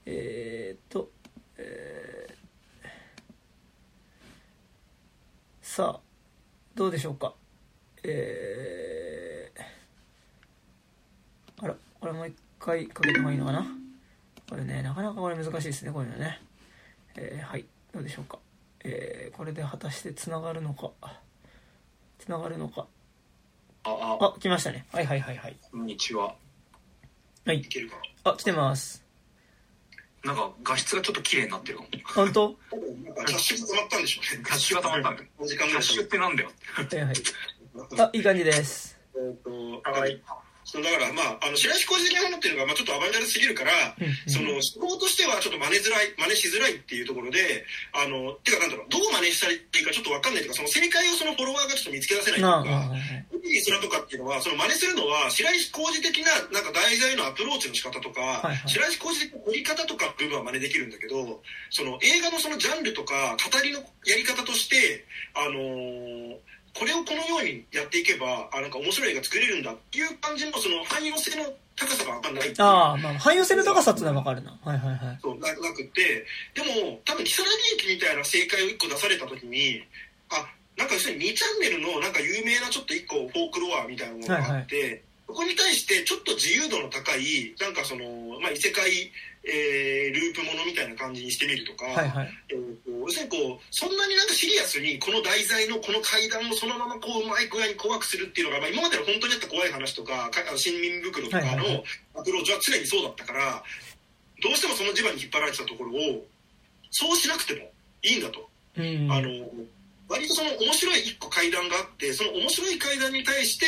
[0.06, 1.10] えーっと、
[1.58, 2.42] えー
[5.64, 6.00] さあ、
[6.76, 7.34] どうでしょうか？
[8.04, 13.66] えー、あら、これもう一回かけた方がいいのかな？
[14.50, 16.40] これね、なかなかこれ難しいですね、こういうのね。
[17.18, 17.66] えーはい。
[17.94, 18.40] どうでしょうか？
[18.84, 20.92] えーこれで果たして繋がるのか？
[22.20, 22.88] 繋がるのか？
[23.84, 24.86] あ、あ、あ、来ましたね。
[24.92, 25.58] はいはいはいはい。
[25.72, 26.36] こんにちは。
[27.46, 27.66] はいい。
[27.68, 29.04] けるかあ、来てます。
[30.24, 31.90] なんか画質がちょっと綺麗になってるかも。
[32.06, 32.56] 本当？
[32.72, 35.28] ななんかキャッシュが溜まったんでしょうねキャッシュが溜まったんだよ。
[35.40, 36.52] 5時キャッシュってなんだよ。
[36.74, 37.14] はいはい。
[38.00, 39.00] あ、いい感じです。
[39.16, 39.52] えっと
[39.90, 40.22] はい
[40.64, 53.41] そうだからまああの白石浩二的なものっていうのが、まあ、ちょっとアバンギャルすぎるから、うんうんその思考としてはちょっと真似づらい真似しづらいっていうところであのてかなんだろうどう真似したらいいかちょっと分かんないというかその正解をそのフォロワーがちょっと見つけ出せないというか、
[53.82, 65.06] とかっていうのは、その真似するのは、白石浩二的な、なんか題材のアプローチの仕方とか、はいはい白石浩二的な撮り方とか部分は真似できるんだけど、その映画のそのジャンルとか、語りのやり方として、
[65.36, 66.38] あのー
[66.74, 71.44] これをこのようにやっていけば、あ、なんか面白い映画作れるんだっていう感じの、その汎用性の
[71.76, 74.58] 高さが分かんないああ、まあ、汎用性の高さっていうのはわかるな。
[74.64, 75.20] はいはいはい。
[75.22, 77.44] そうななくってでも多分如月
[77.76, 79.84] 駅みたいな正解を1個出された時に
[80.30, 80.48] あ
[80.82, 88.04] なんか要するに2チャンネルのなんか有名なちょっと1個フォークロアみたいなものがあって、そこに対してちょっと自由度の高いなんかその、
[88.42, 88.90] まあ、異世界、
[89.46, 92.30] えーループものみたいな感じにしてみるとか、はいはい。
[92.50, 101.84] えーと要するにこうそんなになんかシリアスにこの題材のこの階段をそのままこううまい具合に怖くするっていうのが、まあ、今までの本当にあった怖い話とかかあの新民袋とかのはいはいはい
[102.18, 103.64] アプローチは常にそうだったから
[104.42, 106.26] どうしてもその磁場に引っ張られてたところを
[106.90, 107.70] そうしなくても
[108.04, 108.50] いいんだと。
[108.78, 109.12] うん。
[109.12, 109.30] あの
[110.12, 113.66] 割とその面白い一個階段があって、その面白い階段に対して、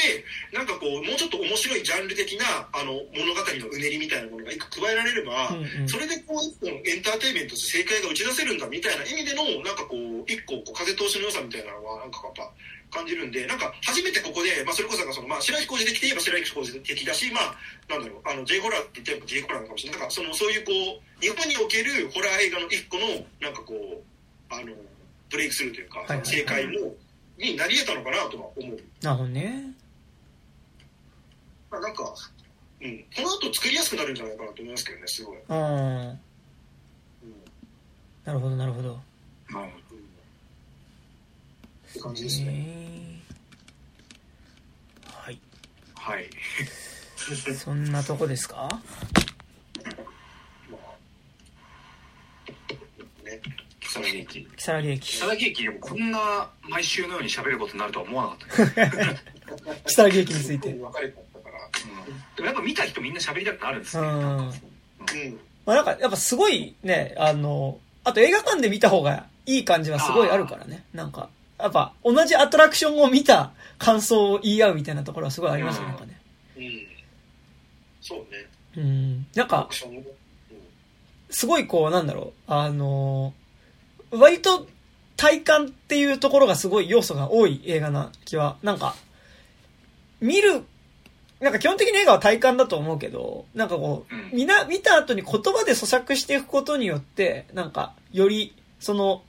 [0.52, 12.52] なんかこう、もうちょっと面白いジャンル的な、あの、物語のうねりみたいなものが一個加えられれば、うんうんそれでこう、一個のエンターテインメントとして正解が打ち出せるんだみたいな意味での、なんかこう、一個こう風通しの良さみたいなのは、なんかやっぱ
[13.00, 17.56] 感じるんで、なんか初めてここで、まあそれこそその、まあ白石浩二的といえば白石浩二的だし、まあ、
[17.88, 20.00] なんだろう、あの、J ホラーって言っても J ホラーなのかもしれない。
[20.02, 23.08] なんかその、そういうこう、日本におけるホラー映画の一個の、
[23.40, 24.74] なんかこう、あの、
[25.34, 26.96] ブレイクスルーというか、はいはいはい正解も、
[27.40, 28.80] になり得たのかなとは思う。
[29.02, 29.74] なるほどね。
[31.72, 32.14] まあ、なんか、
[32.80, 35.38] うん、この後作りやすくなるんじゃないかなと思いますけどね、すごい。
[35.50, 35.58] うん。
[35.58, 36.20] うん
[38.24, 39.02] なるほど、なるほど。
[39.50, 39.72] うんうんっ
[41.94, 42.46] て感じですね。
[42.46, 43.22] ね
[45.06, 45.40] はい。
[45.96, 46.30] はい。
[47.58, 48.70] そんなとこですか？
[50.70, 50.98] まあ、
[53.24, 53.42] ね。
[53.94, 54.48] 木更木駅。
[54.56, 55.18] 木更木駅木。
[55.18, 59.24] 更木駅でもこんな毎週のように喋ることになるとは思わなかったです。
[59.86, 60.74] 木更木駅について。
[60.74, 61.60] 分かれてたから。
[62.36, 64.08] でもやっぱ見た人みんな喋りたくなるんですね。
[64.08, 64.50] うんうん。
[65.66, 70.86] まあなんか、やっぱすごいね、あの、あと映画館で見た方がいい感じはすごいあるからね。
[70.94, 71.30] なんか、
[71.60, 76.22] やっぱ同じアトラクションを見た感想を言い合うみたいなところはすごいありますよね、うんなんかね。
[76.58, 76.88] うん。
[78.02, 78.26] そうね。
[78.76, 79.28] うん。
[79.36, 79.70] なんか。
[81.30, 83.34] すごいこう、なんだろう、あの、
[84.14, 84.68] 割と
[85.18, 88.96] 体感っていうところがすごい要素が多い映画な気は、なんか、
[90.22, 90.64] 見る、
[91.40, 94.38] なんか基本的に映画は体感だと思うけど、なんかこう、うん。
[94.38, 99.24] みな、見た後に言葉で咀嚼していくことによって、なんか、より、その、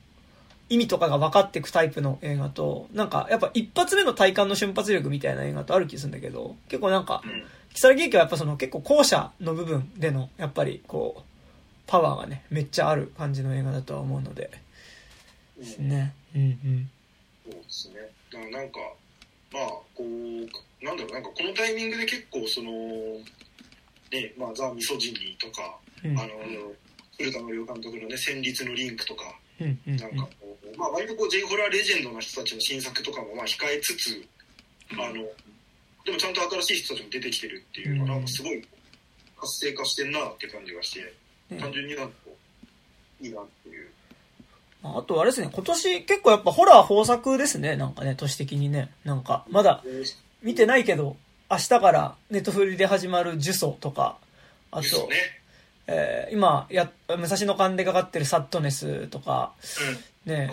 [0.68, 7.44] 意味とかが分かっていくタイプの映画と、なんか、やっぱ一発目の体感の瞬発力みたいな映画とある気するんだけど、結構なんか、うん。
[7.74, 11.22] 木更木駅はやっぱその結構後者の部分での、やっぱりこう、
[11.86, 14.50] パワーがね、めっちゃある感じの映画だとは思うので、
[15.58, 16.14] うんね。
[16.34, 16.90] うんうん。
[17.44, 17.94] そうですね。
[18.32, 18.80] だからなんか、
[19.52, 19.62] まあ、
[19.94, 22.70] こう、なんだろう、なんかこのタイミングで結構その、
[24.10, 26.30] ね、まあ、ザ・ミソジニーとか、うんあの、
[27.16, 29.24] 古田則夫監督のね、戦慄のリンクとか、
[29.60, 34.26] うんうんなんかこう、まあ、割とこう、J ホラーレジェンドな人たちの新作とかもまあ控えつつ、
[34.92, 35.14] あの、
[36.04, 38.66] でもちゃんと新しい人たちも出てきてるっていうのが、なんかすごい
[39.36, 41.00] 活性化してんなって感じがして、
[41.50, 42.36] うん単純になんかこ
[43.22, 43.88] う、いいなっていう。
[44.84, 48.90] あとあれですね、今年結構やっぱホラー豊作ですね、なんかね、都市的にね。
[49.04, 49.82] なんか、まだ
[50.42, 51.16] 見てないけど、
[51.50, 54.18] 明日からネットフリで始まる呪詛とか、
[54.70, 55.08] あと。
[55.86, 59.52] えー今や、武蔵野間でかかってるサットネスとか、
[60.24, 60.50] ね、ね。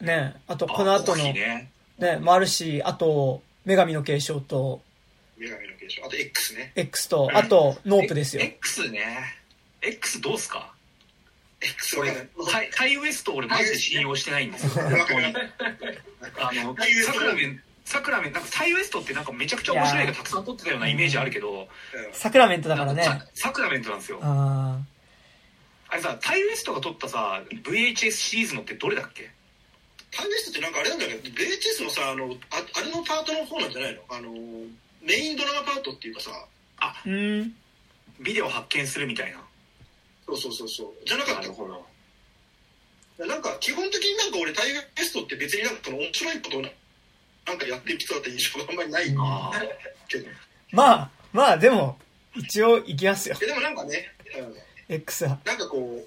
[0.00, 1.70] ね、あとあこの後の、ね。
[2.20, 4.82] もあるし、あと、女神の継承と、
[5.38, 6.04] 女神の継承。
[6.04, 6.72] あと X ね。
[6.76, 8.42] X と、あと、ノープですよ。
[8.42, 9.16] X ね。
[9.80, 10.71] X どうすか？
[11.96, 14.84] は俺ね、タイタイウエスト俺マジで信用してないんですよ。
[14.84, 15.52] わかる。
[16.40, 21.68] あのサクラメンサクラメンなんかタイウエストってなんかめちゃくちゃ面白い映画たくさん撮ってたようなイメージあるけど、
[22.12, 23.02] サクラメントだからね。
[23.02, 24.18] ササクラメントなんですよ。
[24.22, 24.78] あ
[25.88, 29.30] あれさタイウエストが撮ったさ VHS シリーズのってどれだっけ？
[30.10, 34.02] タイムリストってなんかあれなんだけど、VHS のさ、あの、ああれのパートの方なんじゃないの？
[34.10, 34.30] あの、
[35.02, 37.54] メインドラマパートっていうかさ、ーうん。
[38.20, 39.38] ビデオ発見するみたいな。
[40.36, 40.92] そうそうそうそう。
[41.06, 41.86] じゃなかったほど。
[43.26, 49.50] なんか基本的になんか俺タイムリストって別になんか面白いことをなんかやってる人だった印象があんまりないあ
[50.08, 50.26] けど。
[50.72, 51.98] まあ、まあでも、
[52.34, 53.36] 一応行きますよ。
[53.42, 54.08] えでもなんかね、
[54.88, 55.38] うん、X は。
[55.44, 56.06] なんかこう、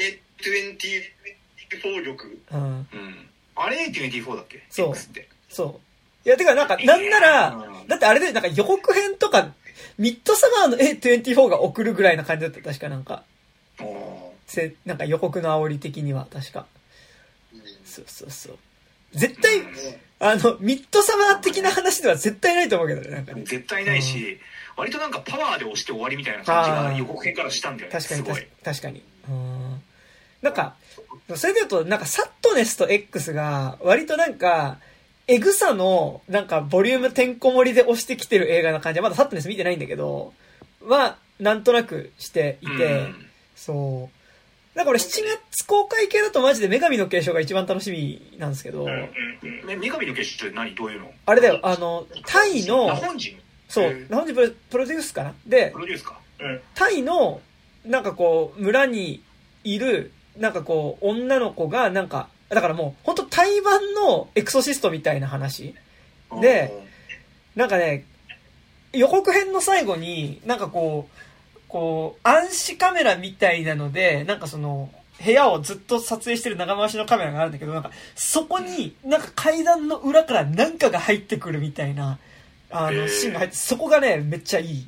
[0.00, 2.58] A24 力、うん。
[2.58, 2.84] あ。
[2.92, 3.28] うん。
[3.54, 4.62] あれ A24 だっけ？
[4.68, 5.28] そう X って。
[5.48, 5.80] そ
[6.24, 6.28] う。
[6.28, 9.52] いや、てかなんか、なんならう、んだってあれで、なんか予告編とか、
[9.98, 12.60] ミッドサマーの A24 が送るぐらいな感じだった。
[12.60, 13.24] 確かなんか、
[14.46, 16.66] せ、なんか予告の煽り的には、確か。
[17.52, 18.58] うんそうそうそう。
[19.12, 19.62] 絶対、
[20.18, 23.42] あの、ミッドサマー的な話では絶対ないと思うけどね、なんかね。
[23.44, 24.38] 絶対ないし、
[24.76, 27.98] 割となんかパワーで押して終わりみたいな感じが予告編からしたんだよね。
[27.98, 28.46] 確かに。
[28.62, 29.02] 確かに。
[29.28, 29.82] うん。
[30.42, 30.74] なんか、
[31.34, 34.78] それで言うと、なんか、サットネスと X が、割となんか、
[35.26, 40.34] エグさの、なんか、ボリュームてんこ盛りで押してきてる映画な感じは、まだサットネス見てないんだけど、
[40.82, 43.25] は、なんとなくしていて、うん
[43.56, 44.76] そう。
[44.76, 45.08] なんか俺7
[45.50, 49.10] 月公開系だとマジで女神の継承が一番楽しみなんですけど、ね
[49.64, 50.74] 女神の結晶って何？
[50.74, 51.10] どういうの？
[51.24, 53.36] あれだよ、あの、タイの日、本人？
[53.68, 55.34] そう日本人プロプロデュースかな？
[55.46, 56.20] でプ、ロデュースか。
[56.74, 57.40] タイの、
[57.86, 59.22] なんかこう、村に
[59.64, 65.74] いる、なんかこう、女の子が、なんか、だからもう、本当台湾のエクソシストみたいな話。
[66.42, 66.72] で
[67.54, 68.04] なんかね、
[68.92, 71.18] 予告編の最後に、なんかこう、
[71.68, 74.90] こう、暗視カメラみたいなので、なんかその、
[75.24, 82.18] 部屋をずっと撮影してる長回しのカメラがあるんだけど、なんか、そこに、なんか階段の裏からなんかが入ってくるみたいな、
[82.70, 84.86] あの、シーンが入って、そこがね、めっちゃいい。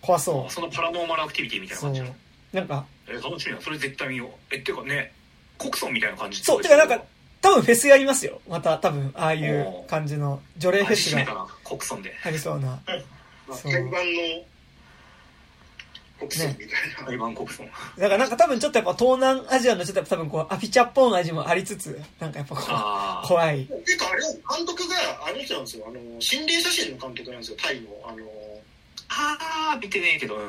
[0.00, 0.52] 怖そう。
[0.52, 2.14] そのパラノーマルアクティビティみたいなそう感じなの？
[2.52, 3.62] なんか、え楽しみだ。
[3.62, 4.28] それ絶対見よう。
[4.54, 5.12] えっていうかね
[5.58, 7.02] 国村みたいな感じってそう、てかなんか、
[7.40, 8.40] 多分フェスやりますよ。
[8.48, 11.10] また多分、ああいう感じの、除霊フェスが。
[11.10, 11.46] 味しめたな。
[11.64, 12.14] 国村で。
[12.24, 12.66] ありそうな。
[12.68, 13.72] まあ、そう。
[13.72, 13.98] 台湾の
[16.28, 16.68] 国村みたい
[17.00, 17.06] な。
[17.06, 22.62] 台湾国村だからなんか多分ちょっとやっぱ東南アジアのちょっと多分こう、アフィチャっぽい味もありつつ、なんかやっぱこ
[23.24, 23.66] う、怖い。
[23.66, 24.22] ていうか、あれ、
[24.56, 24.96] 監督が、
[25.28, 25.84] あの人なんですよ。
[25.88, 27.88] あの、心霊写真の監督なんですよ、タイの。
[28.04, 28.18] あの、
[29.12, 30.42] ああ見てねえけどうん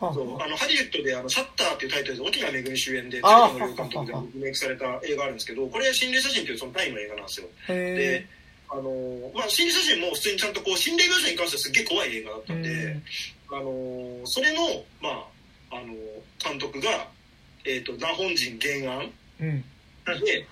[0.00, 8.26] はあそうあのハリウッドであの「シャッター」っていうタイトルで沖縄めぐみ主演で鶴野監督でリメイクされた映画あるんですけどこれ心霊写真っていうそのタイの映画なんですよへで
[8.70, 13.00] あのまあ心霊写真も普通にちゃんとこう心霊描写に関してはすっげえ怖い映画だったんで、え。
[13.52, 15.26] あのそれのま
[15.70, 15.94] ああの
[16.42, 17.08] 監督が
[17.64, 19.10] えっ、とナホン人原案
[19.40, 19.64] うん。
[20.20, 20.46] で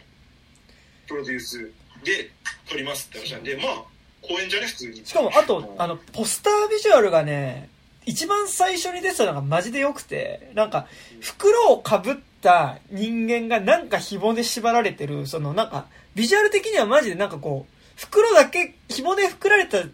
[1.07, 1.59] プロデュース
[2.05, 2.31] で
[2.69, 5.07] 撮りますって話なんでまあ公演じゃね普通に。
[5.07, 7.69] しかも、あと、あの、ポスタービジュアルがね、
[8.05, 10.87] 一番最初に出てたのがマジで良くて、なんか、
[11.20, 19.85] 袋をかぶった人間がなんか紐で縛られてる、そのなんか、ビジュアル的にはマジでなんかこう、袋だけ、紐でくくられた、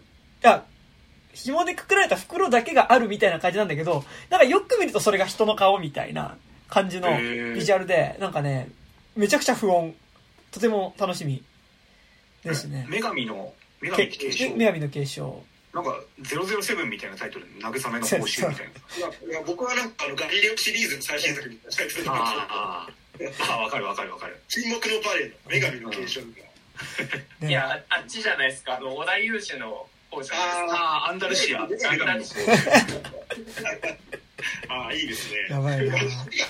[0.43, 0.63] あ、
[1.35, 6.37] 紐でくくられた袋だけがあるみたいな感じなんだけど、なんかよく見るとそれが人の顔みたいな
[6.69, 7.09] 感じの
[7.53, 8.69] ビジュアルで、なんかね、
[9.15, 9.93] めちゃくちゃ不穏。
[10.51, 11.43] とても楽しみ。
[12.43, 12.87] ですね。
[12.89, 14.55] 女神の女神継承。
[14.55, 15.43] 女神の継承。
[15.73, 17.45] なんか007みたいなタイトル。
[17.59, 18.71] 慰めの報酬みたいな。
[18.97, 23.31] いやいや僕はなんかあのガリレオシリーズの最新作みたいなタイトルあー。
[23.39, 24.41] あーわかるわかるわかる。
[24.47, 27.47] 沈黙のパレード女神の継承みたいな。
[27.47, 27.49] ね。
[27.49, 28.77] いや、ああっちじゃないですか。
[28.77, 30.79] あの、織田裕二の方じゃないですか。
[30.79, 31.63] ああアンダルシア
[34.69, 35.83] ああいいですねやばいな。
[35.83, 35.93] いや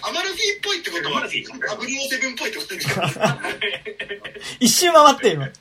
[0.02, 1.52] アマルフィっぽいってことはアマルフィ007っ
[2.38, 3.40] ぽいってことですか？
[4.60, 5.46] 一周回って今。
[5.46, 5.52] ああ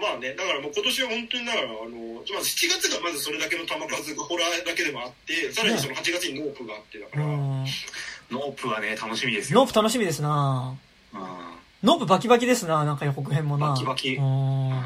[0.00, 1.78] まあねだからもう今年は本当にだからあの
[2.34, 7.64] まず7月がまずそれだけの球数がホラーだけでもあってさらにその8月にノープがあってだから、うん。
[8.30, 10.76] ノープはね楽しみですよノープ楽しみですな
[11.14, 11.20] うん
[11.82, 13.68] ノープバキバキですななんか予告編もな。
[13.70, 14.82] バキバキうん。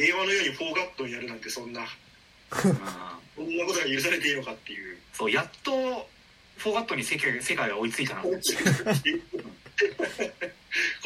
[0.00, 1.82] 令和のようにフォーガットンやるなんてそんな
[3.36, 4.98] うんなことが許されていいのかっていう。
[5.12, 6.08] そうやっと
[6.56, 8.40] フォーガットに世界世界が追いついたな、 うん、こ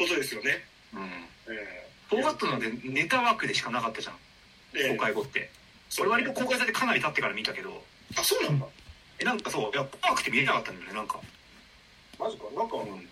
[0.07, 0.65] とですよね、
[1.47, 4.17] えフォーガットなんてネタ枠でしかなかったじゃん。
[4.73, 5.49] え公開後って。
[5.99, 7.83] 俺割と公開されてかなり経ってから見たけど。
[8.17, 8.65] あそうなんだ。
[9.19, 11.21] えなんかそういや怖くて見れなかったんだよねなんか、
[12.19, 12.43] マジか。
[12.55, 13.09] なんか、うん。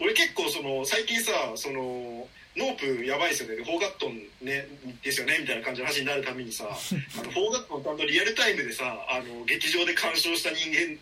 [0.00, 2.26] 俺結構その最近さその
[2.56, 3.64] ノープやばいですよね。
[3.64, 4.66] フォーガットンね
[5.02, 10.96] ですよねみたいな感じの話になるためにさ あのフォーガットンちゃんとリアルタイムでさあの劇場で鑑賞した人間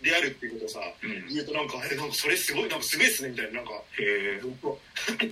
[0.00, 3.60] であるっていうことをさうん、言うとなんかえなんかそれすごいなんかすごいっすねみたいな。
[3.60, 4.80] なんかへえずっと
[5.12, 5.28] いい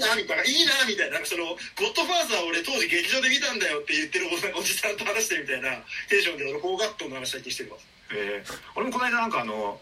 [0.00, 7.76] なみたいないいなみたいななんかそのゴッドファーザー俺当時劇場で見たんだよって言ってるおおじさんと話してるみたいなテンションで俺フォーガットンの話最近してるわ。
[8.16, 8.58] えー。
[8.76, 9.78] 俺もこの間なんかあの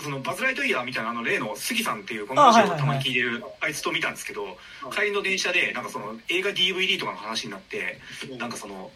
[0.00, 4.56] そのバズ・ライトイヤーみたいなあの例の杉さんっていうこの話をたまに聞いてるあいつと見たんですけど
[4.90, 7.98] 帰りの電車でなんかその映画 DVD とかの話になって
[8.38, 8.90] なんかその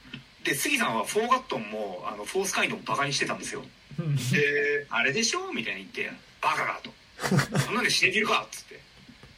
[0.44, 3.62] で杉さんはフォーガットンもあのフォースカインドもバカにしてたんですよ。
[3.98, 4.14] うん。
[4.14, 7.58] えあれでしょみたいに言ってバカかと。
[7.58, 8.80] そんなんで死ねてるかっつって。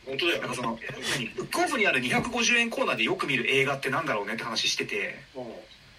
[0.07, 0.41] ー、本当だよ。
[0.41, 0.79] なんかその
[1.19, 1.27] 何？
[1.35, 5.45] ブックオフにある250円コーナーでよく見る映画ってなんだろうねって話しててうん。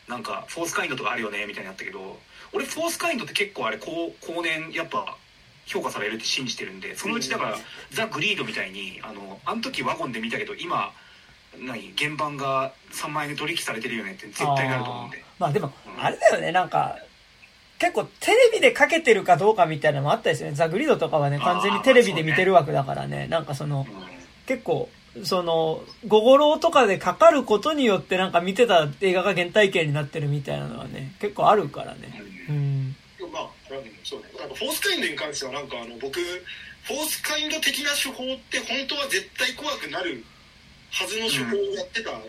[0.07, 2.19] なんかフォースカインドとかあるよねみたいになったけど
[2.51, 5.17] 俺フォースカインドって結構あれ後後年やっぱ
[5.65, 7.57] 評価されるって信じてるんでそのうちだから、
[7.91, 10.91] ザ・グリードみたいにあのあの時ワゴンで見たけど今
[11.59, 16.97] 何原版が3万円で取引されてるよねって絶対なると思うんでまあでも、あれだよね、なんか、
[17.79, 20.55] 結構テレビでかけてるかどうかみたいなのもあったですよね。
[20.55, 23.27] ザ・グリードとかはね、完全にテレビで見てる枠だからね。
[23.27, 23.85] なんかその、
[24.45, 24.89] 結構、
[25.23, 32.21] その、ゴゴローとかでかかることによってなんか見てた映画が原体験になってるみたいなのはね、結構あるからね。
[32.49, 32.82] うん。
[34.03, 34.27] そうね。
[34.37, 40.23] なんかフォースカインドに関してはなんかあの僕フォースカインド的な手法って本当は絶対怖くなる
[40.91, 42.21] はずの手法をやってたは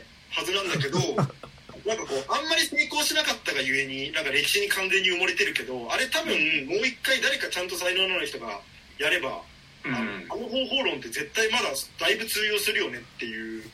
[0.44, 0.98] ずなんだけど、
[1.84, 6.32] なんかこうあんまり成功しなかったがゆえになんか歴史に完全に埋もれてるけど、あれ多分
[6.66, 8.60] もう一回誰かちゃんと才能のある人が
[8.98, 9.42] やれば、
[9.84, 11.68] うんあのあの方法論って絶対まだ
[11.98, 13.70] だいぶ通用するよねっていう。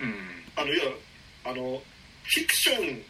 [0.00, 0.84] うんあのいや
[1.44, 1.82] あの
[2.24, 3.04] フィクション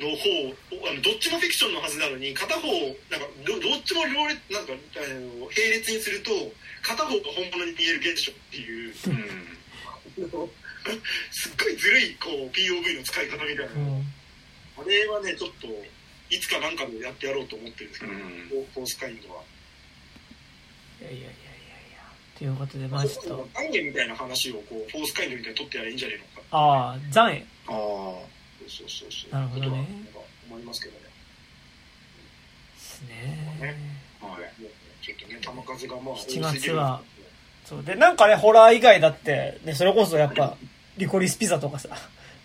[0.00, 2.66] の方あのどっちもフィクションのはずなのに片方
[3.12, 6.30] なんかどどっちも両列なんかあの並列にすると
[6.82, 9.50] 片方が本物に見える現象っていううん
[11.30, 14.06] すっごいずるいこう POV の使い方みたいな、うん。
[14.80, 15.68] あれはねちょっと
[16.30, 18.18] いつかなんかでやってやろうと思ってるんですけど、うん
[18.74, 19.42] フォースカインドは。
[21.00, 21.34] いやいやいやいやい
[21.92, 22.02] や。
[22.38, 26.48] ということで、まあちょっと、アニメみたいな話をこう、フォースカインドみたいに撮ってやればいいんじゃねえのか。
[26.50, 27.46] ああ、残影。
[27.68, 28.29] ああ
[28.70, 29.32] そうそうそう。
[29.32, 29.86] なるほどね
[30.48, 31.00] 思いますけどね。
[31.04, 31.10] で
[32.80, 33.50] すね。
[34.20, 34.42] はい
[35.02, 37.00] ちょっとね、球数がまあ、7月は
[37.64, 37.82] そう。
[37.84, 40.56] で、なんかね、ホラー以外だって、ね、それこそやっぱ、
[40.98, 41.88] リコリスピザとかさ、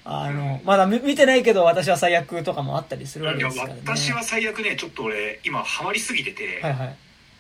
[0.06, 3.81] あの、まだ見見てないけど私は最悪とかもあったりするわけですからね。
[3.84, 6.95] 私は最悪ねちょっと俺今ハマりすぎてて、はいはい。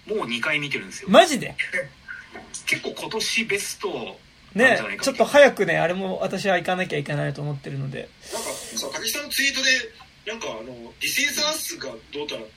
[0.09, 1.55] もう2回見てるんですよマジで？
[2.65, 4.19] 結構今年ベスト
[4.55, 8.09] ねちょっと早くね、あれも私は行かなきゃいけないと思ってるので。
[8.33, 12.51] なんかさ、竹下のツイートで、なんかあの、ディセイザースがどうたらって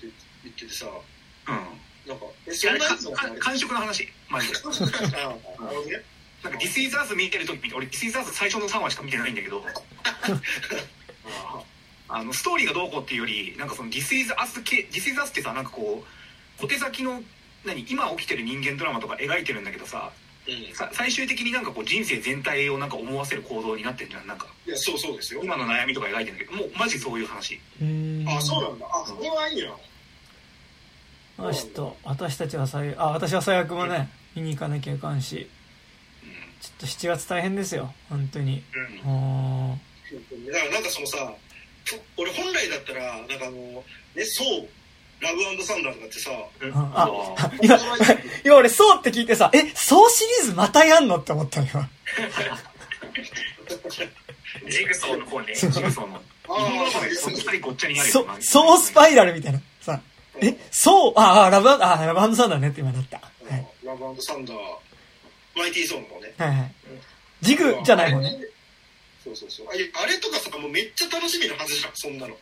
[0.44, 0.86] 言っててさ、
[1.48, 2.86] うんなんか、え、そんな
[3.38, 4.54] 感触の話マジで
[6.42, 9.62] なんか This Is Us 見てる時俺 This Is Us 最初の3話しか見てないんだけど
[12.08, 17.22] あのストーリーがどうこうっていうよりなんかその This Is Us 系 This Is Us ってさなんかこう小手先の
[17.64, 19.86] 何今起きてる人間ドラマとか描いてるんだけど。
[19.86, 20.10] さ
[20.92, 25.42] 最終的になんかこう人生全体をなんか思わせる行動になってるじゃんなんかいや、そうそうですよ。
[25.44, 28.28] 今の悩みとか描いてるんだけどもうマジそういう話うーん。
[28.28, 28.86] あ、そうなんだ。
[28.86, 29.76] あ、それはいいな。
[31.36, 35.48] まあちょっと、私たちは最、あ、私は最悪もね、見に行かなきゃいかんし、
[36.60, 38.62] ちょっと7月大変ですよ、本当に。
[38.74, 39.10] うん。
[39.10, 39.78] も
[40.50, 41.32] だからなんかそのさ、
[42.16, 43.84] 俺本来だったら、なんかあの、
[44.14, 44.68] ね、そう、
[45.20, 46.30] ラブサンダーとかってさ、
[46.60, 47.78] うんあああ今、
[48.44, 51.72] 今俺、そうって聞いてさ、え、そうシリーズまたやんのって思ったのよ。
[54.68, 55.54] ジグソーの方ね。
[55.54, 56.20] ジグソーの
[57.20, 59.60] その二人ごっちゃになるそよ、そうスパイラルみたいな。
[59.80, 60.00] さ、
[60.40, 63.18] え、そう、ああ、ラブ、ああ、ラブサンダーねって今なった。
[63.18, 63.66] はい。
[63.84, 64.56] ラブサンダー、
[65.56, 66.32] マイティーソーの方ね。
[66.38, 66.74] はいはい。
[67.40, 68.38] ジグじゃない方ね。
[69.24, 69.66] そうそうそう。
[69.68, 69.72] あ
[70.06, 72.36] れとかさ、もうめっちゃ楽しみなはずじゃん、そんなの。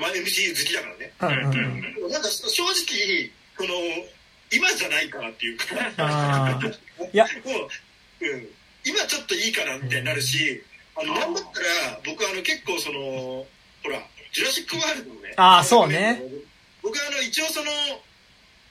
[0.00, 1.12] まあ MCU 好きだからね。
[1.20, 2.10] うんうんうん。
[2.10, 3.74] なんか正直、この、
[4.52, 5.64] 今じゃないかなっていうか、
[5.98, 6.66] ああ。
[7.12, 7.68] いや、 もう、
[8.26, 8.48] うん、
[8.84, 10.62] 今ちょっといいかなみたいになるし、
[10.96, 13.46] あの、なんだったら、僕あの結構その、ほ
[13.88, 15.32] ら、ジュラシック・ワールドのね。
[15.36, 16.22] あーそうね。
[16.82, 17.70] 僕あの、一応その、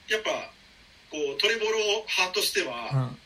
[0.08, 0.30] やっぱ、
[1.10, 1.78] こう、トレボロ
[2.08, 3.18] 派としては、うん。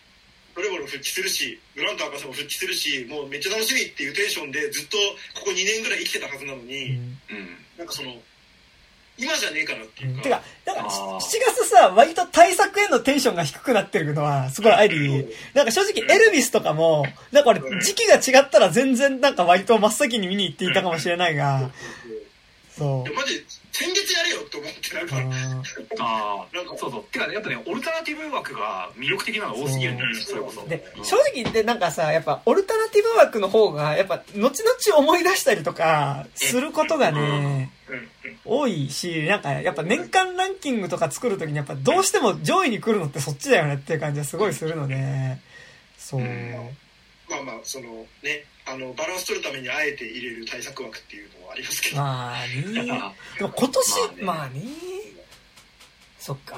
[0.55, 4.97] トレボロ復帰するし、グラント博士も復帰するし、もうめっちゃ楽しみっていうテンションでずっと
[5.35, 8.13] ここ2年ぐらい生きてたはずなのうに、んうんなんかその、
[9.17, 10.23] 今じゃねえかなっていうか。
[10.23, 21.71] てか、だから、あ7ー月さ、割と対策へのテンションが低くなってるのは、すごいあり、なんか正直エルビスとかも、なんか俺、時期が違ったら全然なんか割と真っ先に見に行っていたかもしれないが、
[22.79, 25.09] そいやマジ、先月やれよって思って、なんう。
[25.09, 25.33] か、うん。
[26.01, 27.05] あなんかあそうそう。
[27.05, 30.67] てかやっぱねオルタナティブ枠が魅力的なのが多すぎるんだよねそれこそ。
[30.67, 38.09] でうん、正直でなんかさ、やっぱ、オルタナティブ枠の方が、やっぱ、後々思い出したりとか、することがね、うん。
[38.45, 45.39] 多いし、なんか、やっぱ年間ランキングとか作るときに、やっぱどうしても上位に来るのってそっちだよねっていう感じがすごいするので、
[45.99, 46.21] そう。
[46.21, 52.90] まあまあ、そのね、あの、バランス取るためにあえて入れる対策枠っていうのはありますけど、ままあね。
[52.93, 53.90] あ でも今年、
[54.23, 54.62] まあまあね。
[56.19, 56.57] そっか。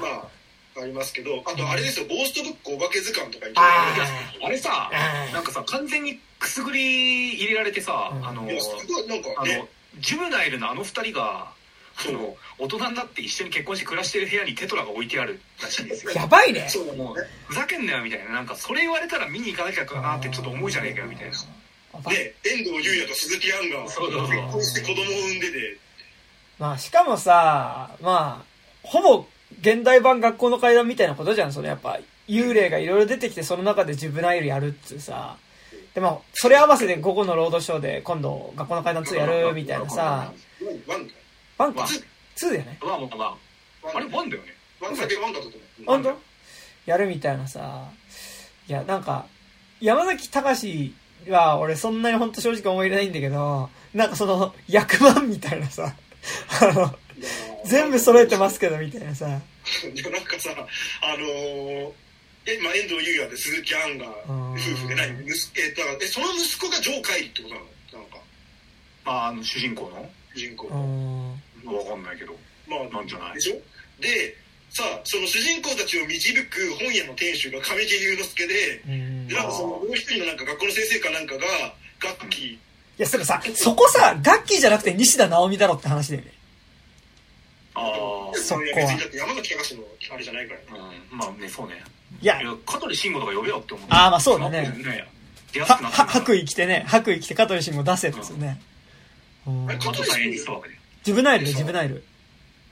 [0.75, 3.95] あ、ありますけど、あとあれですよ、ゴーストブックお化け図鑑とかにあ
[4.43, 8.27] あれさあなんかさ完全にくすぐり入れられてさうん。
[8.27, 9.35] あのいや、すごい、なんかね。
[9.37, 9.67] あの、
[9.99, 11.53] ジュブナイルのあの二人が
[11.97, 12.09] あそ
[12.57, 16.11] 大人になって一緒に結婚して暮らしてる部屋にテトラが置いてあるらしいんですよ。
[16.15, 16.67] やばいね。
[16.69, 17.27] そうだもうね。
[17.47, 18.31] ふざけんなよみたいな。
[18.31, 21.37] なんかそれ言われたら見に行かなきゃかなってちょっと思うじゃねえかよみたいな
[22.09, 25.77] ね、遠藤雄弥と鈴木杏が結婚して子供を産んでて、
[26.57, 28.45] まあ、しかもさ、まあ、
[28.83, 29.25] ほぼ
[29.59, 31.53] 現代版学校の怪談みたいなことじゃん。
[31.53, 35.37] それやっぱ、幽霊がいろいろ出てきて、その中でジュブナイルやるっつうさ。
[35.93, 40.31] でも、それ合わせて午後のロードショーで今度学校の怪談2やるみたいなさ。
[40.87, 41.09] ワン
[41.57, 42.77] ワンかワン ?2 だよね。
[42.81, 43.37] まあま
[43.93, 44.49] あれワンだよね
[44.79, 45.85] ワンだけワンだったと思う。
[45.85, 46.19] 本当
[46.85, 47.89] やるみたいなさ。
[48.67, 49.25] いや、なんか、
[49.81, 50.93] 山崎隆
[51.29, 55.95] は俺そんなに本当正直思い入れないんだけど、なんかその、役満みたいなさ、
[56.61, 56.95] あの、
[57.65, 59.27] 全部揃えてますけどみたいなさ。
[59.27, 61.91] いやなんかさ、あのー、
[62.47, 67.67] え、まあ、遠藤優也で鈴木杏がうん夫婦で何息子えだからえ、その息子がジョー・カイリってことなの？
[68.01, 68.17] なんか、
[69.05, 70.09] ああの主人公の？
[70.35, 70.77] 主人公うの。
[70.79, 71.31] ん。
[71.65, 72.33] わかんないけど。
[72.67, 73.35] まあ、なんじゃない？
[73.35, 73.53] でしょ？
[74.01, 74.35] で、
[74.71, 79.27] さあ、その主人公たちを導く本屋の店主が神木隆之介で、うん。
[79.27, 81.43] でなんかそのもう一人のなんか学校の先生かなんかが、
[82.01, 82.59] 楽器、い
[82.97, 86.31] や、それさ、そこさ、ガッキーじゃなくて西田直美だろって話だよね。
[87.73, 88.65] あそこは。
[88.65, 89.83] いや別にだって山崎隆の
[90.13, 91.17] あれじゃないからうん。
[91.17, 91.83] まあねそうね。
[92.21, 92.39] いや。
[92.65, 94.71] 香取慎吾とか呼べよって思ってあーまあそうだね。
[95.91, 98.61] 白衣着てね、白衣着て香取慎吾出せっつうね。
[99.47, 99.69] うん。
[99.69, 102.03] あれ加藤さん演じたわけでジュブナイルね、ジュブナイル。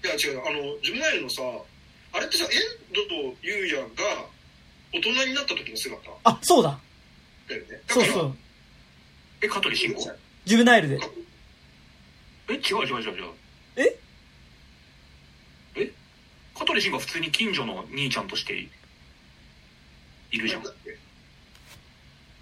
[0.03, 0.41] いや違う。
[0.47, 1.41] あのジュブナイルのさ
[2.13, 2.49] あれってさ遠
[2.93, 4.25] 藤と優也が
[4.93, 6.09] 大人になった時の姿？
[6.23, 6.79] あ、そうだ。
[7.47, 7.81] だよね。
[7.87, 8.13] だからそう。
[8.13, 8.35] そう。
[9.41, 10.01] え香取慎吾
[10.45, 10.99] ジュブナイルで。
[12.49, 13.31] え違う違う違う違う。
[13.75, 13.99] え？
[15.75, 15.91] え？
[16.57, 18.53] 香取慎吾は普通に近所の兄ちゃんとして
[20.31, 20.63] いるじゃん。
[20.63, 20.97] だっけ？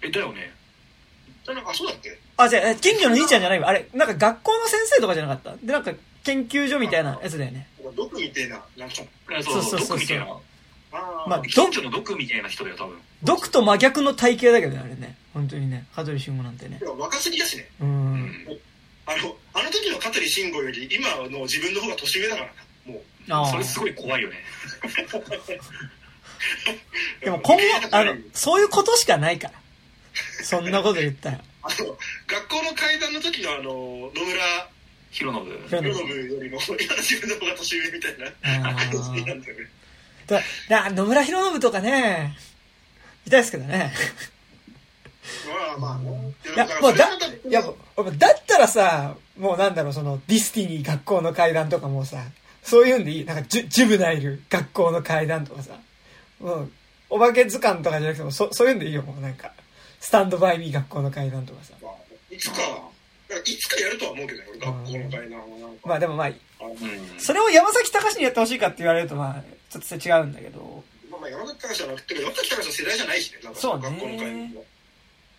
[0.06, 0.52] えだよね。
[1.46, 2.18] ああそうだっけ？
[2.36, 3.68] あ、じゃあ、近所の兄ちゃんじゃないわ。
[3.68, 5.66] あれ、なんか学校の先生とかじゃなかった？
[5.66, 5.92] で、なんか
[6.24, 7.68] 研究所みたいなやつだよね。
[7.88, 8.94] なんか毒みたいななんか
[9.30, 9.78] えそうそうそう。
[9.78, 10.24] そうそう毒みたいな
[10.92, 11.30] あー。
[11.30, 12.98] まあ近所の毒みたいな人だよ多分。
[13.22, 15.16] 毒と真逆の体型だけどね、あれね。
[15.34, 15.86] 本当にね。
[15.94, 16.80] 香取慎吾なんてね。
[16.98, 17.68] 若すぎだしね。
[17.80, 17.84] う。
[17.84, 18.14] うん。
[18.14, 18.46] ん
[19.06, 22.52] あのあの時の香取慎吾より今の自分の方が年上だからな。
[22.92, 23.02] もう。
[23.30, 24.36] ああそれすごい怖いよね。
[27.22, 29.54] でも今後、あの、そういうことしかないから。
[30.44, 31.40] そんなこと言ったら。
[31.62, 34.68] あの学校の怪談の時のあの野村
[35.18, 39.70] 宏伸よりも 自分の方が年上みたいななんだよね
[40.26, 42.36] だだ野村宏伸とかね、
[43.26, 43.92] いたいですけどね。
[45.50, 52.22] まあまあねいや、もうだ、いや、だったらさ、もうなんだろう、その、ディスティニー学校の怪談とかもさ、
[52.62, 53.24] そういうんでいい。
[53.24, 55.80] なんかジュ、ジュブナイル学校の階段とかさ、
[56.40, 56.70] もう、
[57.10, 59.52] お化け図鑑とかじゃなくても、そ、そういうんでいいよ、もうなんか。
[60.00, 61.72] スタンドバイミー学校の階段とかさ。
[61.82, 61.92] まあ
[62.30, 62.56] いつか
[63.44, 65.88] いつかやるとは思うけどね俺学校の階段はなんか。
[65.88, 66.30] まあでもまあ、
[67.18, 70.82] それを山崎隆にやってほしいかって言われるとまあ、ちょっと違うんだけど。
[71.10, 74.62] まあまあ山崎隆じゃなくて山崎隆の世代じゃないしねなんかそうね学校の階段は。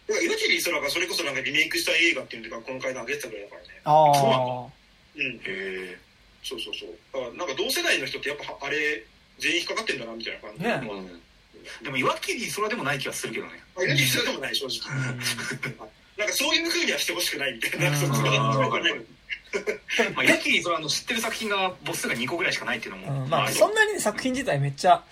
[0.09, 3.67] だから岩切磯らがそれこそなんかリメイクした映画っていうんで学校の階段上げてたぐらいだからね。
[3.83, 4.69] あそうなあ。
[5.15, 5.35] うん。
[5.35, 5.97] へえ
[6.43, 6.89] そうそうそう。
[7.13, 9.03] だからなんか同世代の人ってやっぱあれ
[9.39, 10.63] 全員引っかかってんだなみたいな感じ。
[10.63, 10.81] ね。
[10.85, 11.21] うん。
[11.83, 13.53] でも岩切それでもない気がするけどね。
[13.75, 15.89] まあ岩切磯でもない正直
[16.19, 17.89] なんかそういう風にはしてほしくないみたいな
[20.15, 25.03] まあ岩切それあの知ってる作品が母数が2個ぐらいしかないっていうのもうん、まあ、そんなにね、作品自体めっちゃ、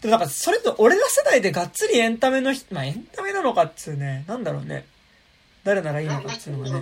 [0.00, 4.86] でもなんか、それと俺ら世代でがっつりエンタメの人、まあ、エンタメなのかっつうね、なんだろうね。
[5.64, 6.80] 誰ならいいのかっつうのがね。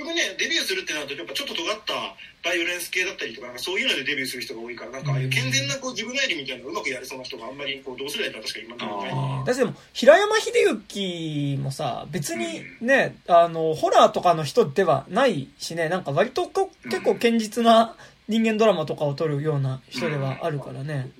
[0.00, 1.94] 局ねデビューするってなるとやっぱちょっと尖った
[2.42, 9.14] バイオレンス系だったりとかなんかそういうのでデビューする人が多いからなんかああいう健全なこう自分なりみたいなうまくやれそうな人があんまりこう同世代では確か今のところい。
[9.14, 10.52] ないだってでも、平山秀
[10.88, 17.96] 幸もさ、別にね、あの、ホラーとかの人ではないしね、なんか割とこ結構堅実な
[18.28, 21.10] 人間ドラマとかを撮るような人ではあるからね。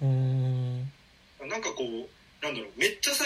[0.00, 0.80] うーん。
[1.48, 3.24] なんかこうなんだろうめっちゃさ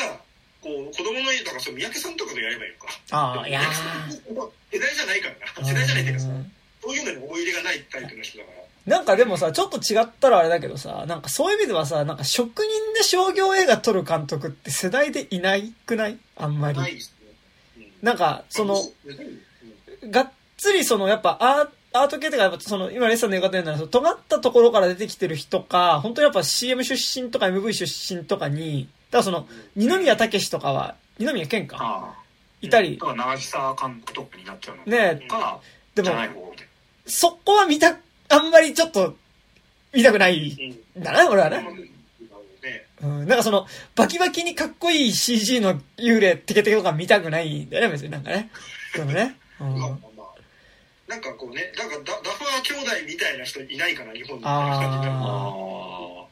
[0.63, 2.89] こう子供のだからその三宅さんとかでやればいいのか。
[3.11, 4.73] ああ、いやー。
[4.73, 6.53] 世代じゃないからな世代じゃないっていうかさうん。
[6.83, 8.63] そういうのに思い入れがないタイプの人だから。
[8.97, 16.19] なんかでもさ、ちょっと違ったらあれだけどさ、なんかそういう意味ではさ、なんか職人で商業映画撮る監督って世代でいないくない？
[16.37, 16.79] あんまり。
[16.79, 17.33] ないですね。
[18.01, 18.07] うん。
[18.07, 18.77] なんか、その、
[20.03, 20.11] うん。
[20.11, 32.15] がっつりその、やっぱアーアート系とか、やっぱその、今レッサンの言い方言うの尖ったところから出てきてる人か、本当にやっぱ CM 出身とか MV 出身とかに、だからその、二宮武とかは、二宮健か、
[32.61, 32.99] いたり。
[32.99, 35.61] だ、から長久監督とかになっちゃうのねか
[35.95, 36.11] でも
[37.07, 37.99] そこは見た、
[38.29, 39.17] あんまりちょっと、
[39.93, 40.57] 見たくない。
[40.97, 41.01] うん。
[41.01, 41.63] んだな、俺はね。
[42.63, 42.87] ね。
[43.03, 48.11] うん、なんかその、バキバキにかっこいい CG の幽霊テケテケとか見たくないんだよね、別に。
[48.11, 48.51] なんかね。
[48.95, 49.37] でもね。
[49.61, 50.13] うん、まあまあまあ。
[51.09, 54.39] なんかこうねなんかダダファー兄弟みたいな人いないから日本に。
[54.39, 55.23] みたいな感じになるなあ
[56.25, 56.32] あ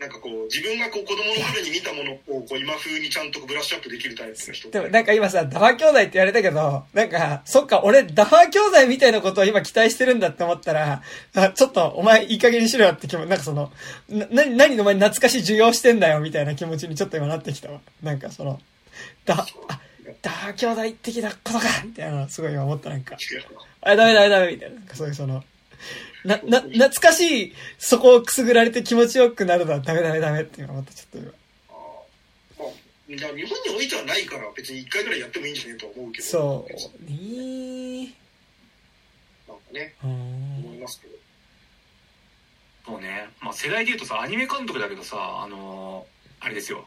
[0.00, 11.02] なんかこう自分がこう子供の頃に見たものをこう今風にちゃんとブラッシュアップできるタイプの人でもなんか今さ、ダファー兄弟って言われたけど、なんか、そっか、俺ダファー兄弟みたいなことを今期待してるんだって思ったら、
[11.34, 13.70] あちょっとお前いい加減にしろよって気持ち、なんかその、
[14.08, 17.80] な、な、何お前懐かしい授業してんだよみたいな気持ちにちょっと今なってきたわ。
[18.02, 18.58] なんかその、
[19.26, 19.46] ダ、あ、
[20.22, 23.18] ダファー兄弟的なことかみたいなのすごい今思ったなんか。
[23.82, 24.76] あ、ダメダメダメみたいな。
[24.76, 25.44] なんかそういうその、
[26.24, 31.32] な、な、懐かしい、そこをくすぐられて気持ちよくなるのはダメダメダメっていうのがまたちょっと
[33.08, 33.16] 今。
[33.16, 33.44] 日本に
[33.76, 36.24] おいてはないから別に一回ぐらいやってもいいんじゃないとは思うけど。
[36.24, 37.10] そう。
[37.10, 38.14] ね
[39.48, 40.06] なんかねう。
[40.06, 40.80] 思いん。
[40.80, 41.14] ますけど
[42.86, 43.00] そう。
[43.00, 43.98] ねまあ世代で言う。
[43.98, 46.84] とさアニメ監督だけどさあのーあれですよ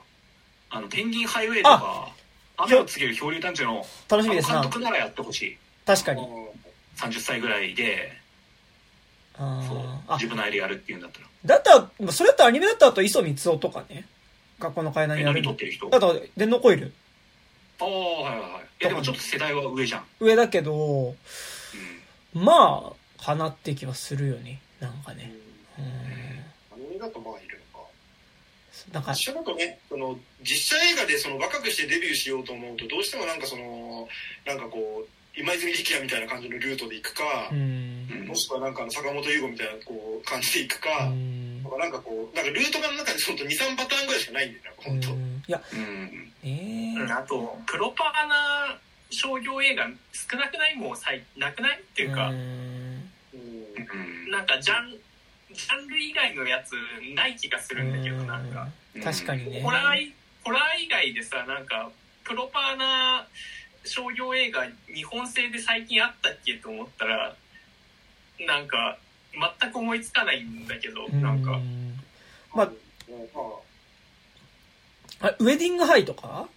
[0.70, 2.10] あのペンギンハイウェイとか
[2.58, 4.62] 雨を告げる漂流探偵の楽しみです監。
[4.62, 6.22] 督ならやってほしい確かに。
[6.98, 8.14] 30歳ぐらいで
[9.38, 9.48] そう
[10.08, 14.06] あ自分の愛でやるっていうんだったらだったら、それだったらアニメだったらあと磯光夫とかね。
[14.60, 15.42] 学校の階段にやる。
[15.42, 16.94] 撮ってる人あと、電脳コイル。
[17.80, 21.16] ああはいはいはいいやでもちょっと世代は上じゃん、上だけど、う
[22.34, 24.62] まあ、かなって気はするよね。
[24.80, 25.32] なんかね。
[25.78, 25.86] うん。
[26.76, 27.86] アニメだとまあいるのか
[28.92, 34.08] なんか、だとねその実写映画でその若くしてデビューしようと思うとどうしてもなんかその
[34.46, 37.58] なんかこう今泉力也みたいな感じのルートで行くかう、ん。
[38.12, 45.44] うんもしくはなんかあの坂本優吾みたいなこう感じで行くうか、んとかなんかこうなんかルートがの中で本当23パターンぐらいしかないんだよな本当、うん。
[45.48, 46.32] いや、うん。
[46.44, 48.80] えうんあとプロパーな
[49.12, 50.76] 商業映画少なくない？
[50.76, 51.80] もうさいなくない？
[51.80, 52.38] っていうか、うん。
[52.38, 52.42] うん。
[54.26, 54.92] うんなんかジャン
[55.54, 56.74] ジャンル以外のやつ
[57.16, 58.68] ない気がするんだけどなんか。
[59.04, 59.62] 確かにね。
[59.62, 61.92] ホラーいホラー以外でさなんか
[62.24, 63.28] プロパーな
[63.86, 67.36] 商業映画日本製で最近あったっけと思ったら
[68.40, 68.98] なんか
[69.60, 71.52] 全く思いつかないんだけどなんか。
[71.52, 72.00] うん
[72.54, 72.70] まあ
[75.22, 76.48] ああ、ウェディングハイとか？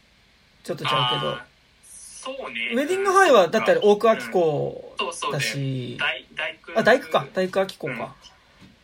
[0.63, 1.39] ちょっとちゃうけど。
[1.87, 2.73] そうね。
[2.75, 5.97] ウェディングハイは、だったら大久明子だそうそうね。
[6.75, 7.27] あ、大工か。
[7.33, 8.17] 大工明子か。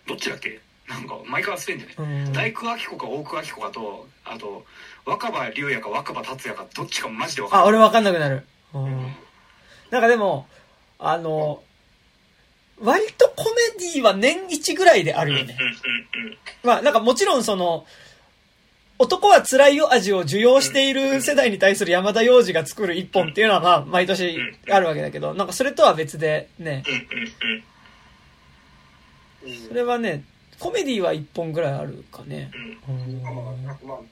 [0.07, 0.61] どっちだっけ？
[0.89, 2.25] なんか毎回忘れんだよね。
[2.27, 2.33] うん。
[2.33, 4.65] 大工明子か大工明子かとあと
[5.05, 7.69] 若葉龍也か若葉達也かどっちかマジで分かんあ、ない。
[7.71, 8.47] 俺わかんなくなる。
[8.75, 8.85] うん。
[8.85, 9.13] うん
[9.91, 10.47] なんかでも、
[10.99, 11.63] あの、
[12.81, 13.45] 割とコ
[13.79, 15.55] メディは年一ぐらいであるよね。
[16.65, 17.85] まあなんかもちろんその、
[18.99, 24.39] 男は辛いよ味を受容している世代に対する山田洋次が作る一本っていうのはまあ毎年
[24.71, 26.85] あるわけだけど、なんかそれとは別でね、
[29.69, 30.25] それはね、
[30.59, 32.51] コメディは一本ぐらいあるかね。
[32.89, 34.03] うん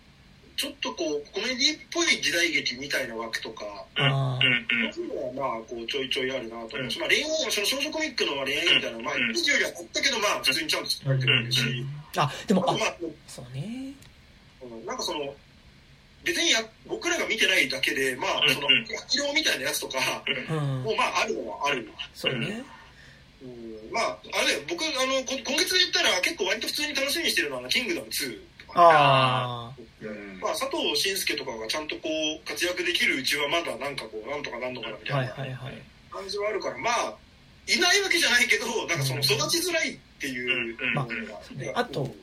[0.61, 3.65] ちょっとこうコメディっぽい時代劇みたいな枠とか
[3.97, 4.93] あーうんうん。
[4.93, 6.91] そういうのはまあこうちょいちょいあるなと思う。
[6.91, 12.97] し、まあ恋愛その少女コミックの恋愛みたいなのはまあうん以上よりはあったけどまあ普通にちゃんと作られてるし、あ、でも、あまあ
[13.27, 13.97] そうね。
[14.61, 15.32] うんなんかその
[16.24, 18.69] 別にや僕らが見てないだけでまあその
[19.09, 19.97] 色みたいなやつとか
[20.53, 20.82] うん。
[20.85, 20.93] も。
[20.93, 21.89] うまああるのはある。
[22.12, 22.62] そうね。
[23.41, 23.91] うん。
[23.91, 29.73] まああれ僕あのこ今月で言ったら結構割と普通に楽しみにしてるのはあのキングダム2とか、あ
[30.03, 32.09] うんまあ、佐藤慎介とかがちゃんとこ
[32.43, 35.07] う活躍できるうちはまだなんかこうなんとかなんのかなみあ。
[35.07, 35.83] たなはいいはいはい。
[36.11, 37.15] 感じはあるからまあ
[37.69, 42.15] いないわけじゃないけどなんかその育ちづらいっていううんまあ部分がねあと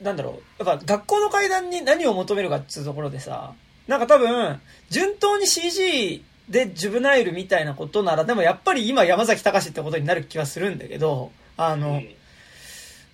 [0.00, 0.64] なんだろう。
[0.64, 3.54] やっぱ学校の階段に何を求めるかっていうところでさ、
[3.86, 4.60] なんか多分、
[4.90, 12.02] 順当に CG でジュブナイルみたいなことなら、でもやっぱり今山崎隆ってことになる気はするんだけど、あの、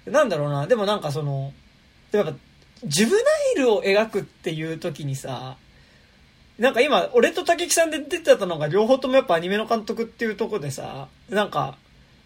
[0.06, 1.52] なんだろうな、でもなんかその、
[2.12, 2.34] やっぱ、
[2.84, 3.20] ジュブナ
[3.56, 5.56] イルを描くっていう時にさ、
[6.58, 11.76] なんか今、俺と竹木さんで出てたのが両方ともやっぱアニメの監督っていうとこでさ、なんか、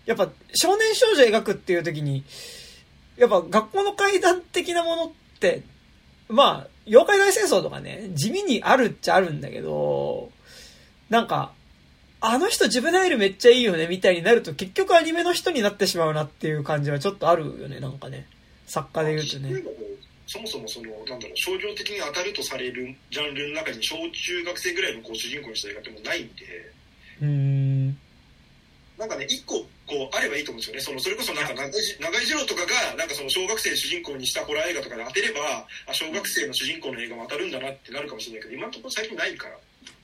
[0.07, 2.25] やっぱ少年少女描くっていう時に、
[3.17, 5.11] やっぱ学校の階段的なものっ
[5.41, 5.63] て、
[6.29, 10.31] まあ、妖怪大戦争とかね、地味にあるっちゃあるんだけど、
[11.11, 11.53] なんか、
[12.21, 18.27] あの人ジブナイルめっちゃいいよねみたいになると結局アニメの人になってしまうなっていう感じはちょっとあるよね、なんかね。
[18.67, 19.63] 作家で言うとね。
[20.27, 26.73] そもそもそのなんだろう商業的に当たるとされるジャンルの中に小中学生ぐらいのこう主人公にした映画ってもうないんで
[27.21, 27.99] うーん。
[28.99, 39.59] なんかね一個こうあればいいと思うんですよねそのそれこそなんか長井長井二郎とかがなんかその小学生主人公にしたホラー映画とかで当てればあ小学生の主人公の映画も当たるんだなってなるかもしれないけど今のところ最近ないからい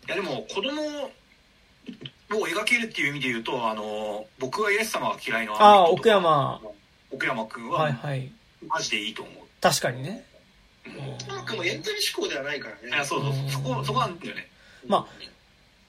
[0.09, 6.61] やでも子供を描けるっていう意味で言うとあの僕はイエス様が嫌いのあ奥山。
[7.13, 8.31] 奥山君はいははい。
[8.69, 10.25] マジでいいと思う、確かにね。
[11.29, 12.89] なんかもうエンタメ思考ではないからね。
[12.89, 13.33] いやそうそう。
[13.51, 14.49] そこそこなんだよね。
[14.87, 15.07] ま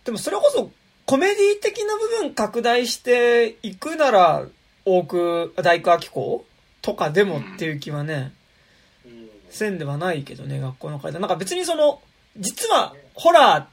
[0.03, 0.72] でもそれこそ、
[1.06, 4.45] コメディ的な部分拡大していくなら、
[4.85, 6.45] 多く、大工明子
[6.81, 8.34] とかでもっていう気はね、
[9.06, 9.30] うん。
[9.49, 11.22] せんではないけどね、学校の階段。
[11.22, 12.02] なんか別にその、
[12.38, 13.68] 実は、ホラ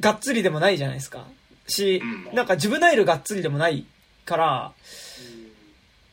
[0.00, 1.26] ー、がっつりでもないじゃないですか。
[1.66, 2.34] し、うん。
[2.34, 3.86] なんかジュブナイルがっつりでもない
[4.24, 4.72] から、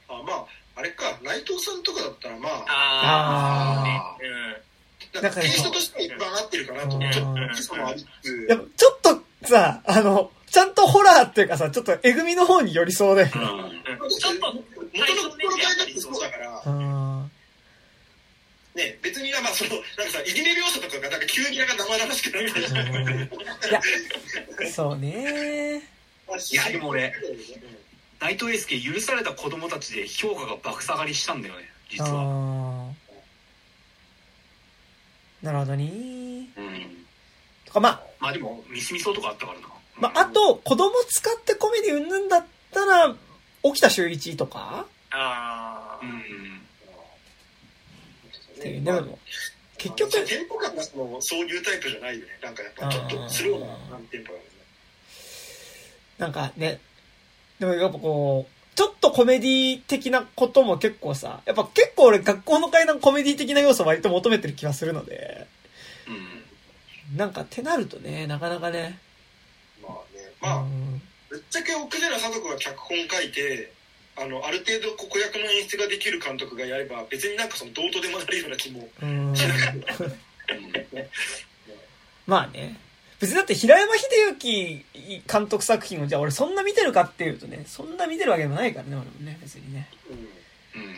[0.10, 0.20] うん。
[0.20, 4.24] あまああれか内藤さんとかだったらまああー。
[4.24, 4.30] ね
[5.22, 7.12] なんかテイストとしては一番合ってるかなと思う。
[7.14, 7.26] ちょっ
[7.56, 8.48] とそのありつつ。
[8.50, 13.22] やっぱちょっとさ、あの、ちゃんとホラーっていうかさ、ちょっとえぐみの方に寄りそうで。
[13.24, 13.30] うん。
[13.30, 13.50] ちょっと
[14.94, 16.64] 元の心の変えだってそうだから。
[16.66, 17.30] うん。
[18.76, 22.64] ね別にまあそのなんかさいじめ描写とかがなんか急になんか生々しくなるみたい
[24.64, 24.72] な。
[24.72, 25.84] そうね。
[26.52, 27.14] いやでも俺
[28.24, 32.90] 内藤英介許された子供たちで評価が爆下がりしたんだよね実は。
[35.42, 35.84] なるほどね。
[35.84, 37.06] うん。
[37.66, 39.68] とか、まあ、まあでもミスミソとかあったからな。
[39.98, 43.14] まあ、あと、子供使ってコメディうんぬんだったら、
[43.62, 44.86] 沖田修一とか？
[45.12, 46.06] あー。
[46.06, 46.62] うん。
[48.58, 48.94] っていうね。
[48.94, 49.20] でも、
[49.78, 52.40] 結局、テンポ感がそのそういうタイプじゃないよね。
[52.42, 54.60] なんかやっぱちょっとスローななんテンポなんですね
[56.20, 56.80] なんかね、
[57.60, 65.48] でもやっぱこう、ちょっとコメディ的なことも結構さ、やっぱ結構俺学校の階段コメディ的な要素割と求めてる気がするので、
[67.12, 67.18] うん。
[67.18, 69.00] なんかってなるとね、なかなかね、
[69.82, 70.32] まあね。
[70.42, 71.02] まあうん。
[71.30, 73.72] ぶっちゃけ奥寺貞子が脚本書いて
[74.16, 79.36] あのある程度子役の演出ができる監督がやれば別になんかそのどうとでもなるような気もうん。
[79.36, 81.10] しなくて
[82.28, 82.78] まあね。
[83.24, 84.86] 別にだって平山秀幸
[85.32, 89.88] 監督作品をじゃあ俺そんな見てるかっていうとね、そんな見てるわけでもないからね、俺もね、別にね。
[90.12, 90.18] うん。
[90.82, 90.96] うん。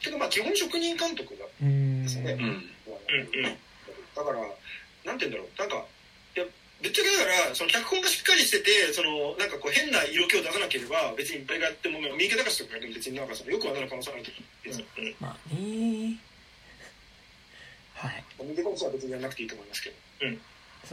[0.00, 1.44] けどまあ基本職人監督だ。
[1.62, 2.02] うん。
[2.02, 2.32] ですね。
[2.32, 2.40] うん。
[2.40, 2.58] うんうん。
[3.44, 4.40] だから
[5.06, 5.46] なんて言うんだろう。
[5.56, 5.86] なんか
[6.34, 6.44] いや
[6.82, 14.86] ぶっちゃけだからその脚本がしっかりしててそのなんかこう変な色気を出さなければ別にいっぱいやっても三池隆とかやっても別になんかそのよくはなる可能性あると思うんですよ。
[15.22, 16.18] まあね。
[17.94, 18.24] はい。
[18.34, 20.42] 三池隆は別にやらなくていいと思いますけど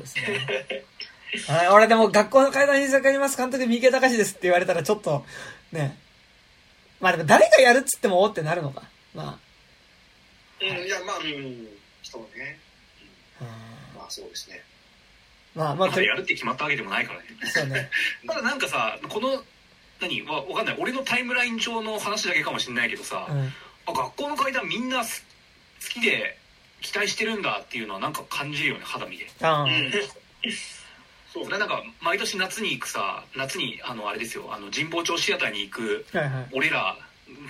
[0.05, 0.67] そうで
[1.45, 1.55] すね。
[1.57, 5.23] はい、俺でも学校の階段に坂ります監督三池隆ですって言われたらちょっと、
[5.71, 5.97] ね。
[6.99, 8.83] まあでも誰がやるっつってもおってなるのか。
[9.13, 9.39] ま
[10.61, 11.67] うんいやまあうん
[12.03, 12.59] そうね
[13.41, 13.43] あ。
[13.95, 14.61] まあそうですね
[15.55, 17.89] うんまあまあ、まだやるって決まったわけでもないからねそうね。
[18.27, 19.43] ただなんかさこの
[20.01, 23.53] 何わわかんない俺のタイムライン上の話だけかもしれないけどさ、うん。
[23.85, 25.25] あ学校の階段みんなす
[25.81, 26.38] 好きで
[26.81, 29.91] 期待してるんだっていうのはなんか感じるよね肌身であうん
[31.31, 36.17] そうそれはなんか毎年夏に行くさ夏にあのあれですよあの神保町シアターに行くあ。
[36.17, 36.47] はいはい。
[36.53, 36.97] 俺ら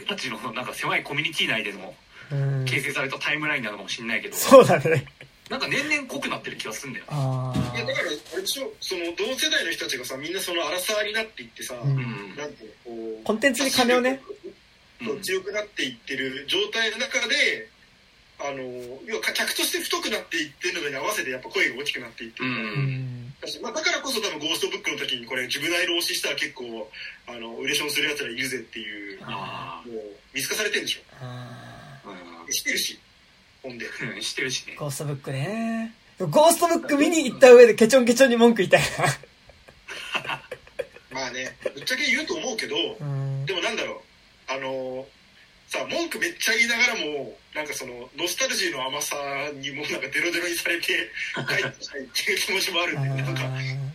[0.07, 1.93] たちのなんか狭いコミュニティ内での
[2.31, 2.65] うん。
[2.65, 5.05] 形成されたタイムラインなのかもしれないけどそうだね。
[5.49, 12.91] なんか年々濃くなってる気がするんだよあいやだからあれでしょその同世代の人たちがさみんなその荒沢になっていってさ、うんうんなんてこ
[13.21, 14.21] うコンテンツに金をね。
[15.01, 17.69] うん強くなっていってる状態の中で
[18.41, 18.63] あの
[19.05, 22.79] 要は客として太くなっていってるのに合わせてやっぱ声が大きくなっていってるから、ううん
[23.27, 23.33] ん。
[23.41, 26.89] だしまあ、だからこそ多分ゴーストブックの時にこれジブナイル推ししたら結構
[27.27, 30.03] あのウレションするやつらいるぜっていうあもう
[30.33, 32.99] 見透かされてるんでしょああ知ってるし
[33.61, 35.93] 本でうんしてるしねーゴーストブックね。
[36.19, 38.81] ゴーストブック見に行った上でケチョンケチョンに文句言いたい
[41.11, 42.81] まあねぶっちゃけ言うと思うけどな。
[43.01, 43.45] うん。
[43.45, 44.01] でもなんだろ
[44.49, 45.05] うあの
[45.69, 49.15] さ文句めっちゃ言いながらもなんかそのノスタルジーの甘さ
[49.53, 53.49] にもうなんかデロデロにされて帰ってきたいっていう気持ちもあるんでなんかあ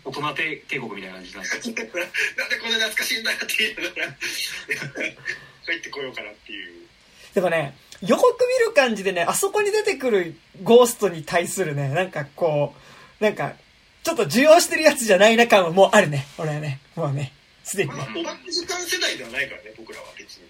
[0.05, 1.59] 大人帝帝国みたいな感じになって
[2.39, 4.13] なんでこんな懐かしいんだって言いながら
[5.67, 6.85] 帰ってこようかなっていうー
[7.35, 12.75] でもね、予告見る感じでね、あそこに出てくるゴーストに対するね、なんかこ
[13.21, 13.55] う、なんか、
[14.05, 16.27] ちょっと受容してるやつじゃないな感はもうあるね。
[16.39, 16.79] 俺はね。
[16.95, 17.33] もうね。
[17.65, 17.97] すでにね。
[17.97, 20.45] まあおばけ時間世代ではないからね僕らは別に、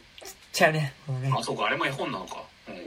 [0.54, 0.94] ちゃうね。
[1.06, 1.30] もうね。
[1.36, 2.82] あそうかあれも絵本なのか、うんうん、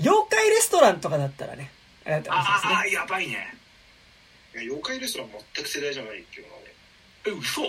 [0.00, 1.70] 妖怪レストランとかだったらね。
[2.04, 2.76] あれだったらあね。
[2.76, 3.54] あやばいね
[4.54, 6.60] いや妖怪レストラン全く世代じゃないけどなね
[7.26, 7.62] え嘘？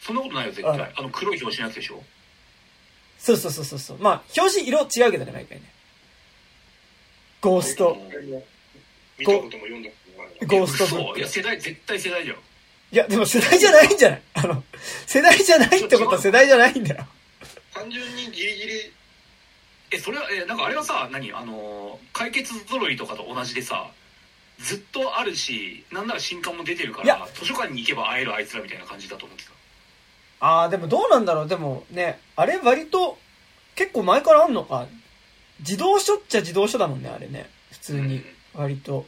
[0.00, 2.02] そんなことないよ絶対ああの黒い表紙のやつでしょ？
[3.18, 3.98] そうそうそうそうそう。
[3.98, 5.72] まあ、表紙色違うけどね、毎回ね。
[7.40, 7.96] ゴースト。
[9.18, 11.18] 見たことも読んだこともあるゴーストブック嘘？
[11.18, 12.40] いや世代絶対世代じゃんい
[12.96, 14.22] や、でも世代じゃないんじゃない？
[14.34, 14.62] あの、
[15.06, 17.06] 世代じゃないってことは世代じゃないんだよ。
[17.74, 18.92] 単純にギリギリ
[19.90, 21.32] えそれはえなんかあれはさ何？
[21.32, 23.90] あのー解決揃いとかと同じでさ
[24.60, 29.50] ずっとあるしなんなら新刊も出てるかいやら図書館に行けば会えるあいつらみたいな感じだと思ってた
[30.40, 31.48] ああ、でもどうなんだろう？
[31.48, 33.16] でもね、あれ割と、
[33.76, 34.86] 結構前からあんのか？
[35.60, 37.48] 自動書っちゃ自動書だもんね、あれね。
[37.70, 38.22] 普通に。
[38.52, 39.06] 割と。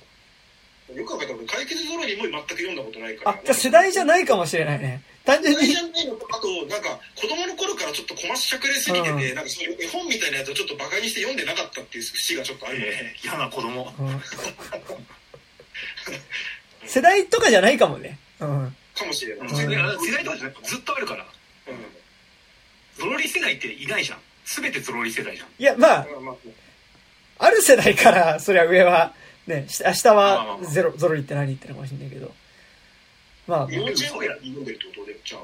[0.95, 3.31] よく考えたら俺解決ぞろいも全く読んだことないから。
[3.33, 5.03] あ、じゃあ世代じゃないかもしれないね。
[5.25, 5.67] 単純に。
[5.67, 5.89] 世代じ。
[5.89, 9.35] ゃないのとあとなんか子供の頃からちょっとこましゃくれすぎてて、うん。
[9.35, 13.93] なんかそういう絵本みたいなやつをちょっとバカにして読んでなかったっていう節がちょっとあるよね、えー嫌な子供。
[13.99, 14.23] うん。
[16.87, 18.19] 世代とかじゃないかもね。
[18.39, 18.77] うん。
[18.95, 19.57] かもしれない、うん。
[19.57, 19.67] 世
[20.13, 21.27] 代とかじゃなくてずっとあるから。
[21.69, 21.77] うん。
[22.97, 24.19] ゾロリ世代っていないじゃん。
[24.45, 25.49] 全てゾロリ世代じゃん。
[25.59, 26.37] いや、まあ、まあまあ。
[27.39, 29.13] ある世代から、そりゃ上は、
[29.47, 32.33] ね、し明日はゼロ、ゾロリって何ってのかもしれないけど。
[33.47, 35.41] まあ、幼稚園ぐらいに読んでるってことでじゃあ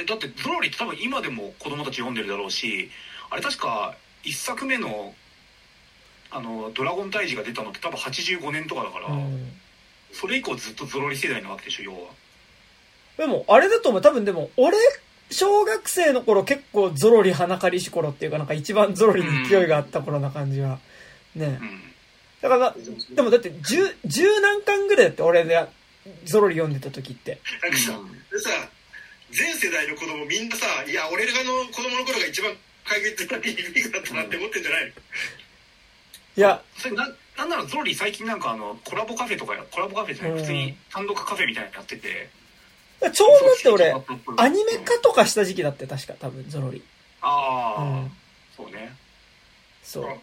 [0.00, 2.88] えだってゾロリって多分今でも子供たち読んでるだろうし
[3.30, 5.12] あれ確か一作目の
[6.30, 9.52] あの「ドラゴン退治」が出たのって多分85年とかだから、うん。
[10.12, 12.10] それ以降ずっとゾロリ世代なわけでしょ要は
[13.16, 14.00] でも、あれだと思う。
[14.00, 14.76] 多分でも、俺、
[15.30, 20.80] 小学生の頃結構ゾロリ花かりし頃っていうかなんか一番ゾロリに勢いがあった頃な感じは。
[21.36, 21.64] ねう。
[21.64, 21.89] ん
[22.42, 22.74] だから、
[23.14, 25.68] でもだって十、十何巻ぐらいだって俺が
[26.24, 27.38] ゾロリ読んでた時って。
[27.62, 27.92] なんかさ、
[28.30, 28.50] でさ
[29.30, 32.52] 全世代の子供みんなさいや俺らの子供の頃が一番
[32.84, 34.92] 解決的ないいピークだったなって思ってんじゃないの、い
[36.40, 40.38] や、それななんならゾロリ最近なんかあのコラボカフェとかやコラボカフェじゃないうん。
[40.38, 42.30] 普通に単独カフェみたいなのやってて。
[43.12, 43.94] ちょうどだって俺、
[44.36, 46.82] アニメか化とかした時期だって確か多分ゾロリ。
[47.22, 48.12] ああ、うん。
[48.56, 48.94] そうね。
[49.82, 50.18] そう。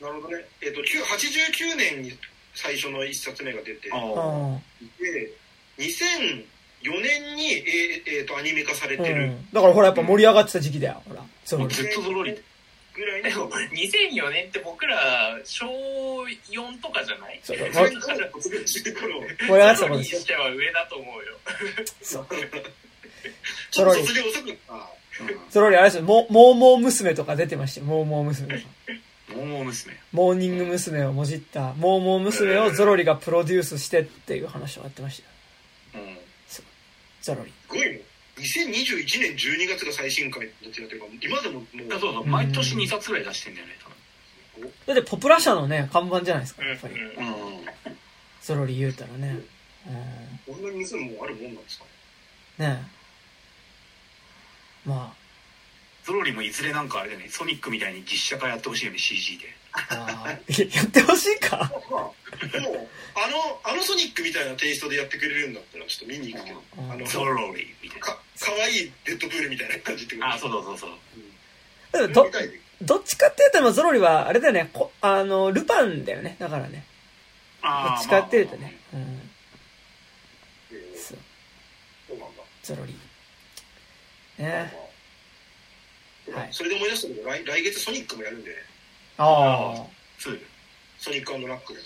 [0.00, 2.12] なるほどねえっ、と9 89年に
[2.54, 4.62] 最初の一冊目が出てあうあん。
[4.98, 5.30] で
[5.78, 6.44] 2000
[6.82, 9.46] 年に、えーえーとアニメ化されてるうん。
[9.52, 11.22] だからほらやっぱ盛り上がってた時期だよ、ほら。
[11.44, 12.34] そのもうずっとゾロリ
[12.94, 17.40] ぐらいでもの2004年って僕ら小4とかじゃない？
[17.42, 20.20] そうそれから卒業してる頃盛り上がってたゾロリに頃ですよ。
[20.20, 21.38] しては上だと思うよ。
[22.02, 22.26] そう。
[23.70, 24.90] ちょっと卒業遅くなった
[25.50, 28.68] それよりあれですよ、もう、もうもう娘とか出てましたよ、もうもう娘とか。
[29.34, 31.04] モーモー娘モーニング娘。
[31.04, 35.22] をもじった、もうもう娘をゾロリがプロデュースしてっていう話をやってまし
[35.92, 36.04] たよ。
[36.06, 36.16] うん
[37.22, 37.50] ゾロリ。
[37.50, 38.00] すごいね
[38.36, 43.74] 2021年12月が最新回だってなってるから今でももうあそうそう毎年2冊ぐらい出してんだよね
[44.86, 46.94] だってポプラ社のね、看板じゃないですか、やっぱり。
[46.94, 47.60] うん多分うん
[48.42, 49.36] ゾロリ言うたらね。
[50.46, 51.84] こんなに店もあるもんなんですか
[52.58, 52.64] うん。
[52.64, 52.82] ね
[54.86, 54.88] え。
[54.88, 55.14] ま
[56.04, 57.28] ゾロリもいずれなんかあれだよね。
[57.28, 59.44] ソニックみたいに実写化やってほしいよね CG で。
[59.72, 61.70] あ、やってほしいか？
[61.90, 66.62] まあでもあのあのソニックみたいなテイストでやってくれるんだったらちょっと見に行くけど。
[66.78, 70.28] うんあのゾロリみたいなかかわいいデッドプールみたいな感じってこと？
[70.28, 70.90] あそうそうそうそう。
[71.92, 76.36] だってど見、たいねどっちかっていうと、ゾロリは、あれだよね、こあの、ルパンだよね。
[76.38, 76.86] だからね。
[77.62, 78.78] どあーっちかっていうとね。
[78.94, 79.30] うん。
[80.72, 80.98] えー。
[80.98, 81.18] そう、
[82.08, 82.42] そうなんだ。
[82.62, 82.96] ゾロリ。
[84.38, 84.72] ね
[86.32, 86.48] はい。
[86.52, 88.50] それで思い出したけど来来月ソニックもやるんで。
[89.18, 89.86] ああ。
[90.18, 90.38] そう。
[90.98, 91.84] ソニックラックでね。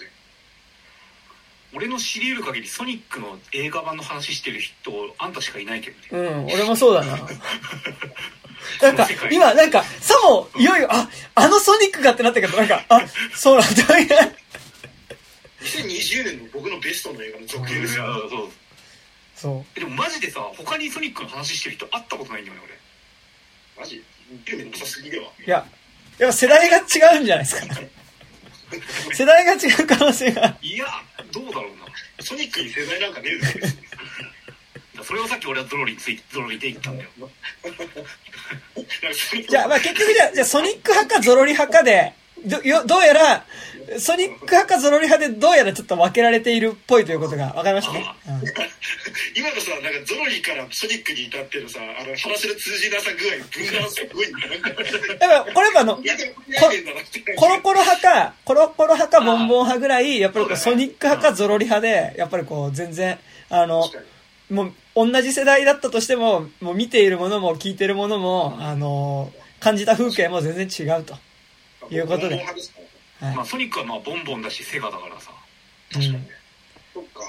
[1.74, 6.28] 俺の知り得る限りソニックの映画版の話してる人あんたしかいないけどね。
[6.28, 7.18] うん、俺もそうだな。
[8.80, 13.02] なんか、今、なんか、さも、いよいよ、あ、あのソニックがってなったけど、なんか、あ、
[13.34, 14.32] そうなんだ、みたいな。
[15.60, 18.28] 2020年の僕のベストの映画の続編ですよ。
[18.30, 18.52] そう。
[19.34, 22.62] そえでもマジでさ他にソニックの話してる人会ったことないんだよね
[23.76, 24.02] マジ？
[24.30, 25.26] 見るの臭すぎでは。
[25.46, 25.66] いや、
[26.18, 26.80] やっぱ世代が違
[27.18, 27.24] うん。
[27.24, 27.66] じゃないですか。
[29.12, 30.56] 世代が違う可能性が。
[30.62, 30.86] いや
[31.32, 33.14] どうだろうなソニックに世代なん。
[33.14, 33.78] かねえだろ別に
[35.04, 36.96] それをさっき俺はゾロリについてゾロリで言ったん。
[36.96, 37.10] だよ
[39.48, 42.14] じゃあ、まあ結局じゃあ、じゃあソニック派かゾロリ派かで、
[42.44, 43.44] ど、よ、どうやら、
[43.98, 48.04] ソニック派かゾロリ派でどうやらちょっと分けられているっぽいということが分かりましたね？
[48.28, 48.42] うん
[49.36, 63.18] 今のさなんかゾロリからソニックに至ってのさあの話の通じなさ具合分断すごいなんかやっぱ、これやっぱあの、コロコロ派か、コロコロ派かボンボン派ぐらい、やっぱりこうソニック派かゾロリ派で、やっぱりこう全然、
[63.50, 63.84] あの
[64.50, 71.16] もう同じ世代だったとしても、もう見ているものも聞いてるものも、あの、感じた風景も全然違うと。
[71.90, 72.44] いうことで。
[73.20, 75.30] まあソニックはまあボンボンだしセガだからさ。
[75.92, 76.28] 確かにね
[76.92, 77.22] そっか。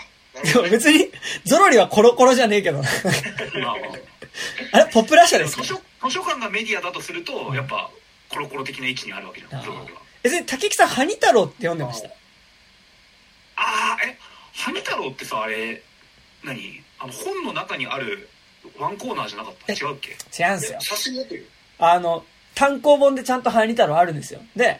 [0.69, 1.09] 別に、
[1.45, 2.81] ゾロリはコロコロじゃねえけど。
[2.81, 3.75] まあまあ。
[4.73, 5.63] あれポプラ社ですか？
[5.63, 7.89] 図書図書館がメディアだとするとやっぱ
[8.29, 10.01] コロコロ的な位置にあるわけじゃんゾロリは。
[10.23, 12.09] 別に竹木さん、ハニ太郎って読んでました？
[12.09, 12.11] あ
[13.57, 14.17] あえ
[14.53, 15.81] ハニ太郎ってさあれ
[16.43, 16.83] 何？
[16.99, 18.27] あの本の中にある
[18.77, 19.71] ワンコーナーじゃなかった？
[19.73, 20.09] 違うっけ？
[20.11, 20.79] 違うんですよ。
[20.81, 22.25] 写真持ってるあの、
[22.55, 24.41] 単行本でちゃんとハニ太郎あるんですよ。
[24.55, 24.79] で、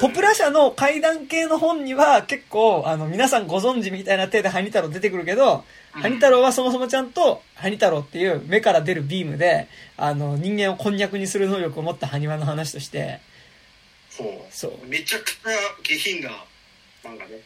[0.00, 13.20] ポプラ社の怪談系の本には結構、あの、皆さんご存知みたいな手でハニ太郎出てくるけど、ハニ太郎はそもそもちゃんと、ハニ太郎っていう目から出るビームで、あの、人間をこんにゃくにする能力を持ったハニワの話として、
[14.16, 14.86] ほそう。
[14.86, 15.50] めちゃくちゃ
[15.82, 16.30] 下品な
[17.02, 17.40] 漫画ね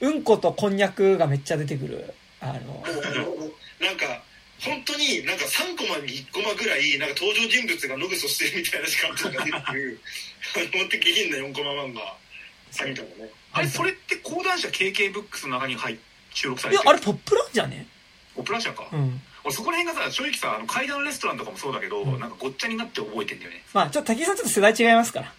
[0.00, 2.12] うんことこんにゃくがめっちゃ出てくる。
[2.40, 4.22] あの、なんか
[4.60, 10.00] 本当になんか3コマに1コマぐらいなんか登場人物が野ぐそしてるみたいな時間とか出てくる
[10.56, 12.00] あの下品な4コマ漫画
[12.70, 15.96] さみたいなねあれそれって講談社 KK ブックスの中に入っ
[16.34, 17.86] 収録さいやれて、るあれポップラじゃね
[18.36, 19.20] ポプラ社か、うん。
[19.44, 25.32] 俺そこら辺がさ正直さあの階段レストランとかもそうだけど、うんなんかごっちゃになって覚えてんだよねまあ、ちょっと竹井さんちょっと世代違いますから。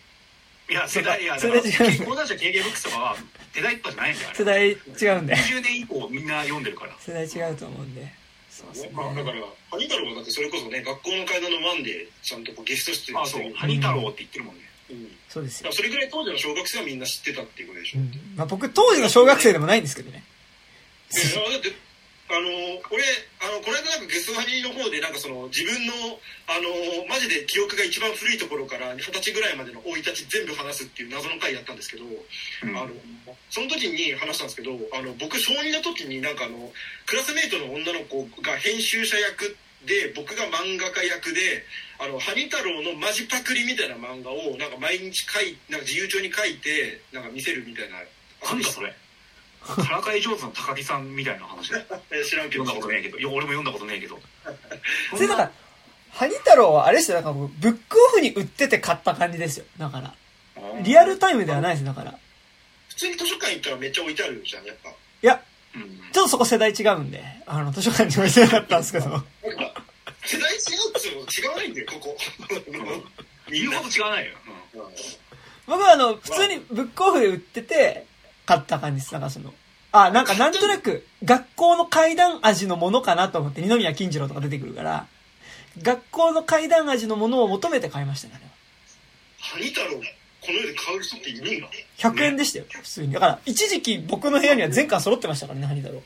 [0.70, 3.16] いや世代いや講談社 KK ブックスとかは
[3.54, 5.36] 世代とかじゃないんだよ世代違うんで。
[5.36, 8.12] 20年以降みんな読んでるから世代違うと思うんで。
[8.60, 8.91] そうですね。
[8.94, 9.40] まあ、だから
[9.72, 14.61] ハニ太郎はだってそれこそね学校の階段のワンでちゃんとこうゲスト出演あそうしてるハニ太郎って言ってるもんね、
[14.91, 15.72] うんだそうですよ。
[15.72, 18.11] それぐらい当時の小学生はみんな知ってたっていうことでしょ、うん。
[18.36, 20.23] まあ僕、当時の小学生でもないんですけどね。
[21.11, 21.72] いやだって
[22.30, 22.45] あの
[22.93, 23.01] 俺
[23.41, 25.93] あのこの間なんかゲストハニの方でなんかその自分の
[26.45, 26.69] あの
[27.10, 32.77] マジで記憶が一番古いところから二十歳ぐらいまでの生い立ち全部話すっていう謎の回やったんですけど、うん。
[32.77, 32.93] あの
[33.49, 36.72] その時に話したんですけどあの僕小2の時になんかあの
[37.10, 39.57] クラスメイトの女の子が編集者役
[39.89, 41.65] で僕が漫画家役で
[41.97, 47.97] 「あのハニ太郎のマジパクリ」みたいな漫画をなんか毎日書いなんか自由帳に書いてなんか見せるみたいな。
[48.45, 48.93] なんだそれ
[49.61, 51.69] からかい上手の高木さんみたいな話
[52.27, 54.19] 知らんけど読んだことねえけどいや俺も読んだことねえけど
[55.15, 55.52] それだから、
[56.11, 59.65] ハニ太郎はあれですよ、だから僕ブックオフに売ってて買った感じですよ。
[59.77, 60.14] だから。
[60.81, 62.11] リアルタイムではないです、だから。
[62.11, 62.15] い
[62.90, 64.90] 普通に図書館行ったらめっちゃ置いてあるじゃんやっぱ
[65.22, 65.41] や、
[65.76, 69.10] うんちょっとそこ世代違うんで、あの、図書館に置いてなかったんですけど。
[69.10, 69.27] なんか、
[70.26, 70.64] 世代違うっ
[70.95, 72.18] つうの違わないんだよ、ここ。
[73.49, 74.34] 言うほど違わないよ。
[75.68, 78.06] 僕はあの、普通にブックオフで売ってて、
[78.49, 79.13] 買った感じです。
[79.13, 79.53] なんかその、
[79.91, 85.05] あ、なんかなんとなく、学校の階段味のものかなと思って、二宮金次郎とか出てくるから、
[85.84, 88.34] 学校の階段味のものを求めて買いましたね。
[88.35, 88.51] あれは
[89.38, 90.01] ハニ太郎、
[90.41, 91.69] この世で買う人っているんだ。
[91.99, 93.13] 100円でしたよ、普通に。
[93.13, 96.01] だから、一時期僕の部屋には全巻揃ってましたからね、ハニ太郎。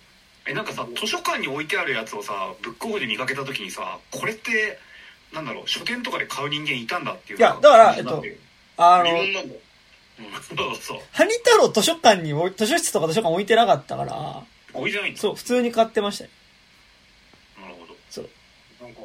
[0.46, 4.78] え、なんかさ、図書館に置いてあるやつをさ、ブックオフで見かけた時にさ、これって、
[5.32, 7.40] なんだろう、書店とかで買う人間いたんだっていう。
[7.40, 8.22] いやだからえっと
[8.76, 9.06] あの、
[10.56, 11.00] そうそう。
[11.12, 15.20] ハニ太郎図書館に図書室とか図書館置いてなかったから、置いてないんだ。
[15.20, 16.30] そう、普通に買ってましたよ。
[17.62, 17.96] なるほど。
[18.10, 18.30] そう。
[18.82, 19.02] なんか、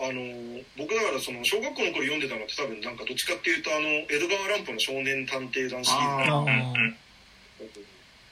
[0.00, 6.94] あのー僕だからその、小学校の頃読んでたのって多分なんかどっちかっていうとあの、江戸川乱歩の少年探偵団シリーああズうんうんー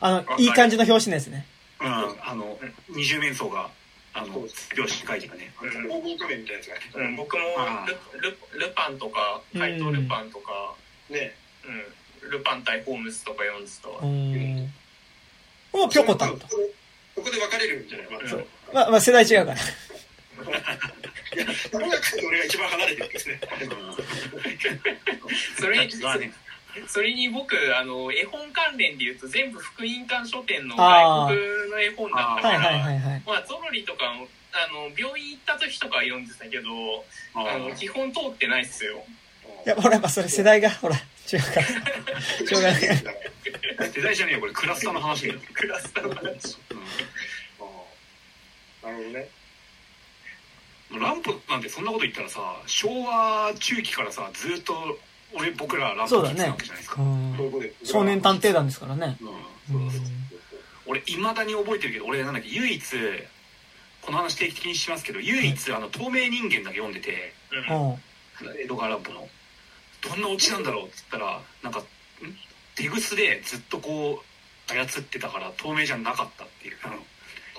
[0.01, 1.47] あの、いい感じの表紙のやつね。
[1.81, 2.59] うん、あの、
[2.89, 3.71] 二重面相が、
[4.13, 5.53] あのそう、拍子書いてたね。
[5.61, 10.75] 黄金仮面みたいなやつがねうん、僕もあルルルパンとか怪盗ルパンとか、
[11.11, 11.35] ね
[11.65, 11.85] うん、
[12.29, 14.73] ルパン対ホームズとか読んでたわうーん。
[15.73, 16.47] もうぴょこたんと。
[16.47, 16.51] こ
[17.23, 18.07] こで分かれるんじゃない？
[18.11, 18.23] まあ、
[18.73, 19.57] まあ、まあ世代違うから。
[19.61, 19.61] い
[21.39, 23.41] や、音楽と俺が一番離れてるんですね。
[25.59, 26.33] それがね、
[26.89, 33.23] それに僕あの絵本関連で言うと全部福音館書店の外国の絵本だったからはいはいはいはい。
[33.27, 39.05] まあゾロリとかもあの病院行った時とかは読んでたけどあの基本通ってないっすよ
[39.67, 40.97] いや、ほら、やっぱそれ世代が、ほら、
[41.33, 41.67] 違うから。
[41.67, 42.81] しょうがない。
[42.81, 45.41] 世代じゃねえよ、これクラスターの話だよ。
[45.55, 46.77] クラスターの話うん
[48.83, 49.29] なるほどね。
[50.99, 54.75] ランプなんてそんなこと言ったらさ昭和中期からさずっと
[55.33, 56.97] 俺僕らランプ聞いてたわけじゃないですか、
[57.85, 59.17] 少年探偵団ですからね。
[59.71, 59.91] うんうん
[60.87, 62.83] 俺いまだに覚えてるけど俺なんだっけ唯一
[64.03, 67.97] この話定期的にしますけど唯一あの透明人間だけ読んでてうんうん。
[68.59, 69.29] 江戸川乱歩の
[70.03, 71.85] どんなオチなんだろうっつったらなんかん？
[72.75, 74.23] 手ぐすでずっとこ
[74.69, 76.97] う操ってたから透明じゃなかったっていうあの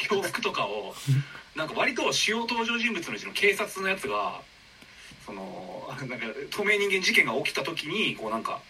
[0.09, 0.95] 洋服とかを
[1.55, 4.41] なんか割と主要登場人物のうちの警察のやつが
[5.25, 8.61] そのなんか透明人間事件が起きた時にこうなんか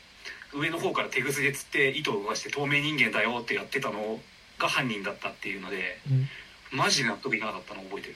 [0.53, 4.19] 上の方から手ぐすでつって糸を動かして透明人間だよってやってたの
[4.57, 6.29] が犯人だったっていうのでうん。
[6.71, 8.15] マジで納得いかなかったのを覚えてる。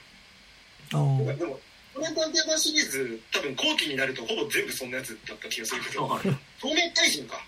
[0.93, 6.07] うんでも、少年探偵団シリーズ、多分後期になるとほぼ全部そんなやつだった気がするけど、
[6.59, 7.39] 透明怪人か。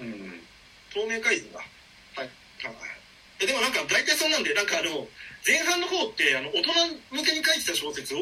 [0.00, 0.40] うん
[0.94, 1.58] 透明怪人だ。
[1.58, 1.64] は
[2.22, 2.30] い。
[2.62, 2.98] はい
[3.40, 5.06] えでもなんか大体そんなんで、なんかあの、
[5.46, 8.18] 前半の方って、あの、大人向けに書いてた小説を、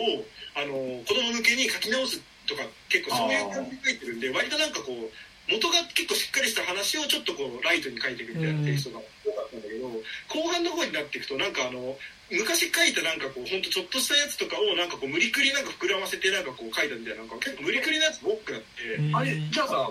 [0.54, 5.08] あの、子供向けに書き直すとか、結構そういう感じで書いてるんで、割となんかこう、
[5.48, 11.96] 元が結構しっかりした話をちょっとこう、ライトに書いていくみたいなテイストが多かったんだけど、後半の方になっていくと、なんかあの、
[12.30, 19.90] 昔書いたなんかこう、ほんとちょっとしたやつとかを、なんかこう、無理くりなんか膨らませてなんかこう書いたみたいな、なんか結構無理くりなやつが多くなって、うんあれじゃあさ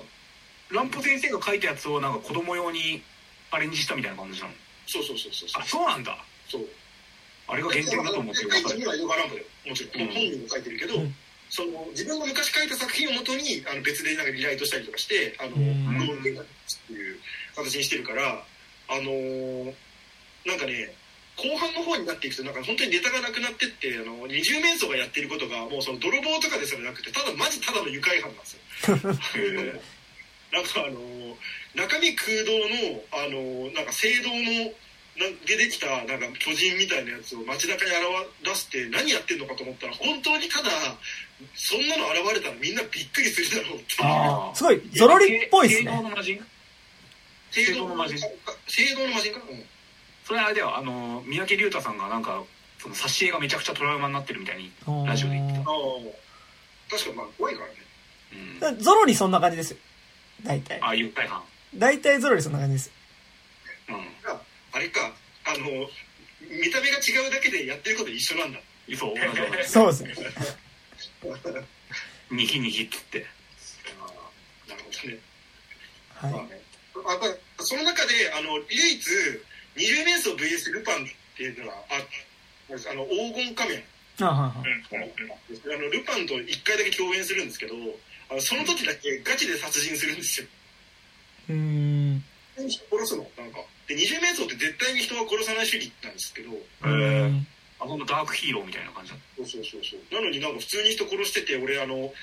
[0.72, 3.04] 乱歩先生が書いたやつをなんか子供用に
[3.52, 4.54] アレンジしたみたいな感じなの？
[4.88, 5.66] そうそうそうそうそうあ。
[5.66, 6.18] そうなんだ
[6.50, 6.66] そう。
[7.48, 9.48] あれが原点だと思ってよかった書いたのはヨガランプだよ。
[9.70, 10.02] もちろん。
[10.02, 11.16] うん本人も書いてるけど、うん
[11.48, 17.20] その、自分が昔書いた作品をもとに、あの、別でなんかリライトしたりとかして、あの、うんローンっていう
[17.56, 18.44] 形にしてるから、
[18.90, 19.74] あのー
[20.48, 20.92] なんかね、
[21.36, 28.96] 後半の方になっていくと、なんか本当にネタがなくなってって、あの、二重面相がやってることが、もうその泥棒とかですらなくて、ただ、マジただの愉快犯なんですよ。
[29.36, 29.82] へ
[30.52, 31.36] なんかあのー
[31.76, 34.72] 中身空洞の、あのーなんか聖堂の、
[35.18, 37.92] なんでできたなんか巨人みたいなやつを街中に
[38.44, 40.70] 現して何やってんのかと思ったら本当にただ
[41.56, 44.00] そんなの現れたらみんなびっくりするだろうっていう。
[44.02, 45.92] あすごい、ゾロリっぽいですね。
[45.92, 46.42] の魔人？
[47.52, 48.18] 聖堂の魔人？
[48.68, 49.40] 聖堂の魔人か？
[49.40, 49.66] な、うん
[50.26, 52.44] それあれだよあの三宅龍太さんがなんか
[52.80, 54.72] その挿絵がめちゃくちゃトラウマになってるみたいに、
[55.06, 55.64] ラジオで言ってああ
[56.90, 57.74] 確かまあ怖いからね。
[58.68, 59.78] うん、ゾロリそんな感じですよ。
[60.44, 60.80] 大体。
[60.82, 61.42] ああいう大半
[61.76, 62.92] 大体ゾロリそんな感じです。
[63.90, 63.96] うん。
[63.96, 65.12] あれか。
[65.48, 65.88] あの
[66.50, 68.60] 見た目が違うだけでやってること一緒なんだ。
[68.98, 69.14] そう。
[69.66, 70.16] そうですね。
[72.32, 73.26] にぎにぎっつって。
[74.00, 75.20] ああなるほどね。
[76.16, 76.32] はい。
[76.32, 76.44] まあ。
[76.44, 76.50] ね、
[77.58, 79.02] あその中であの唯一
[79.76, 81.08] 二重面相 VS ルパンっ
[81.38, 83.84] ていうのがああの黄金仮面。
[84.22, 87.76] あははうんうんあのルパンと1回だけ共演するんですけど
[88.30, 90.48] あのその時だけガチで殺人するんですよ。
[91.50, 91.56] うー。
[91.56, 92.24] ん。
[92.56, 93.60] 人殺すのなんか。
[93.88, 97.28] で二重面相って絶対に人は殺さない主義なんですけどうー。
[97.28, 97.48] ん
[97.80, 100.16] あほんとダークヒーローみたいな感じだそうそうそうそう。
[100.16, 102.14] なのになんか普通に人殺してて俺あの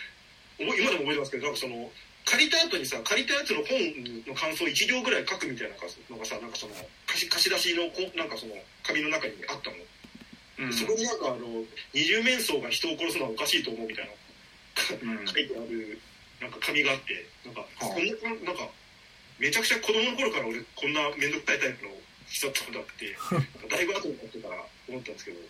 [0.58, 1.90] 今でも覚えてますけどなんかその
[2.24, 3.78] 借りた後にさ借りたやつの本
[4.26, 6.74] の感想を1行ぐらい書くみたいなのがさなんかその
[7.06, 9.76] 貸し貸し出しのこなんかその紙の中にあったの、
[10.66, 10.72] うん。
[10.72, 14.12] そこになんかあの二重面相が人を殺すのはおかしいと思うみたいな。
[15.18, 15.26] うん。
[15.26, 15.98] 書いてある
[16.40, 17.26] なんか紙があって。
[17.44, 17.86] なんかはあ。
[17.86, 18.12] こんな
[18.46, 18.68] なんか
[19.38, 21.90] めちゃくちゃ子供の頃から俺こんな面倒くさいタイプの
[22.28, 23.10] 人だったんだって
[23.68, 25.40] だいぶ後になってから思ったんですけど。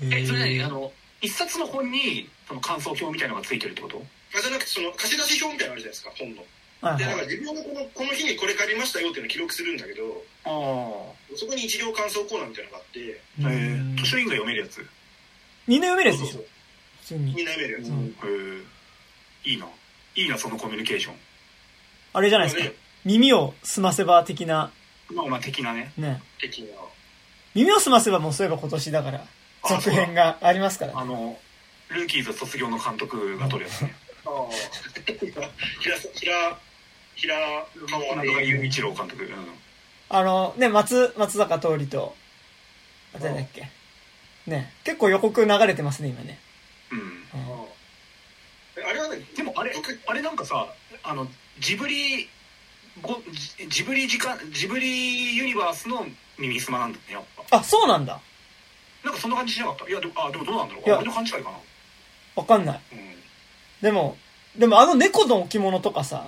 [0.12, 0.62] えそれ何？
[0.64, 3.98] あの一冊の本にその感想表みたいなのがついてるってこと？
[3.98, 4.02] あ
[4.40, 6.42] じゃなくてその貸し出し表みたいなのあるじゃないですか本の。
[6.96, 7.26] でなんはいはい。
[7.26, 10.48] か自分がこのこの日にこれ借りましたよっていうのを記録するんだけどあ
[11.36, 13.20] そこに一行感想コーナーみたいなのがあって。
[13.42, 13.98] あへうん。
[13.98, 14.80] え図書委員が読めるやつ？
[14.80, 14.84] へ
[15.66, 16.32] みんな読めるやつでしょ。
[16.32, 16.46] そう
[17.00, 17.34] 普通に。
[17.34, 18.16] みんな読めるやつ、うん。
[19.44, 19.66] えいいな。
[20.16, 21.14] いいなそのコミュニケーション。
[22.12, 22.74] あれじゃないですか。
[23.04, 24.72] 耳を澄ませば的な、
[25.14, 25.92] まあまあ的なね。
[25.96, 26.22] ね。
[26.40, 26.68] 的な。
[27.54, 29.24] 耳を澄ませばもうそういえば今年だから、
[29.62, 30.98] あ続編がありますからね。
[31.00, 31.38] あの
[31.88, 33.94] ルーキーズ卒業の監督が撮るやつね
[35.80, 36.58] 平平
[37.14, 37.34] 平
[37.86, 39.30] 川一郎監督うん
[40.08, 42.14] あの、ね、松、松坂桃李と、
[43.14, 43.68] あ誰だっけ？
[44.46, 44.72] ね。
[44.84, 46.38] 結構予告流れてますね、今ね。
[46.92, 47.24] うん
[48.88, 50.68] あれはねでもあれ僕あれなんかさ
[51.02, 51.26] あの
[51.58, 52.28] ジブリ
[53.00, 53.22] ご
[53.58, 56.06] ジジブリ時間ジブリユニバースの
[56.38, 58.20] 耳すまなんだねやっぱあ、そうなんだ。
[59.02, 59.88] なんかそんな感じしなかった？
[59.88, 60.84] いやでもあでもどうなんだろう？
[60.84, 61.50] いや俺の勘違いかな？
[62.36, 62.80] わかんない。
[63.82, 64.16] でも、
[64.56, 66.24] でもあの猫の置物とかさ、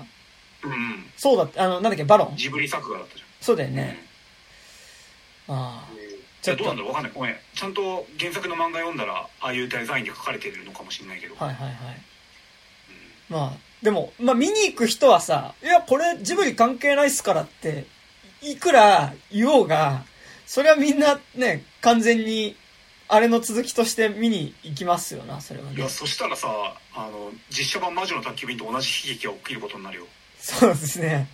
[0.63, 1.11] うん、うん。
[1.17, 2.37] そうだって、あの、なんだっけ、バロン？
[2.37, 3.29] ジブリ作画だったじゃん。
[3.41, 4.05] そうだよね。
[5.49, 5.99] ああ。
[6.41, 6.89] ちどうなんはいだろう？
[6.89, 7.13] わかんない。
[7.15, 7.37] ごめん。
[7.55, 11.77] ちゃんと原作の漫画読んだらああいうデザインで書かれてるのかもしれないけど、はいはい。
[13.29, 17.87] まあ、でも、まあ見に行く人はさ、いや、これジブリ関係ないっすからって、
[18.41, 20.05] いくら言おうが、
[20.47, 22.57] それはみんなね、完全に、
[23.09, 25.89] あれの続きとして見に行きますよな、それはねいや。
[25.89, 26.49] そしたらさ
[26.95, 30.07] あの実写版魔女の宅急便と同じ悲劇が起きることになるよ
[30.41, 31.29] そうですね。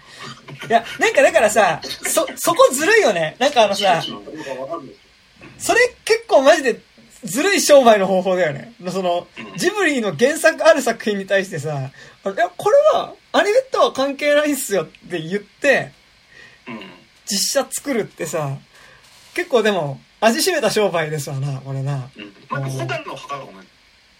[0.66, 3.36] いや、なんかだからさ、そ、そこずるいよね。
[3.38, 4.02] なんかあのさ、
[5.58, 6.80] それ結構マジで
[7.22, 8.72] ずるい商売の方法だよね。
[8.90, 9.26] その、
[9.56, 11.90] ジブリの原作ある作品に対してさ、
[12.24, 15.92] あいや、これはアニメとは関係ないっすよって言って、
[16.66, 16.80] うん
[17.26, 18.58] 実写作るってさ、
[19.34, 22.08] 結構でも、味しめた商売ですわな、これな。
[22.16, 22.32] うん。
[22.48, 23.66] まあでもホタルの墓とかもね。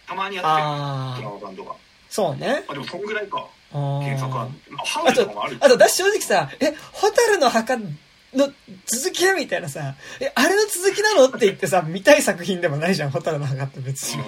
[0.07, 1.25] たまにやってる。
[1.25, 1.77] ドラマ版とか。
[2.11, 2.65] そうね。
[2.69, 3.47] あでもそんぐらいか。
[3.73, 4.03] あー。
[4.05, 5.23] 原作はまあハワあと
[5.61, 8.53] あと、だし正直さ、え、ホタルの墓の
[8.87, 14.23] 続きみたいなさ、え、あれの続きなのって言ってさ、 見たい作品でもないじゃん、ホタルの墓って別に。
[14.23, 14.27] う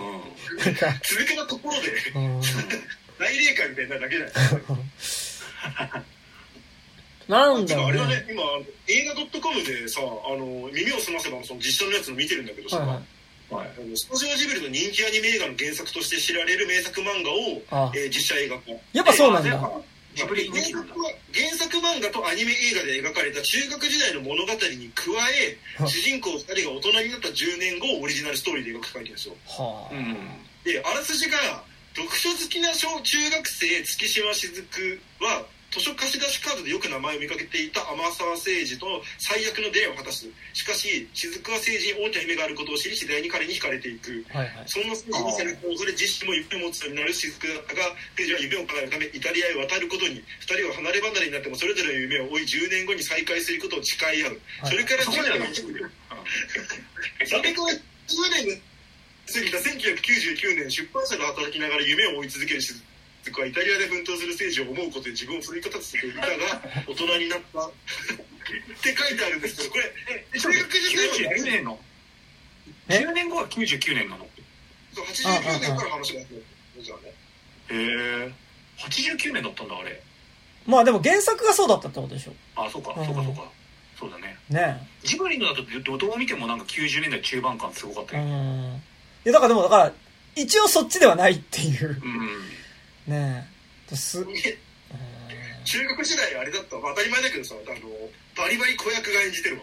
[0.64, 2.40] なんか、続きのところでうん。
[3.18, 6.15] 内霊会みたいになるだけじゃない
[7.28, 8.26] なんだろうあれだねね。
[8.30, 8.42] 今
[8.88, 10.04] 映画 .com でさあ
[10.36, 12.96] の耳を澄ませばのその実写のやつの見てるんだけどさ、はいはい。
[12.96, 13.00] ん
[13.58, 17.30] はいスタジオジブリの人気アニメ映画の原作として知られる名作漫画
[17.78, 19.50] をあ、えー実写映画化やっぱそうなんだ。
[19.54, 19.70] あ
[20.16, 29.94] やっぱジブリ原作は原作漫画とアニメ映画で描かれた中学時代の物語に加えは主人公2人が大人になった10年後をオリジナルストーリーで描く書いてるんですよはあ。
[29.94, 30.16] うん
[30.64, 31.62] であらすじが
[31.94, 35.44] 読書好きな小中学生月島雫は
[36.62, 38.86] でよく名前を見かけていた天沢誠治と
[39.18, 40.26] 最悪の出会いを果たす。
[40.52, 44.24] しかし雫は誠治に大きな夢があることを知り次第に彼に惹かれていく。
[44.30, 44.64] はいはい。
[44.66, 47.82] そんな誠治に背中を押され自身も夢を持つようになる雫だったが
[48.16, 54.40] 誠治は夢を叶えるためイタリアへ渡ることに2人は離れ離れになってもそれぞれの夢を追い10年後に再会することを誓い合う。
[54.62, 54.70] はい。
[54.70, 55.64] それからそこまでは10なんか年
[57.26, 58.60] それから10年
[59.26, 62.80] 過ぎた1999年出版社で働きながら夢を追い続ける雫
[63.40, 66.26] はイタリアで奮闘する政治を思うことで自分を奮い立たせていたが
[66.86, 67.66] 大人になった。
[67.66, 67.70] っ
[68.82, 69.84] て書いてあるんですけどこれ
[70.34, 71.78] え中学時代は99年の
[72.88, 74.26] え？10年後は99年なの？
[74.94, 77.74] そう89年から話が始へ
[78.28, 78.32] え。
[78.78, 80.02] 89年だったんだあれ。
[80.66, 82.32] まあでも原作がそうだったってことでしょ。
[82.56, 83.06] あそうかうん。
[83.06, 83.50] そうかそうか。
[83.98, 84.36] そうだね。
[84.50, 84.88] ね。
[85.02, 88.24] ジブリのだとどどう見てもなんか90年代中盤感すごかったよ。
[88.24, 88.74] ねん。
[88.74, 88.80] い
[89.24, 89.92] や、だからでも、だから、
[90.36, 91.88] 一応そっちではないっていう。
[91.88, 92.28] うん
[93.06, 93.48] ね
[93.90, 93.96] え。
[93.96, 94.26] す、うん
[95.64, 97.76] 中学時代あれだったまあ当たり前だけどさあの
[98.36, 99.62] バリバリ子役が演じてるわ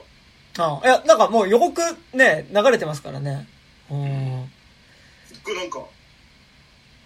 [0.57, 1.82] あいや、なんかもう予告
[2.14, 3.48] ね、流れてますからね。
[3.90, 4.52] うん。
[5.26, 5.80] すっごいなんか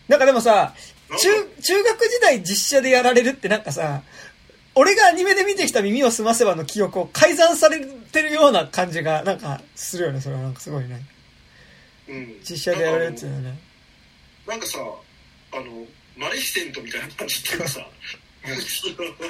[0.07, 0.73] なんかでもさ、
[1.09, 4.01] 中、中学時代実写でやられるってなんかさ、
[4.75, 11.01] 俺がアニメで見てきた耳を澄ませばの記憶を改ざんされてるような感じが、なんか、するよね、それはなんかすごいね。
[12.09, 13.59] うん実写でやられるっていうのはね。
[14.47, 15.63] なんかさあの
[16.17, 17.81] マレフィセントみたいな感じっていうかさ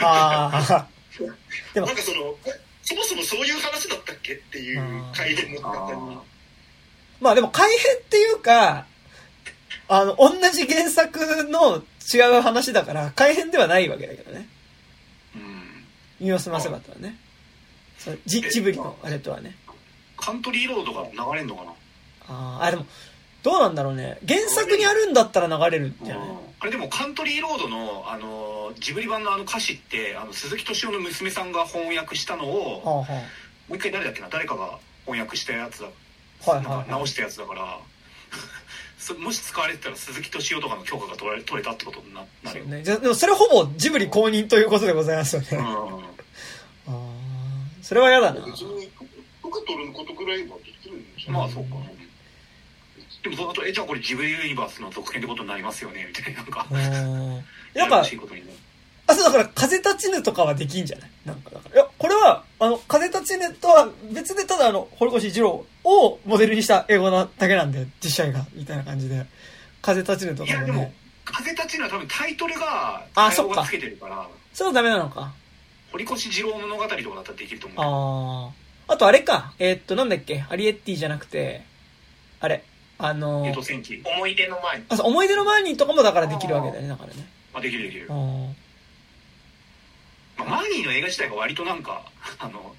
[0.01, 0.87] ああ。
[1.73, 2.51] でもなんかそのえ
[2.83, 6.21] そもそもそういう話だったっけっていう改変の仕方にあ
[7.19, 8.85] まあでも改変っていうか、
[9.87, 11.83] あの、同じ原作の
[12.13, 14.47] 違う話だから、改変ではないわけだけどね。
[15.35, 15.85] うん
[16.19, 17.17] 見を済ませばとはね。
[17.97, 19.55] そうジジブリのあれとはね。
[20.15, 21.73] カントリーロードが流れんのかな？
[22.29, 22.85] あーあ、でも、
[23.43, 24.17] どうなんだろうね。
[24.27, 26.27] 原作にあるんだったら流れるんじゃない？
[26.59, 33.03] あれでもカントリーロードのあのジブリ版のあの歌詞ってあの鈴木敏夫の娘さんが翻訳したのをはあは
[33.69, 34.29] もう一回誰だっけな？
[34.29, 35.87] 誰かが翻訳したやつだ
[36.47, 36.51] あ。
[36.51, 36.85] はいなんはいはい。
[36.87, 37.77] か直したやつだから
[38.97, 42.81] そもし使われてたら鈴木敏夫とかの許可が取られ取れたってことにななるよ、ね。
[42.83, 45.47] じゃでもそれほぼジブリ公認ということでございますよね。
[45.51, 46.01] うんあ
[46.87, 46.93] あ。
[47.81, 48.41] それは嫌だな。
[48.45, 48.89] 別に
[49.43, 51.75] 許可取ることぐらいはできるんでしょまあそうか、
[53.29, 57.43] でもその後えじゃあこれジブリユニバースの続編ってことになりますよねみたいななんかうん。
[57.75, 57.99] なんか
[59.09, 61.09] あ、そうだから、風立ちぬとかはできんじゃない？
[61.25, 61.75] なんかだから。
[61.75, 69.25] いや、これは、あの、風立ちぬとは別でただあの、堀越二郎をモデルにした英語なだけなんで、実写映画、みたいな感じで。
[69.81, 70.93] 風立ちぬといやでもかもね。
[71.23, 75.33] 風立ちぬは多分タイトルがあそっかつけてるからそうダメなのか。
[75.93, 78.53] 堀越二郎物語とかだったらできると思う
[78.89, 78.93] ああ。
[78.93, 79.53] あとあれか。
[79.59, 80.43] えーっと、なんだっけ？
[80.49, 81.63] アリエッティじゃなくて、
[82.41, 82.61] あれ。
[82.99, 84.85] あの江戸戦記思い出の前に。
[84.89, 87.27] あそう思い出の前にとかもだからできるわけだよね、だからね。
[87.53, 88.47] あできるできるあ、ー
[90.37, 92.05] まあ、マーニーの映画自体が割となんか
[92.39, 92.75] あの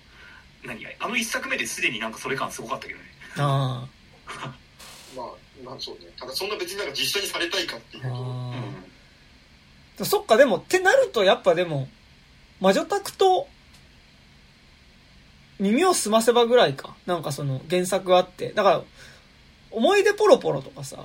[0.64, 3.04] 何あの一作目ですでになんかそれ感すごかったけどね
[3.36, 3.86] あ
[5.16, 5.26] まあ
[5.64, 8.08] まあそうねただそんな別になんか実写にされたいかっていうー。
[8.08, 8.88] とあうー
[10.04, 11.88] そっか、でも、ってなると、やっぱでも、
[12.60, 13.48] 魔女宅と、
[15.58, 16.94] 耳をすませばぐらいか。
[17.04, 18.52] なんかその原作があって。
[18.52, 18.82] だから、
[19.70, 21.04] 思い出ポロポロとかさ、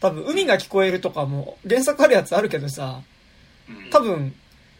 [0.00, 3.02] 多分海が聞こえるとかも原作あるやつあるけどさ、
[3.90, 4.34] 多分、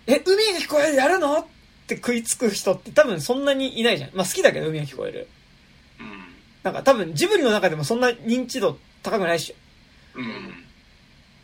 [0.07, 1.45] え、海が聞こえるやるのっ
[1.87, 4.11] て食いつく人って多分そんなにいないじゃん。
[4.15, 5.29] まあ好きだけど海が聞こえる。
[6.01, 6.29] うん
[6.63, 10.19] なんか多分ジブリの中でもそんな認知度高くないっしょ。
[10.19, 10.65] うん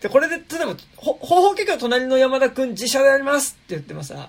[0.04, 4.28] で、これで、例えば、ほ、方法結局隣の山田くん自社でやりますって言ってもさ、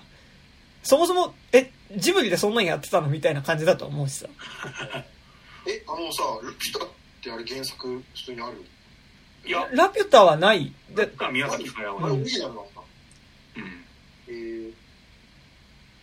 [0.82, 4.26] そもそも、え、ジブリでそんなんやってたのみたいな感じだと思うしさ。
[5.68, 6.86] えあのさルピュタ
[7.26, 8.64] ってあれ原作普通にある？
[9.44, 9.68] いや。
[9.72, 10.72] ラピュタはない。
[10.90, 12.04] で、宮崎駿は。
[12.06, 12.70] あれオリジナルなんだ
[13.56, 13.84] うん。
[14.28, 14.72] えー、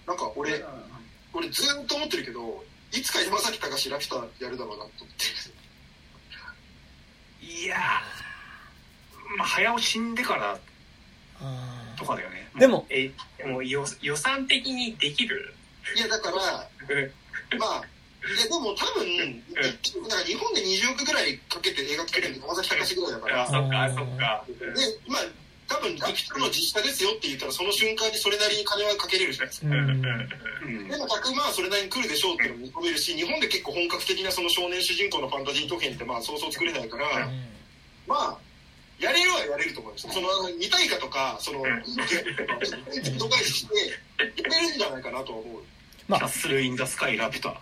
[0.07, 0.63] なんか俺
[1.33, 5.07] 俺ずーっと思ってるけどいつか山崎隆ラピュタやるだろうなと思っ
[7.41, 7.45] て。
[7.45, 9.37] いやー。
[9.37, 10.59] まあ早尾死んでから
[11.41, 12.47] あとかだよね。
[12.55, 15.53] ーでも、え、でも予予算的にできる？
[15.97, 16.37] いやだから
[17.59, 17.83] まあ
[18.23, 20.19] でも多分、なん。
[20.19, 23.43] か日本で20億ぐらいかけて映画作れるの山崎隆ぐらいだから。
[23.43, 24.45] あ、そっか、そっか。
[24.47, 25.21] でまあ
[25.67, 29.67] 多分ラピュタの実写ですよって言ったらその瞬間にそれなりに金はかけれるじゃないですか。
[29.67, 29.75] うん。
[29.75, 30.87] うん。
[30.87, 37.29] でも100万はそれなりに来るでしょうっていうのも見込めるし日本で結構本格的なその少年主人公のファンタジー特編ってまあそうそう作れないから、
[38.07, 38.37] まあ
[38.99, 40.13] やれるはやれると思うんですよ。
[40.13, 43.75] そのあの二体化とかその度外視して
[44.19, 45.61] やれるんじゃないかなとは思う、
[46.07, 46.19] まあ。
[46.19, 47.49] キャッスル・イン・ザ・スカイ・ラピュタ。
[47.49, 47.55] うん、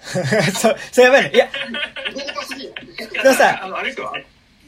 [0.54, 1.24] そ、それやばい。
[1.24, 1.30] ね。
[1.34, 1.50] いや、
[2.14, 2.74] 豪華すぎる
[3.22, 4.12] でもさあのあれですよ。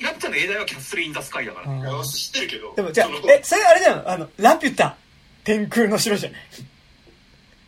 [0.00, 1.80] ラピュタの映画はキャッスル・イン・ザ・スカイだからね。
[1.80, 2.74] いや知ってるけど。
[2.76, 4.08] でもじゃあその、え、それあれじゃん。
[4.08, 4.96] あの、ラピュタ、
[5.44, 6.40] 天空の城じゃない。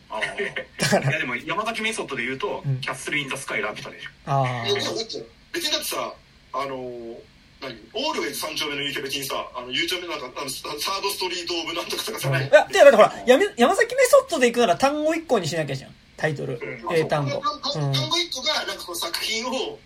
[0.09, 2.81] あーいやでも山崎メソッドで言うと、うん。
[2.81, 6.13] キャッスル・イン・ザ・スカイ・ラピュタでしょあいやでもだって別にだってさ
[6.53, 7.15] あのー
[7.61, 7.77] 何？
[7.93, 12.41] オールウェイズ三丁目の夕日別にさあの YouTube なんかあのサードストリート・オブなんとかとかさ、あ。
[12.41, 12.43] い？
[12.43, 15.95] や、で、だってほら、やめ山崎メソッドで行くなら単語一個にしなきゃじゃん。
[16.21, 16.53] タイトル。
[16.53, 17.41] うん英単語。
[17.73, 19.79] 単単語一個がなんかこの作品を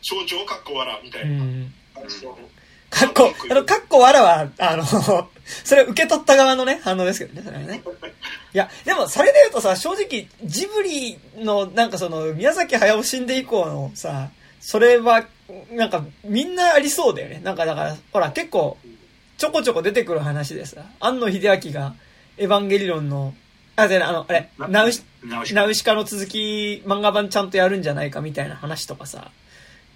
[0.00, 1.44] 象徴かっこ笑みたういな、
[2.90, 4.84] かっこ、あの、かっこわらは、あの、
[5.64, 7.82] それ受け取った側のね、反応ですけどね、それはね。
[8.54, 14.30] いや、でも、それで言うとさ、正直、ジブリの、なんかその、宮崎駿死んで以降のさ、
[14.60, 15.26] それは、
[15.72, 17.40] なんか、みんなありそうだよね。
[17.42, 18.76] なんか、だから、ほら、結構、
[19.38, 21.94] ちょこちょこ出てくる話でさ、庵野秀明が、
[22.38, 23.34] エヴァンゲリオンの、
[23.82, 25.94] あ、じゃあ、あの、あれ、ナウシ、ナウシカ。
[25.94, 29.30] の続き漫画版ちゃんとやるんじゃないかみたいな話とかさ、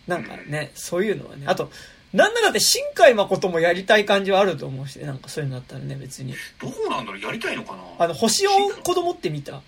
[0.07, 1.71] なんかね、そういうのはね、あと、
[2.13, 6.35] なんならだって新海誠もやりたい感じはあると思うしね、なんかそういうのだったらね、別に。
[6.61, 7.83] どうなんだろうやりたいのかな？
[7.99, 8.51] あの、星を
[8.83, 9.63] 子供って見た？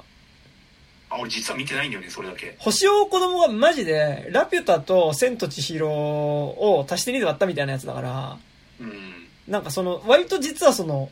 [1.08, 2.56] あ俺実は見てないんだよねそれだけ。
[2.58, 8.38] 星を子供がマジで、ラピュタと千と千尋を足して2で割ったみたいなやつだから、
[8.80, 9.26] うん。
[9.48, 11.10] なんかその、割と実はその、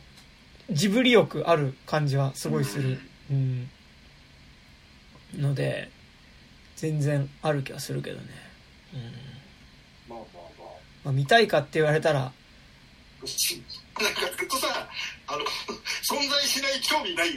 [0.71, 2.99] ジブリ欲ある感じはすごいする。
[3.31, 3.69] うん。
[5.37, 5.89] ので、
[6.75, 8.27] 全然ある気はするけどね。
[8.93, 9.01] うん。
[10.09, 10.67] まあまあまあ
[11.05, 12.33] まあ、見たいかって言われたら、なんか
[14.37, 14.67] ずっとさ
[15.27, 15.39] あの
[16.03, 17.29] 存在しない興味ない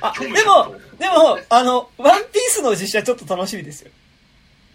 [0.00, 3.90] あ、でも、でも、あの、ワンピースの実写ちょっと楽しみですよ。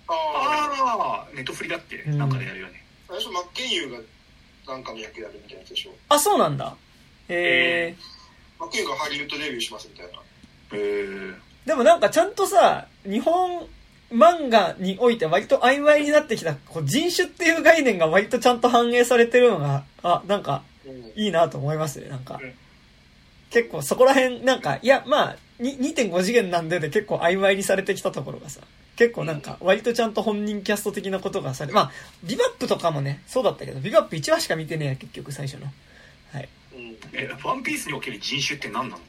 [0.08, 4.00] あああネットフリだってうんなんかでやるよね、最初マッケンユーが
[4.68, 5.92] なんかの役やるみたいなやつでしょ。
[6.10, 6.76] あ、そうなんだ。
[7.30, 7.96] え
[8.60, 10.14] マッケンユーがハリウッドデビューしますみたいな。
[10.14, 10.20] へ
[10.74, 11.36] えー、
[11.66, 13.68] でもなんかちゃんとさ、日本
[14.12, 21.12] 漫画において割と曖昧になってきた、こう人種っていう概念が割とちゃんと反映されてるのが、あ、なんかうん。
[21.16, 22.40] いいなと思いますね、なんか。
[22.42, 22.54] うん。
[23.50, 28.62] 結構そこら辺、なんか、いや、まあ、に2.5次元なんでで結構曖昧にされてきたところがさ、
[28.96, 31.92] 結構なんか、割とちゃんと本人キャスト的なことがされ、まあ、
[32.24, 35.66] ビバップとかもね、そうだったけど、ビバップ1話しか見てねえや、結局最初の。
[36.34, 36.50] はい。
[36.74, 39.02] うんえワンピースにおける人種って何なの？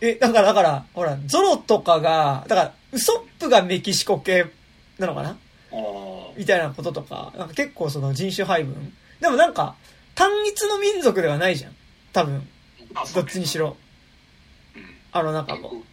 [0.00, 4.46] え、だから、だから、ほら、ゾロとかが、だから、ウソップがメキシコ系
[4.98, 5.36] なのかな？
[6.36, 8.92] みたいなこととか、なんか結構その人種配分。
[9.20, 9.76] でもなんか、
[10.14, 11.76] 単一の民族ではないじゃん。
[12.12, 12.48] 多分、
[13.14, 13.76] どっちにしろ。
[14.76, 15.84] うんあの、なんかこ結構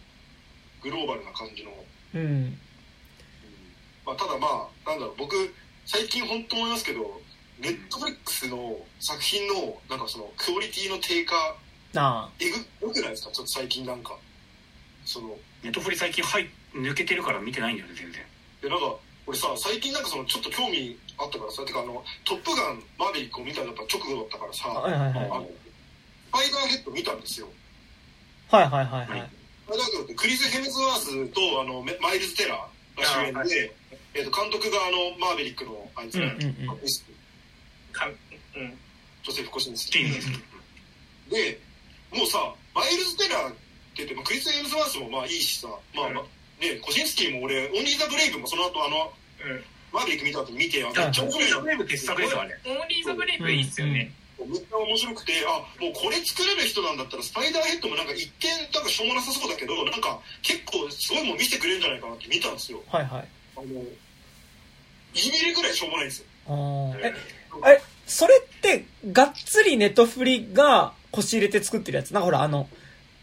[0.84, 2.18] グローバルな感じの、う。
[2.18, 2.58] うん。
[4.12, 5.36] まあ、ただまあなんだろう僕
[5.86, 7.22] 最近本当思いますけど
[7.60, 11.34] ネットフリックスの作品のなんかそのクオリティの低下
[11.94, 12.30] なあ。
[12.40, 13.32] えぐよくないですか？
[13.32, 14.18] ちょっと最近なんか
[15.06, 18.22] そのネットフリ最近はい抜けてるから見てないんだよね全然
[18.62, 18.96] でなんか
[19.28, 25.26] 俺さ最近なんかそのちょっと興味あったからさてかあの「トップガンマーヴェリック」を見たのやっぱ直後だったからさはいはいはい。
[25.32, 27.48] あのスパイダーヘッド見たんですよ
[28.50, 29.30] はいはいはいはい。
[29.66, 33.72] スパイダーヘッドってクリス・ヘムズワースとあのメマイルズ・テラーが主演で、あはい
[34.14, 36.68] えー、と監督があのマーヴェリックのあいつね、うんうんうん。
[37.94, 38.78] かうん。
[39.24, 40.16] ジョセフ・コシンスキー
[41.30, 41.60] で
[42.12, 43.58] もうさマイルズ・テラーって
[43.98, 46.24] 言って、まあ、クリス・ヘムズワースもまあいいしさ、まあうんまあ
[46.62, 49.14] ね、コシンスキーも俺オンリー・ザ・ブレイブもその後あの
[49.46, 49.64] うん。
[49.92, 54.12] マーヴェリック見た後に見てあはいめっちゃ面白いなブレイブ傑作ですよあれオンリーザブレイブいいっすよね。
[54.40, 63.28] めっちゃ面白くてあもうこれ作れる人なんだったらスパイダーヘッドもなんか一見なんかしょうもなさそうだけどなんか結構すごいもん見せてくれるんじゃないかなって見たんですよはいはい。
[63.58, 63.66] あの
[65.14, 66.26] いじめるぐらいしょうもないんですよ。
[67.04, 67.14] え、
[67.68, 72.12] え、それって、がっつりネットフリが腰入れて作ってるやつ？
[72.12, 72.70] なんかほら、あの、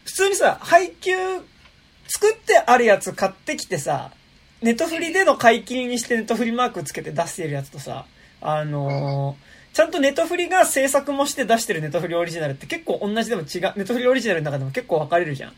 [0.05, 1.11] 普通にさ、配給、
[2.07, 4.11] 作ってあるやつ買ってきてさ、
[4.61, 8.05] ネットフリでの買い切りにしてネットフリマークつけて出してるやつとさ、
[8.41, 13.47] あのーちゃんとネットフリが制作もして出してるネットフリオリジナルって結構同じでも違う、
[13.77, 15.53] ネットフリオリジナルの中でも結構分かれるじゃん。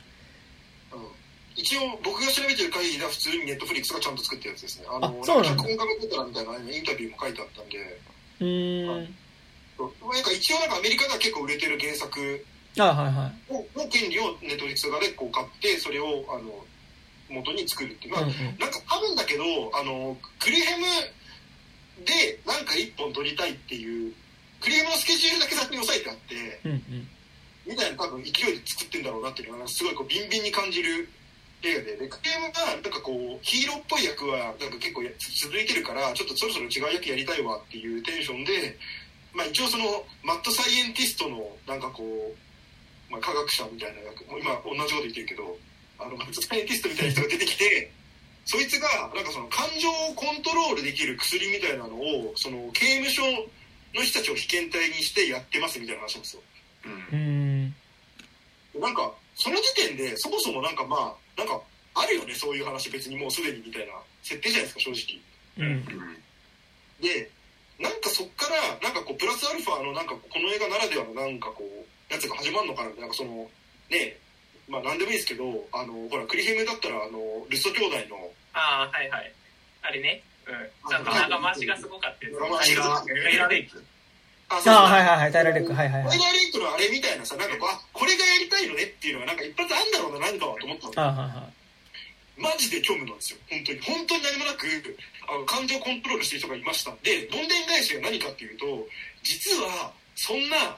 [1.62, 5.32] うん一応僕が調べてる限りでは普通にネットフリックスがちゃんと作ってるやつですねあの脚
[5.62, 7.78] 本家が出たらみたいなインタビューも書いてあったんで
[8.40, 9.16] うーん。
[9.78, 12.46] なんか一応なんかアメリカでは結構売れてる原作
[12.80, 13.54] あはいはい。
[13.54, 16.66] をの権利をネットフリックス側でこう買ってそれをあの
[17.30, 18.36] 元に作るっていう、まあうんうん。
[18.58, 19.44] なんか多分だけど
[19.78, 20.86] あのクリヘム
[22.06, 24.14] でなんか一本撮りたいっていう
[24.62, 26.36] クリヘムのスケジュールだけ先に押さえてあって
[26.66, 27.08] うんうん。
[27.68, 31.08] みたいな多分勢いで作ってんだろうなっていうのがすごいこうビンビンに感じる
[31.64, 38.78] 映画ででクリヘムがなんかこうヒーローっぽい役はなんか結構や続いてるからちょっとそろそろ違う役やりたいわっていうテンションで、
[39.34, 45.58] まあ、一応そのマッドサイエンティストのなんかこう、まあ、科学者みたいな役もう今同じこと言ってるけど
[46.00, 47.92] あのマッドサイエンティストみたいな人が出てきて
[48.46, 53.22] そいつがなんかその感情をコントロールできる薬みたいなのをその刑務所
[53.94, 56.42] の人たちを被験体にしてやってますみたいな話なんですよ。
[56.86, 58.82] うんうーん。
[58.82, 61.62] なんかその時点でそもそもなんかまあなんか
[61.94, 64.92] あるよねそういう話別にもうすでにみたいな設定じゃないですか正
[65.58, 65.68] 直。
[65.68, 65.74] うん。
[65.74, 66.18] うん
[67.02, 67.30] で
[67.82, 73.50] なんかそっからなんかこうプラスアルファのなんかこの映画ならではのなんかこうやつが始まるのかなってなんかその
[73.90, 74.18] ね
[74.70, 77.18] まあ何でもいいですけどあのほらクリヘムだったらあの
[77.50, 79.34] ルスト兄弟のああ、はいはい。
[79.82, 80.22] あれね。
[80.46, 80.90] うん。
[80.90, 82.40] ちゃんと長回しがすごかったやつ。
[82.40, 83.84] 長回しがタイラーレイク
[84.52, 86.04] あああ、はいはいはい、タイラーレック、はいはい。
[86.04, 86.18] はい。
[86.62, 91.08] のあれみたいなさなんかこうあこれがやりたいのねっていうのがなんか一発あんだろうななんかはと思ったの。
[91.08, 91.54] あはいはい。
[92.42, 93.80] マジで虚無なんですよ本当に。
[93.82, 94.66] 本当に何もなく
[95.30, 98.66] あの感情コントロールしてる人がいましたでどんでん返しが何かっていうと
[99.22, 100.76] 実はそんな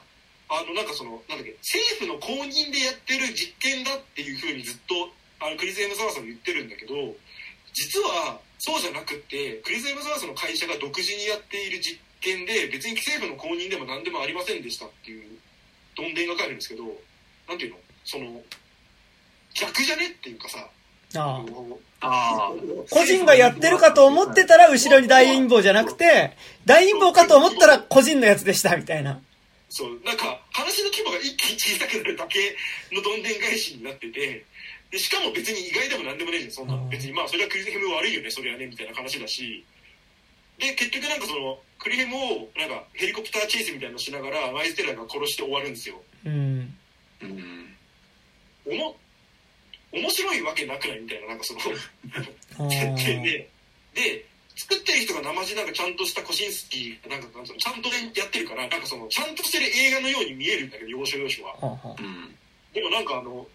[0.48, 5.08] あのなんかそのなんだっけ政府の公認でやってる実験だっていうふうにずっと
[5.40, 6.94] あのクリス・エムズワースは言ってるんだけど
[7.72, 15.36] 実はそうじゃなくってクリス・エムズワースの会社が独自にやっている実験で別に政府の公認でも何でもありませんでしたっていう
[15.94, 16.84] どんでんが書いてるんですけど
[17.46, 17.76] なんていうの？
[18.04, 18.40] その
[19.52, 20.58] 逆じゃねっていうかさ
[21.16, 21.44] ああ。
[22.00, 22.52] ああ。
[22.90, 26.36] 個人がやってるかと思ってたら後ろに大陰謀じゃなくて、
[26.66, 29.20] 大陰謀かと思ったら個人のやつでした、みたいな。
[29.68, 30.00] そう。
[30.04, 32.56] なんか話の規模が一気に小さくなるだけ
[32.90, 34.44] のどんでん返しになってて
[34.90, 36.52] でしかも別に意外でも何でもねえじゃん。
[36.52, 39.64] そんな別にまあそれはクリヘム悪いよねそれはねみたいな話だし。
[40.58, 46.00] で結局なんかそのクリヘムをなんかヘリコプターチェイスみたいなのしながらマイステラーが殺して終わるんですよ。
[46.24, 46.74] うん。
[47.20, 47.76] うん。
[48.64, 48.96] おも
[49.92, 51.60] 面白いわけなくないみたいななんかその
[52.66, 53.22] あ設定ー。
[53.22, 53.48] で
[53.92, 61.52] で作ってる人が生地なんかちゃんとしたコシンスキーなんかなんつうのちゃんとねやってるからなんかそのちゃんとしてる映画のように見えるんだけど要所要所は。
[61.52, 62.34] はあはうん。
[62.72, 63.46] でもなんかあの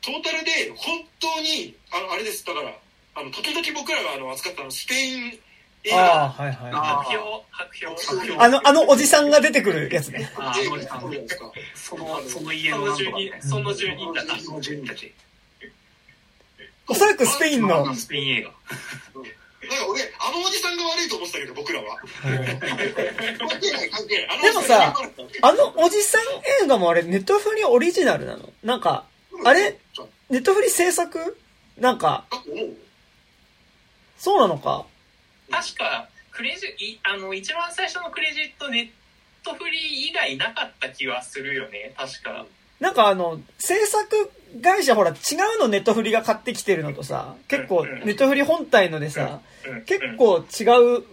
[0.00, 2.44] トータルで本当にあのあれです。
[2.44, 2.78] だから
[3.14, 5.38] あの時々僕らがあの扱ったあのスペイン
[5.84, 6.72] 映ああ画ーはいはい。
[6.72, 8.28] あ白氷白白氷。
[8.28, 10.30] 氷あのあのおじさんが出てくるやつね。
[10.36, 15.12] ああの時間あるじゃないですかそのその家のなんとかねその住人たちその住人たち
[16.88, 17.94] おそらくスペインの。
[17.94, 18.50] スペイン映画。
[18.50, 18.54] な
[19.76, 22.00] んか俺あのおじさんが悪いと思ってたけど僕らは。
[24.42, 24.92] でもさ
[25.42, 26.22] あのおじさん
[26.64, 28.50] 映画もあれネットフリオリジナルなの？
[28.62, 29.04] なんか
[29.44, 29.78] あれ？
[30.30, 31.36] ネットフリ制作？
[31.78, 32.24] なんか。
[34.18, 34.84] そうなのか
[35.52, 38.88] 確かクレジいあの一番最初のクレジットネッ
[39.44, 39.80] トフリー
[40.10, 42.46] 以外なかった気はするよね確か
[42.80, 44.30] なんかあの、制作
[44.60, 51.04] 会社ほら違うのネットフリが買ってきてるのとさ、結構ネットフリ本体のでさ、うん結構違う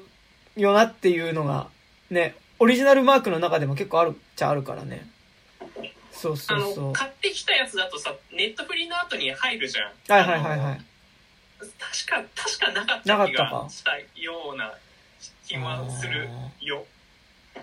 [0.60, 1.68] よなっていうのが、
[2.10, 5.08] ね、オリジナルマークの中でも結構あるっちゃあるからね。
[6.12, 6.84] そうそあうそう。
[6.88, 10.82] の買ってきたやつだとさネットフリの後に入るじゃんはいはいはいはい。
[11.60, 13.64] 確か確かなかった気なかったか？
[13.64, 14.74] がしたような
[15.46, 16.30] 気はする
[16.62, 16.86] よ。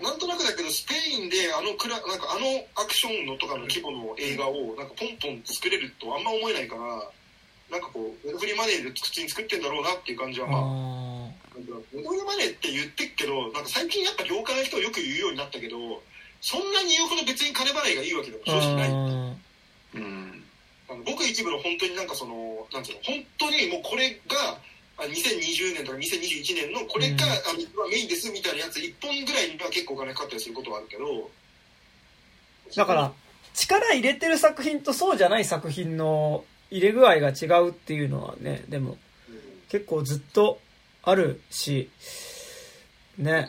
[0.01, 6.81] なんとなくだけどスペインであのクラなんかあのアクションのとかの規模の映画をなんかポンポン作れるとあんま思えないから
[7.71, 10.63] なんかこうネットフリマネーで口に作ってんだろうなっていう感じはまああ
[11.57, 15.77] なんかネットフリマネーって言ってっけどなんか最近やっぱ業界の人よく言うようになったけど
[16.41, 18.89] そんなに言うほど別に金払いがいいわけでもー正直ない。
[18.91, 18.93] あ
[19.95, 20.43] うん
[20.89, 24.57] あのごく一部の本当になんかそのなんつうの本当にもうこれが
[24.97, 31.05] あ2020年とか2021年のこれが、あのメインですみたいなやつ1本ぐらいには結構お金かかったりすることはあるけど。
[32.71, 33.13] ーだから、
[33.53, 38.97] 力入れてる作品とそうじゃない作品の入れ具合が違うっていうのはね、でも
[39.29, 39.37] うん
[39.69, 40.59] 結構ずっと
[41.03, 41.91] あるし、
[43.19, 43.47] ね。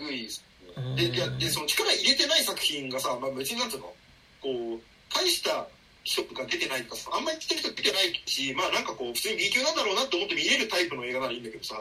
[0.96, 3.92] ででその力入れてない作品がさ、まあ、別になんつうの
[4.40, 4.80] こう
[5.12, 5.66] 大した
[6.08, 11.76] 人が出てないとかさあんまり来てる人出てないしまあなんかこう普通に B 級なんだろうなって思って見れるタイプの映画ならいいんだけどさ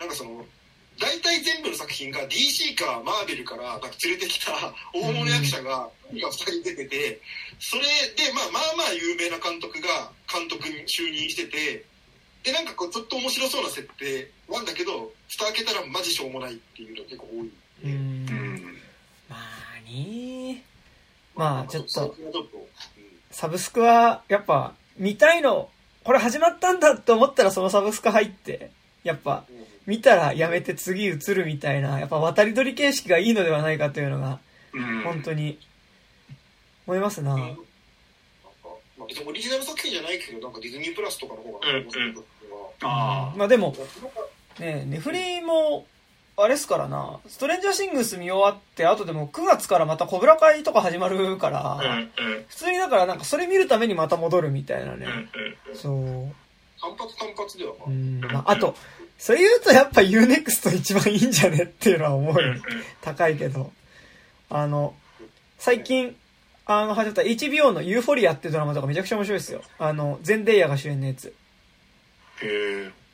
[0.00, 0.44] なんかその
[0.96, 4.52] 大体全部の作品が DC かマーベルからなんか連れてきた
[4.94, 7.20] 大物役者が2人出てて
[7.60, 7.82] それ
[8.16, 11.84] で、まあ、まあまあ有名な監督が監督に就任してて
[12.44, 17.50] でなんかこうちょっと面白そうな設定なんだけど蓋開けたらマジしょうもないっていうのが結構多い。
[17.84, 17.90] うん。
[17.90, 18.78] うん。
[19.28, 20.64] まあね。
[21.34, 22.16] まあちょっと
[23.36, 25.68] サブスクはやっぱ見たいの
[26.04, 28.70] これ始まったんだって思ったらそのサブスク入って
[29.04, 29.44] やっぱ
[29.86, 34.38] 見たらやめて次移るみたいなやっぱ渡り鳥形式がいいのではないかというのが
[34.72, 35.02] うん。
[35.02, 35.58] 本当に
[36.86, 37.60] 思いますな、なんか、
[38.96, 42.26] まあ、別にオリジナル作品じゃないけど、なんかディズニープラスとかの方が、うんうん面白いとか
[42.84, 43.76] あまあでも
[44.58, 45.84] ねネフリも
[46.38, 47.18] あれっすからな。
[47.26, 52.44] ストレンジャーシングス見終わってあとでも9月からまたコブラ会とか始まるから、うんうん。
[52.48, 56.34] 普通にだからなんかそれ見るためにまた戻るみたいなね、うんうんそう。
[56.78, 57.88] 単発単発では、まあ。
[57.88, 58.20] うん。
[58.20, 58.74] まあ、あと、
[59.18, 62.54] それ言うとやっぱ UNEXT 一番いいんじゃねっていうのは思うよ。
[63.00, 63.72] 高いけど。
[64.50, 64.94] あの、
[65.58, 66.14] 最近、
[66.66, 69.62] あの、始まった HBO のユーフォリアってドラマとかめちゃくちゃ面白いですよ。
[69.78, 71.28] あの、ゼンデイヤが主演のやつ。
[71.28, 71.32] へ
[72.42, 73.05] え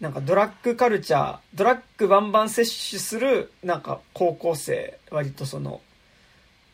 [0.00, 5.80] なんかドラッグカルチャー、ドラッグバンバン摂取する、なんか高校生、割とその、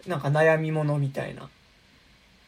[0.06, 1.48] なんか悩み者みたいな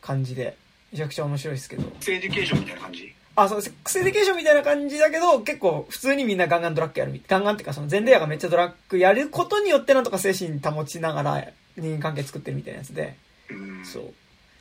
[0.02, 0.56] 感じで、
[0.92, 1.90] めちゃくちゃ面白いですけど。
[2.00, 3.14] セエデュケーションみたいな感じ？
[3.36, 7.22] あ、そう、セックスエディケーションみたいな感じだけど、結構普通にみんなガンガンドラッグやるみ。
[7.26, 11.44] ガンガンっていうか、そのゼンデイヤがめっちゃドラッグやることによってなんとか精神保ちながら
[11.76, 13.16] 人間関係作ってるみたいなやつで、
[13.50, 14.12] うんそう。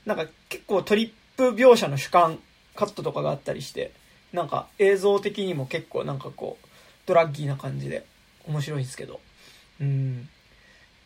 [0.05, 2.39] なんか結構トリップ描写の主観、
[2.75, 3.91] カットとかがあったりして、
[4.35, 6.67] なんか映像的にも結構なんかこう、
[7.05, 8.05] ドラッギーな感じで
[8.47, 9.19] 面白いんですけど。
[9.79, 10.29] うん。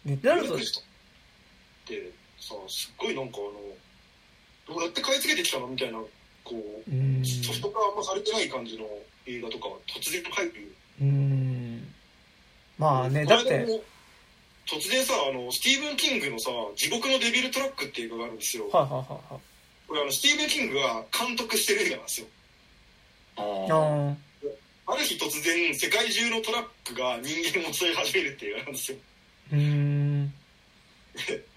[0.03, 5.99] ね、ってなると、ってさ、すっごいなんかあの、どうやって買い付けてきたのみたいな、
[6.43, 7.24] こう、うん。
[7.24, 8.85] ソフト化あんまされてない感じの
[9.27, 10.75] 映画とかは突然入る。
[11.01, 11.93] うん。
[12.77, 13.66] まあね、だって、
[14.66, 18.69] 突然さ、あの、スティーブン・キングのさ、地獄のデビルトラックっていう映画があるんですよ。
[18.69, 19.41] はいはいはいはい。
[19.88, 22.27] これあの、スティーブン・キングが監督してる映画なんですよ。
[23.40, 24.16] あ
[24.92, 28.98] ある日突然、世界中のトラックが人間を襲い始めるっていうなんですよ。
[29.53, 30.34] うーん。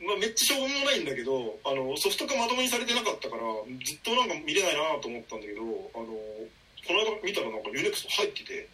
[0.00, 3.42] まあ、めっちゃしょうもないんだけどあのソフト化まともにされてなかったから
[3.82, 8.68] ずっとなんか見れないなと思ったんだけどあのこの間見たらなんか UNEXT 入ってて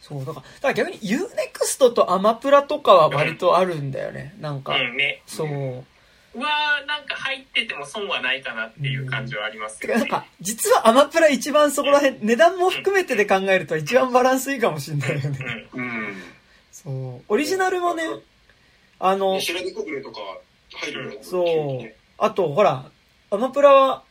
[0.00, 4.34] そう、だから、だから逆に UNEXT とアマプラとかは割とあるんだよね。
[4.40, 5.84] なんか、うんねそう。
[6.34, 10.02] はなんか入ってても損はないかなっていう感じはありますよね。
[10.02, 15.68] てかなんか、実はアマプラ一番そこら辺、値段も含めてで考えると一番バランスいいかもしれないよね。
[15.72, 16.22] うんうん。
[16.70, 17.22] そう。
[17.28, 18.04] オリジナルもね、
[19.00, 20.20] あの、白手コブレとか
[20.74, 21.94] 入るよそう。
[22.18, 22.90] あと、ほら、
[23.30, 24.04] アマプラは、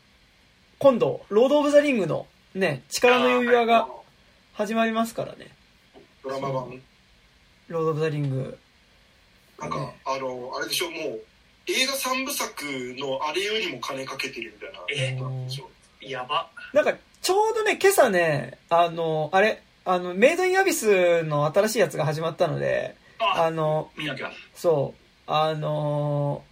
[0.79, 3.87] 今度、ロード・オブ・ザ・リングの、ね、力の指輪が
[4.53, 5.51] 始まりますからね。
[6.23, 6.81] ドラマ版。
[7.67, 8.57] ロード・オブ・ザ・リング。
[9.59, 11.21] なんか、あの、あれでしょ、もう、
[11.69, 12.63] 映画三部作
[12.97, 14.79] のあれよりも金かけてるみたいな。
[14.89, 15.19] え？
[15.19, 15.69] なんでしょ
[16.01, 16.49] やば。
[16.73, 24.31] なんか、ちょうどね、今朝ね、あの、あれ、あの、メイド・イン・アビスの新しいやつが始まったので、ああの、見なきゃ。
[24.55, 26.43] そう、あの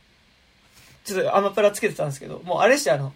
[1.06, 3.14] ちょっとアマプラつけてたんですけど、もうあれしてあの、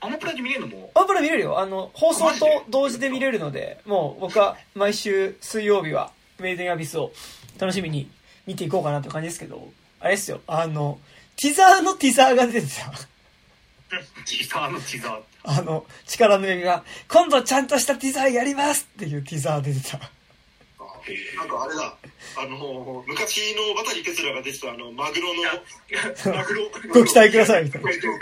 [0.00, 0.90] アマプラで見れるのも？
[0.94, 1.60] アマプラ見れるよ。
[1.60, 7.12] あの、放送と同時で見れるので、もう僕は毎週水曜日はメイドインアビスを
[7.58, 8.10] 楽しみに
[8.46, 9.68] 見ていこうかなって感じですけど、
[10.00, 10.98] あれですよ、あの、
[11.36, 12.90] ティザーのティザーが出てた。
[12.90, 15.20] ティザーのティザー。
[15.44, 19.98] あの、力の指が、今度ちゃんとしたティザーやりますっていうティザー出てた。
[19.98, 21.96] なんかあれだ、
[22.38, 25.42] あの、昔のバタリ・テスラが出てたあの、マグロの、
[26.32, 26.70] マグロ。
[26.94, 27.90] ご期待くださいみたいな。
[27.90, 28.12] 撮影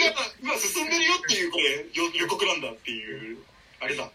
[0.00, 3.38] が今進んでるよっていう、これ、予予告なんだっていう、
[3.80, 4.08] あれだ。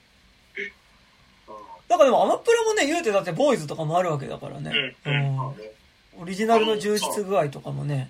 [1.90, 4.96] なんかでもアマプラもね、言うてだってボーイズとかもあるわけだからね。
[5.06, 5.75] ううんまあね
[6.20, 8.10] オリジナルの充実具合とかもね。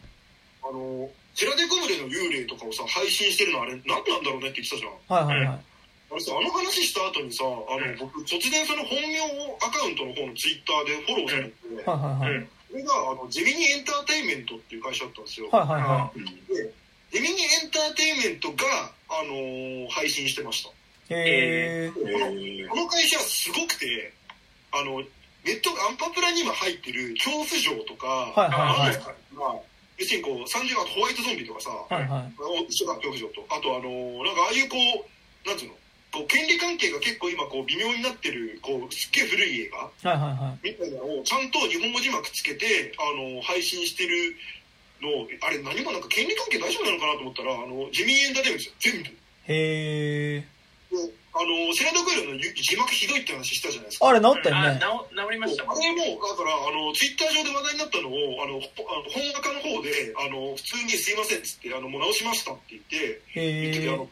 [0.63, 4.87] あの、チラデコブレの幽霊とかをさ、配信してるのあれ、何なんだろうねって言ってたじゃ
[5.19, 5.25] ん。
[5.25, 5.59] はいはいはい。
[6.11, 9.19] あれさ、あの話した後にさ、あの、僕、突然その本名
[9.59, 12.37] アカウントの方のツイッターでフォローされて、はいはいはい。
[12.37, 15.49] うんこれが、あの、ジェミニエンターテインメントっていう会社だったんですよ。
[15.49, 16.73] はいはいはで、
[17.11, 20.69] ジェミニエンターテインメントが、あのー配信してました。
[20.69, 20.73] い。
[21.17, 22.63] へー。
[22.65, 24.11] えこの会社すごくて、
[24.73, 25.01] あの、
[25.45, 28.97] ネット、アンパプラに今入ってる恐怖城とか、はいはいはい。
[29.31, 29.61] まあ、
[29.97, 32.65] 要するにこう、30あとホワイトゾンビとかさ、はいはい。
[32.67, 33.45] 一緒だ、恐怖城と。
[33.53, 34.75] あとあのーなんかああいうこ
[35.45, 35.77] う、なんつうの、
[36.11, 40.67] こう、権利関係が結構今こう、微妙になってる、こう、すっげえ古い映画はいはいはい。
[40.67, 44.33] みたいなのを、ちゃんと日本語字幕つけて、あのー配信してる
[44.99, 49.09] の、あれ何もなんか権利関係大丈夫なのかなと思ったら、あの、ジェミーエンターテインメントですよ、全部。
[49.53, 50.43] へー。
[51.35, 54.07] であの、セラドグエルの字幕ひどいって話したじゃないですか。
[54.07, 54.79] あれ治ったよあね。
[54.79, 64.07] 治治りましたあれも、だから、あの、ツイッター上で話題になったのを、あの、ほあの本赤の方で、あの、普通にすいませんっつって、あの、もう直しましたって言って、言ってて、あへの、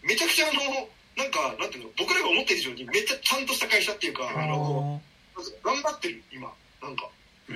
[0.00, 4.40] めちゃくちゃあの、なんか、なんていうの、僕らが思ってる以上にめっちゃちゃんとした会社っていうか、ー。
[4.40, 5.00] あの、
[5.36, 6.48] あ頑張ってる、今。
[6.80, 7.08] なんか。
[7.50, 7.52] え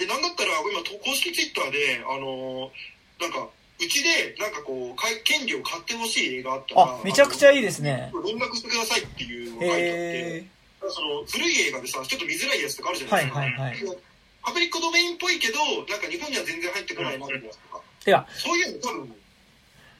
[0.00, 2.72] で、なんだったら、今、と公式ツイッターで、あの、
[3.20, 3.50] なんか、
[3.80, 8.12] うちで、なんかこう、権利を買ってほしい映画あったら、あ、めちゃくちゃいいですね。
[8.24, 9.90] 連絡してくださいっていうのが書いてあって、
[10.36, 10.46] へ
[10.80, 13.10] その古い映画でさ、ちょっと見づらいやつとかあるじゃー。
[13.12, 13.40] ないですか。
[13.40, 13.98] はいはいはい。
[14.42, 17.82] パブリックドメインっぽいけど、なんか日本には全然入ってこないなみたいなやつとか。
[18.06, 19.14] いや、そういうの多分、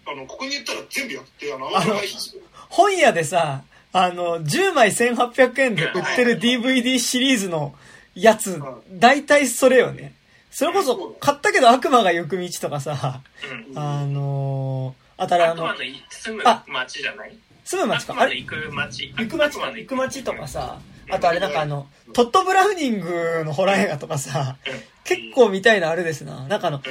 [0.06, 2.42] あの、ここに言ったら全部やって、あの、あんまり配信する。
[2.68, 7.74] 本屋でさ、あの、10枚1800円で売ってる DVD シリーズの
[8.14, 8.60] やつ、
[8.92, 10.14] 大体それよね。
[10.50, 13.22] それこそ、買ったけど悪魔が行く道とかさ、
[13.70, 17.36] うんあのー、あたりあの悪魔、の住む町じゃない？
[17.64, 18.14] 住む町か。
[18.20, 19.14] あれ行く町。
[19.16, 19.66] 行く町か。
[19.66, 20.80] 悪魔の行く町とかさ、
[21.10, 24.56] あとあれなんかあの、トット・ブラウニングのホラー映画とかさ、
[25.04, 26.46] 結構見たいのあるですな。
[26.48, 26.82] なんかあの、うん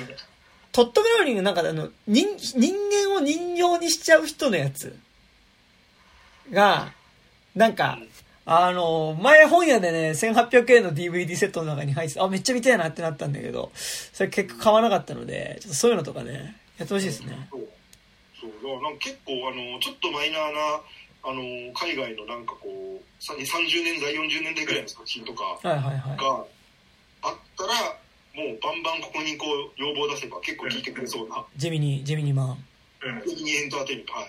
[0.72, 2.76] トット・ブラウニングなんかあの、人、人
[3.10, 4.96] 間を人形にしちゃう人のやつ
[6.52, 6.94] が、
[7.56, 7.98] なんか、
[8.52, 17.48] あの、前本屋でね、1800円の DVD セットの中に入っててあ、めっちゃ見たいなってなったんだけど、それ結局買わなかったので、ちょっとそういうのとかね、やってほしいですね。
[17.52, 17.70] そう。
[18.42, 18.52] そう。
[18.52, 20.82] だからなんか結構、あの、ちょっとマイナーな、
[21.26, 21.44] あの、
[21.76, 26.18] 海外のなんかこう、さ30年代、40年代ぐらいの作品とかはいはいはい。
[26.18, 26.46] が
[27.30, 27.74] あったら、
[28.34, 32.66] もうバンバンここにこう、要望出せば結構聞いてくれそうな、ジェミニ、ジェミニマン。
[33.04, 34.26] うんミニエンターテインメント、はい。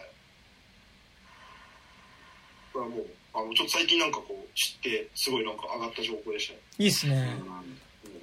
[2.74, 6.60] これはもう、あの、ちょっと最近なんかこう、知って、すごいなんか上がった情報でしたね。
[6.78, 7.28] いいっすね。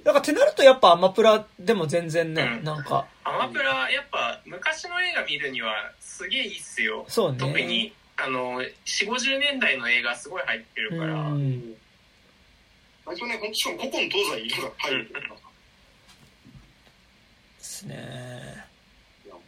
[0.04, 7.04] だから、てなるとやっぱアマプラでも全然ね、うんなんか、アマプラ、やっぱ昔の映画見るにはすげえいいっすよ。
[7.08, 7.38] そうね。
[7.38, 11.14] 特に、あの、4、50年代の映画すごい入ってるから。
[11.14, 11.74] ううんん。
[13.04, 15.14] 割とね、ほんとしかも古今東西色が入るで
[17.60, 18.64] すね。
[19.24, 19.42] いやもう、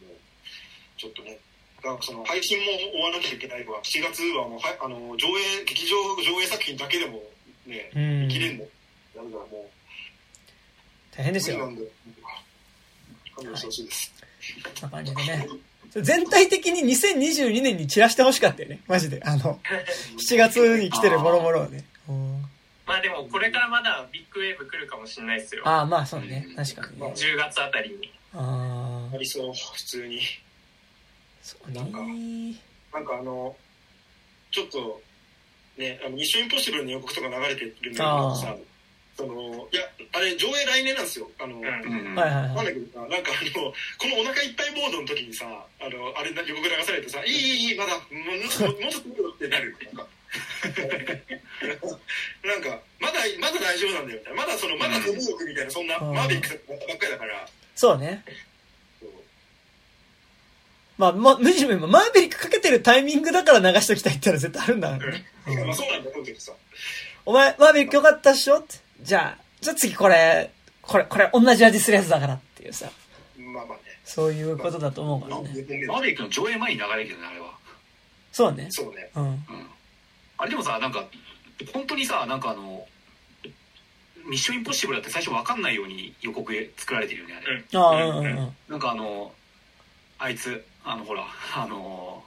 [0.97, 1.39] ちょっとね、
[1.83, 3.79] だからその配信も終わらなきゃいけないわ。
[3.83, 7.23] 7月はもう、はあの、上映、劇場上映作品だけでも
[7.65, 8.27] ね、うん。
[8.27, 8.63] 見切れんの。
[8.63, 8.71] だか
[9.23, 11.57] らもう、大変ですよ。
[11.57, 11.91] 無理なんで、
[13.35, 14.13] 勘弁してほしいです。
[14.79, 15.47] こんな感じでね。
[15.93, 18.79] 全体的に2022年に散らしてほしかったよね。
[18.87, 19.21] マジで。
[19.25, 19.59] あの、
[20.29, 21.83] 7月に来てるボロボロをね。
[22.85, 26.45] まあでもこれからまだビッグウェーブ来るかもしれないですよああ、まあそうね。
[26.55, 27.13] 確かにね。
[27.15, 30.19] 10月あたりにあああ、りそう、普通に。
[31.41, 32.55] そうなんかね。
[32.93, 33.55] なんかあの、
[34.51, 35.01] ちょっと、
[35.77, 38.55] ね、あの、ミッションインポッシブルの予告とか流れてるんだけどさ、
[39.17, 41.29] その、いや、あれ、上映来年なんですよ。
[41.39, 42.55] あの、うんうんはいはいはい。
[42.55, 43.73] なんだけどさ、なんかあの、こ
[44.07, 49.75] のお腹いっぱいモードの時にさ、あの、あれ、予告流されてさ、いい、いい、いい、まだ、もう、もうちょっと、もうちょっと見ろってなる。
[49.83, 50.07] なんか、
[52.43, 54.41] なんか、まだ、まだ大丈夫なんだよ、みたいな。
[54.41, 58.23] まだその、まだ飛ぶ欲みたいな、そんな、うんマーベリックばっかりだから、そうね。
[60.97, 65.25] まあ、ま、むしろ今、マーベリックかけてるタイミングだから流しときたいってのは絶対あるんだからね。
[65.47, 66.51] うんまあそうなんだろうけどさ。
[67.25, 68.77] お前、マーベリックよかったっしょって？
[69.01, 72.91] じゃあ、じゃあ次これ、これ、これ同じ味するやつだからっていうさ、
[73.37, 73.83] まあまあね。
[74.03, 75.87] そういうことだと思うからね。
[75.87, 77.51] マーベリックの上映前に流れるけどねあれは
[78.31, 78.67] そうね。
[78.69, 79.09] そうね。
[79.15, 79.23] うん。
[79.23, 79.43] うん
[80.37, 81.05] あれでもさなんか
[81.71, 82.87] 本当にさなんかあの
[84.25, 88.55] ミッションインポッシブルだって最初分かんないように予告で作られてるよねあれ、うんああ、うんうんうん。
[88.67, 89.31] なんかあの
[90.17, 92.23] あいつあのほらあの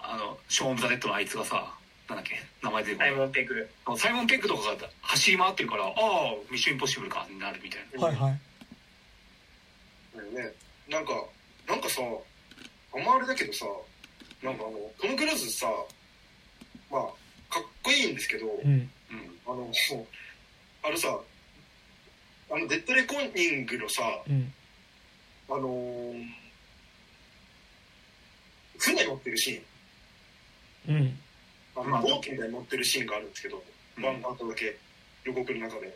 [0.00, 1.74] あのショーン・ザ・デッドのあいつがさ
[2.08, 5.92] なんだっけ名前出てこサイモンペグサイモン・ペックとかが走り回ってるからああ
[6.50, 8.40] ミッションインポッシブルかになるみたいなはいはい。
[10.34, 10.52] ね、
[10.88, 11.12] なんか、
[11.68, 12.00] なんかさ、
[12.94, 13.64] あんまあれだけどさ、
[14.42, 15.66] なんかあの、トム・クルーズさ、
[16.90, 17.02] まあ、
[17.52, 18.70] かっこいいんですけど、うん。
[18.70, 18.90] うん
[19.46, 19.70] あの、
[20.82, 21.18] あのさ、
[22.50, 24.52] あの、デッドレコーニングのさ、うん。
[25.48, 26.39] あのー
[28.80, 31.18] 船乗ってるシーン、うん。
[31.76, 34.78] あまあの、ボートみたいに乗ってるシーンがあるんですけど、うんワンパートだけ
[35.24, 35.94] 予告の中で。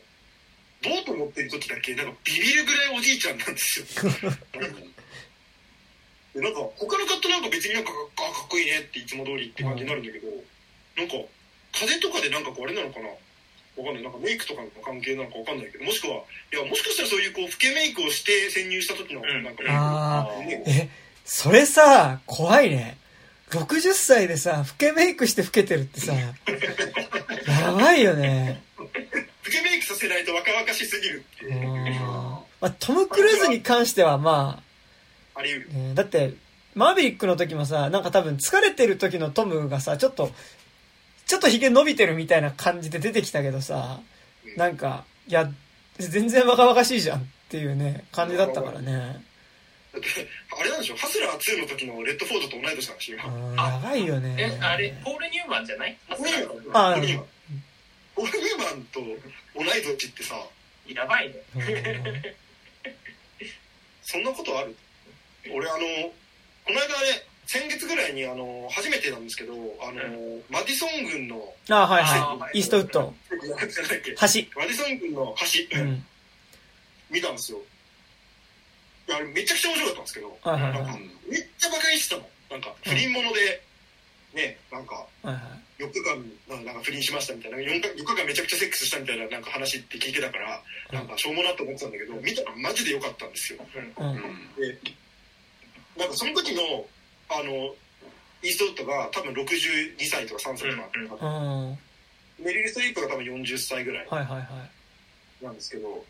[0.83, 3.87] ボート乗ってる時だけ、なんかビビるぐらいおじいちゃんなんですよ。
[6.35, 10.29] でなんか、他のカットなんか別になんか、あ、かっこいいねっていつも通りって感じになるんだけど、
[10.97, 11.15] なんか、
[11.73, 13.17] 風とかでなんかこうあれなのかなわ
[13.87, 14.03] かんない。
[14.03, 16.23] なんかメイクとかの関係なのかわかんないけど、もしくは、
[16.53, 20.89] いや、もしかしたらそういうこう、老けメイクをして潜入した時の、うんなんか、ああ、ねえ、
[21.25, 22.99] それさ、怖いね。
[23.51, 26.35] 60歳でさ、老けメイクして老けてるってさ、や
[27.73, 28.63] ばいよね。
[28.79, 31.85] 老けメイクさせないと若々しすぎるってういうん
[32.61, 34.63] まあ、トム・クルーズに関してはま
[35.35, 35.79] あり得るあ、。
[35.79, 36.35] ねだって、
[36.75, 40.31] マーヴェリックの時もさ、なんか多分疲れてる時のトムがさ、ちょっと、
[41.27, 44.01] ちょっと髭伸びてるみたいな感じで出てきたけどさ、
[44.57, 45.51] なんか、いや、
[45.99, 49.25] 全然若々しいじゃんっていうね、感じだったからね。
[49.95, 53.21] だって、あれなんでしょハスラー2の時のレッドフォードと同い年なんでしょうん
[53.55, 53.67] 今。
[53.69, 54.37] やばいよね。
[54.39, 55.97] えあれポール・ニューマンじゃない？
[56.11, 56.99] オルニューあマン。
[56.99, 57.27] オルニューマン。
[58.17, 59.01] オルニューマンと
[59.55, 60.35] 同い年ってさ、
[60.89, 61.63] やばいねうん
[64.03, 64.77] そんなことある？
[65.53, 70.03] 俺あの、この間あれ、先月ぐらいにあの、初めてなんですけど、あの、
[70.51, 72.59] マディソン軍の、あ、はいあはい。
[72.59, 73.15] イーストウッド。
[73.31, 73.37] 橋。
[74.59, 75.35] マディソン軍の
[75.73, 76.07] 橋、うん。
[77.11, 77.61] 見たんですよ。
[79.07, 80.81] いやあれめちゃくちゃ面白かったんですけど、はいはいはい。
[80.81, 82.35] はいなんかめっちゃ馬鹿にしてたもん。
[82.51, 83.63] なんか、不倫者で、
[84.35, 85.83] ね、なんか、はい。
[85.83, 93.59] 4日間、なんか不倫しましたみたいな、4日 ,4 日間めちゃくちゃセックスしたみたいななんか話って聞いてたから、なんかしょうもなと思ってたんだけど、見たらマジで良かったんですよ。
[93.75, 94.79] で、
[95.99, 96.87] なんかその時の、
[97.29, 97.75] あの、
[98.43, 100.71] イーストウッドが多分62歳とか3歳
[101.09, 101.69] とか、うん。
[101.71, 101.79] はい
[102.37, 105.45] メリル・ストリップが多分40歳ぐらいはいはい。
[105.45, 106.05] なんですけど、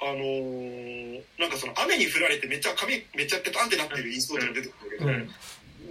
[0.00, 5.30] あのーなんかその雨に降られてめっちゃ髪めっちゃペタンってなってるイーストウッドが出てくるけど、うん。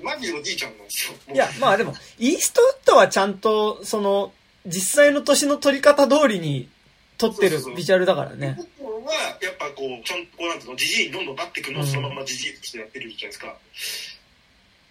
[0.03, 1.33] マジでおじいちゃんなんですよ。
[1.33, 4.33] いや、まあでも、イーストウッドはちゃんと、その、
[4.65, 6.69] 実際の年の撮り方通りに
[7.17, 8.57] 撮ってるそうそうそうビジュアルだからね。
[9.05, 13.55] はやっぱこうちゃんとこうなんていうのじじいにどんどんなっていくのをうんそのままじじいとしてやってるじゃないですか。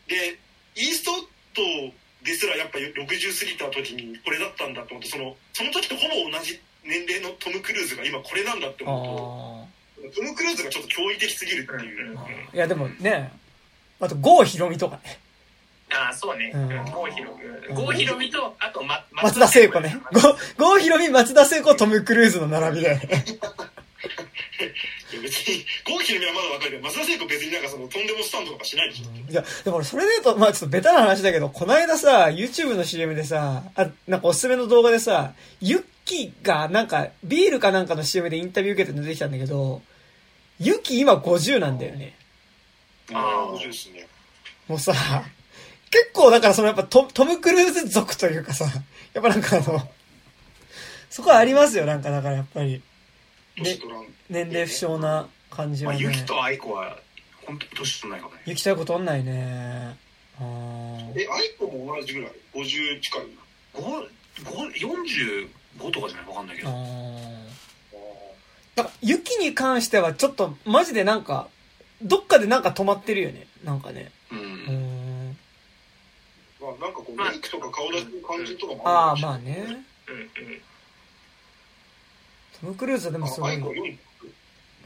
[0.06, 0.38] で
[0.76, 1.94] イーストウッド
[2.24, 12.18] ですらやっぱ60過ぎた時にこれだったんだと思ってそのその時とほぼ同じ年齢のトム・クルーズが今これなんだってあ思うとトム・クルーズがちょっと驚異的すぎるっていう。
[12.18, 12.26] あ。
[12.52, 13.32] いやでもね、
[14.00, 15.18] あと、郷ひろみとかね。
[15.90, 17.30] ああそうねうん郷ひろ
[17.68, 19.96] み郷ひろみとあと、ま、松田聖子ね。
[20.12, 23.24] 郷郷ひろみ、松田聖子、トム・クルーズの並びだよね。
[25.12, 29.30] いや別に郷ひろみはまだわかるけど松田聖子別になんかそのとんでもスタンドとかしないでしょ。
[29.30, 39.82] いや、でも俺それで言うと、まあちょっとベタな話だけど、この間さ、YouTube の CM でさ、あ、なんかおすすめの動画でさ、YUKI がなんか、ビールかなんかの CM でインタビュー受けて出てきたんだけど、
[40.58, 42.14] YUKI 今50なんだよね。
[43.12, 44.06] ああ面白いですね。
[44.68, 44.94] もうさ、
[45.90, 48.66] 結構だからそのやっぱトトム・クルーズ族というかさ、
[49.12, 49.88] やっぱなんかあの、
[51.10, 52.82] そこはありますよ、なんかだからやっぱり。
[53.57, 53.78] 年。
[54.31, 56.07] 年齢不詳な感じまあ、はね。
[56.07, 56.99] ユキとアイコは
[57.47, 59.97] 本当に年取んないかもね YUKI とやことんないね。
[60.41, 63.23] え、アイコも同じぐらい ?50 近い
[63.73, 64.00] ごご
[64.66, 66.26] 40 5とかじゃない？
[66.28, 66.68] わかんないけど。
[66.70, 67.44] あー
[68.76, 71.49] なんか、雪に関してはちょっと、マジでなんか、
[72.02, 73.47] どっかでなんか止まってるよね。
[73.62, 74.10] なんかね。
[74.33, 74.34] う。
[74.34, 75.36] うん。
[76.60, 79.84] まあ、なんかこう、メイクとか顔出しの感じとかもああ、るまあね。
[80.08, 80.28] うんうん。
[82.64, 83.56] トム・クルーズはでもすごい。
[83.56, 83.62] う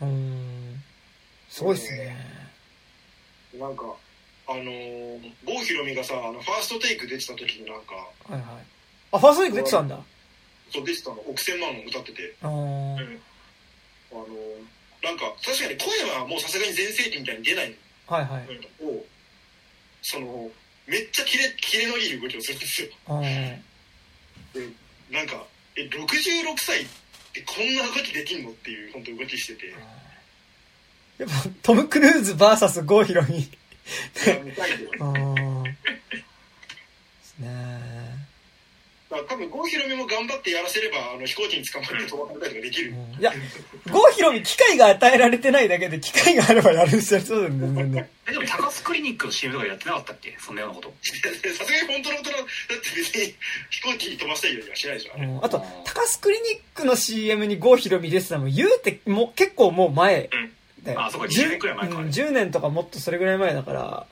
[0.02, 0.82] ーん。
[1.48, 2.16] すごいっすね。
[3.54, 3.84] なんか、
[4.48, 8.42] あのー、郷ひろみがさ、あの、ファーストテイク出てた時になんか、はいはい。
[9.12, 10.00] あ、ファーストウィーク出てたんだ。
[10.70, 13.20] そう出てたの、億千万を歌ってて、あーうん
[14.10, 14.64] あのー、
[15.04, 17.74] なんか、確かに声はもうさすがに全盛期みたいに出ない
[18.08, 18.46] はいはい。
[18.82, 19.06] のを、
[20.02, 20.50] その、
[20.86, 22.88] めっちゃキレ、キレのいい動きをするんですよ。
[23.06, 23.58] あー
[25.10, 26.08] なんか、え、66
[26.58, 27.07] 歳って
[27.46, 28.50] こんな動きできんの？
[28.50, 29.70] っていう、本当動きしてて、い
[31.18, 33.50] やっぱ、トム・クルーズ VS ゴーヒロミ。
[34.26, 35.70] や見たいけど、あーで
[37.22, 38.27] すね。
[39.10, 42.94] だから多分郷ひろみも頑張ってやらせれば、あの、飛行機に捕まって飛ばされたりとかできる。
[43.18, 43.32] いや、
[43.90, 47.20] ゴーヒロミ機会が与えられてないだけで、機会があればやるんですよ。
[47.20, 50.36] そうだよね、全然でも高須クリニックの CM とかやってなかったっけ？
[50.38, 50.92] そんなようなこと。
[51.02, 53.34] さすがに本当の大人だって別に
[53.70, 60.28] 飛行機に飛ばしたりはしないでしょ、んあと、高須クリニックの CM に郷ひろみ出てたのも、言うて、もう結構もう前
[60.82, 61.02] だよ。
[61.02, 64.06] あそうか10年くらい前かうん10年とかもっとそれぐらい前だから、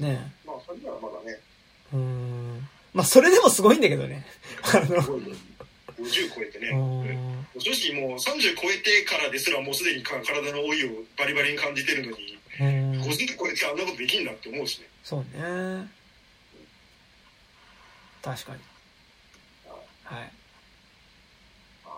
[0.00, 1.38] ねまあ、それならまだね、
[1.92, 1.96] え。
[1.96, 2.47] うん。
[2.94, 4.24] まあ、それでもすごいんだけどね。
[4.62, 5.32] あの、すごいね
[5.98, 6.68] 50超えてね。
[6.68, 14.86] うん女子もう30超えてからですらもうすでにか体の老いをバリバリに感じてるのに、うん50超えてあんなことできんなって思うしね。
[15.02, 15.88] そうね。
[18.22, 18.58] 確かに。
[20.04, 20.32] はい。
[21.84, 21.90] ああ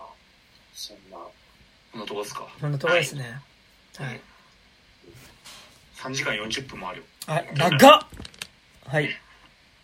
[0.73, 1.17] そんな。
[1.17, 2.47] このとこですか？
[2.59, 3.39] こんなとこですね。
[3.97, 4.21] はい。
[5.97, 7.03] 3時間40分もあるよ。
[7.27, 8.01] はい、長っ
[8.87, 9.09] はい。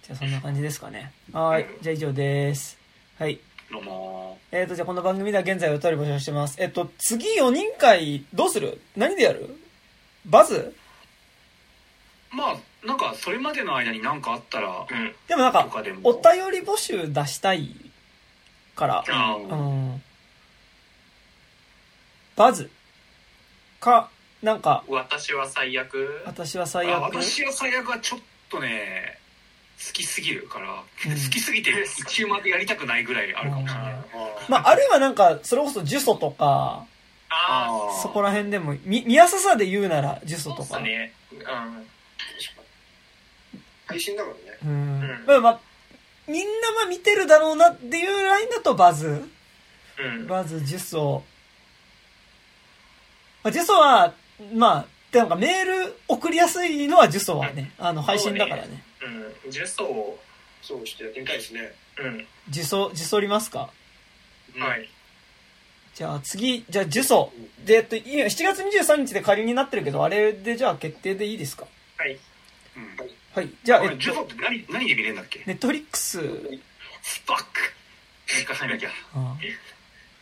[0.07, 1.11] じゃあそんな感じですかね。
[1.33, 1.67] はい。
[1.81, 2.77] じゃあ以上です。
[3.19, 3.39] はい。
[3.69, 6.55] どうもえっ、と、じゃあこの番組では現在お便り募集してます。
[6.61, 8.79] えっ、と、次4人会どうする？
[8.95, 9.53] 何でやる？
[10.25, 10.73] バズ？
[12.31, 15.13] まあ、なんか、それまでの間に何かあったら、うん。
[15.27, 15.67] でもなんか。
[16.05, 17.75] お便り募集出したい
[18.77, 20.01] から、あうあ、ん。
[22.37, 22.71] バズ？
[23.81, 24.09] か、
[24.41, 26.21] なんか、私は最悪。
[26.25, 27.01] 私は最悪。
[27.13, 28.19] 私は最悪はちょっ
[28.49, 29.19] とね、
[29.79, 33.93] 好きすぎるから、うん好きすぎて一周までやりたくないぐらいあるかもしれない。
[33.93, 36.85] ああまあ、あるいはなんか、それこそ呪詛とか、
[37.29, 40.63] あー、そこら辺でも、み、見やすさで言うなら呪詛とか。
[40.63, 41.13] そうっすね。
[41.31, 41.87] うん。
[43.85, 44.41] 配信だからね。
[44.65, 44.69] うん。
[44.69, 44.73] う
[45.03, 45.59] んまあ、まあ、
[46.27, 49.23] みんなまあ見てるだろうなっていうラインだとバズ。
[49.99, 50.27] うん。
[50.27, 51.23] バズ、呪詛。
[53.43, 54.13] まあ、呪詛は、
[54.55, 58.83] まあ、でなんかメール送りやすいのは呪詛はね、あの、配信だからね。
[59.47, 59.53] うん。
[59.53, 60.19] 呪詛を、
[60.61, 61.71] そうしてやってみたいですね。
[61.99, 62.27] うん。
[62.51, 63.69] 呪詛、呪詛りますか？
[64.57, 64.89] はい。
[65.95, 67.31] じゃあ次、じゃあ呪詛。
[67.65, 71.65] で、えっと、いや7月23日で仮になってるけど、あれでじゃあ決定でいいですか？
[71.97, 72.17] はい。
[72.75, 72.97] うん。
[73.33, 73.49] はい。
[73.63, 75.43] じゃあ、えっと、ジュソって何、何で見れるんだっけ？
[75.45, 76.19] ネットフリックス、
[77.01, 77.45] スパック
[78.27, 78.89] 一回入んなきゃ。
[79.15, 79.37] あ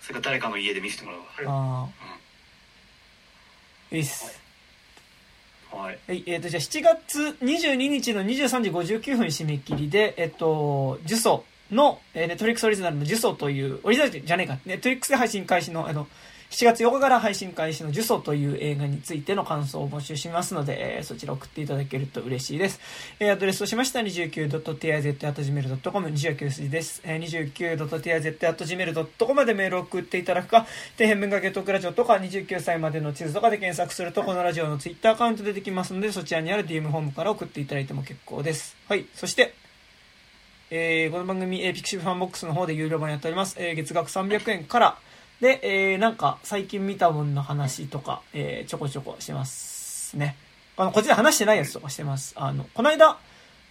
[0.01, 1.87] それか誰かの家で見せてもらうあ
[3.91, 4.39] いいっす。
[5.75, 5.99] はい。
[6.07, 16.07] はい、えっ、と、じゃあ7月22日の23時59分締め切りで、えっ、と、呪詛の、えー、ネットフリックスオリジナルの呪詛という、オリジナルじゃねえか、ネットフリックスで配信開始の、あの、
[16.51, 22.79] 7月8日から配信開始の呪詛という映画についての感想を募集しますので、えーそちら送っていただけると嬉しいです。
[23.19, 27.01] えーアドレスとしましては 29.tiz.gmail.com、29数字です。
[27.03, 30.65] えー 29.tiz.gmail.com までメールを送っていただくか、
[30.97, 38.77] 底辺文化系トークラジオとか29歳までの地図とかで検索するとこのラジオのツイッターアカウント出てきますので、そちらにある DM ホームから送っていただいても結構です。
[38.87, 39.05] はい。
[39.13, 39.53] そして、
[40.71, 43.55] えーこの番組、えー、ピクシブファンボックスの方で有料版やっております。
[43.59, 44.97] えー月額300円から、
[45.41, 50.37] で、えーなんか、最近見たものの話とか、えーちょこちょこしてますね。
[50.77, 52.33] あの、こっちで話してないやつとかしてます。
[52.37, 53.17] あの、この間、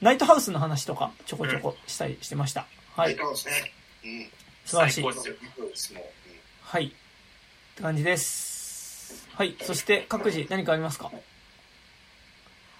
[0.00, 2.66] ナイトハウスの話とか、ちょこちょこしたりしてました。
[2.96, 3.16] はい。
[3.16, 3.72] そうですね。
[4.04, 4.28] うん。
[4.64, 5.04] 素晴らしい。
[6.62, 6.86] はい。
[6.86, 6.90] っ
[7.76, 9.26] て感じです。
[9.34, 9.56] はい。
[9.62, 11.10] そして、各自何かありますか？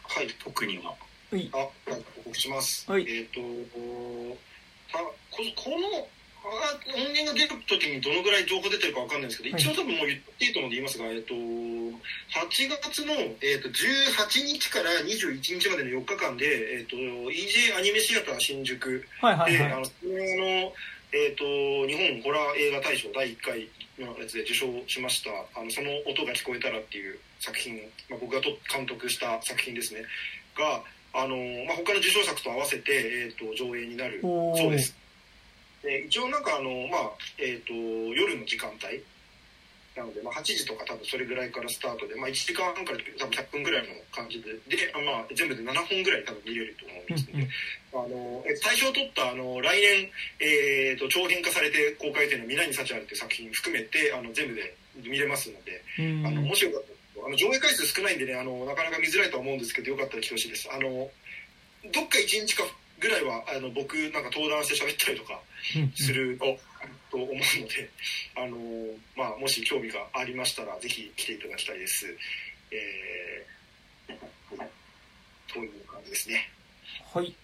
[0.03, 0.29] はい。
[0.43, 0.95] 特には。
[1.33, 1.51] うい。
[1.53, 1.57] あ、
[1.91, 2.91] なんか報告します。
[2.91, 3.41] はいえっ、と、
[4.93, 5.13] たこ
[5.57, 6.07] このあ
[6.45, 9.63] 音源が出る時にどのぐらい情報出てるかわかんないんですけど、はい。
[9.63, 11.95] 一応多分もう言っていいと思うんで言いますが、えっ、と、8
[12.85, 16.45] 月の、えっと18日から21日までの4日間で、
[16.79, 19.73] えっ、と、EJ アニメシアター新宿はいはいで、はい。
[19.73, 19.83] あの、
[21.13, 21.45] えっ、と、
[21.89, 30.03] 日本ホラー映画大賞第1回のやつで受賞しました、あの、その音が聞こえたらっていう作品、まあ、僕がと監督した作品ですね、
[30.59, 30.83] が、
[31.15, 34.21] あの、まあ、他の受賞作と合わせて、えっ、と、上映になる。
[34.21, 35.04] そうです。
[35.85, 39.05] で一応なんかあの、まあ、えっ、と、夜の時間帯。
[39.95, 47.49] なので、まあ、8時とか多分それぐらいからスタートで、まあ、1時間半から多分100分ぐらいの感じで、で、まあ、全部で7本ぐらい多分見れると思うんですね。
[47.95, 56.27] あの、え大賞を取った、あの、来年、えっ、と、長編化されて公開予定の皆に幸あるっていう作品含めて、あの、全部で見れますので、うん。
[56.27, 60.69] あの、もしよかったら、あの、上映回数少ないんでね、あの、なかなか見づらいとは思うんですけど、よかったら来てほしいです。
[60.73, 61.09] あの、
[61.93, 62.65] どっか1日か
[63.05, 65.41] ぐらいは、あの、僕、なんか登壇して喋ったりとか
[65.95, 66.59] すると、
[67.11, 67.91] と思うので、
[68.35, 68.57] あの、
[69.15, 72.07] まあ、もし興味がありましたら、ぜひ来ていただきたいです。
[72.71, 76.51] えー、という感じですね。
[77.13, 77.35] はい。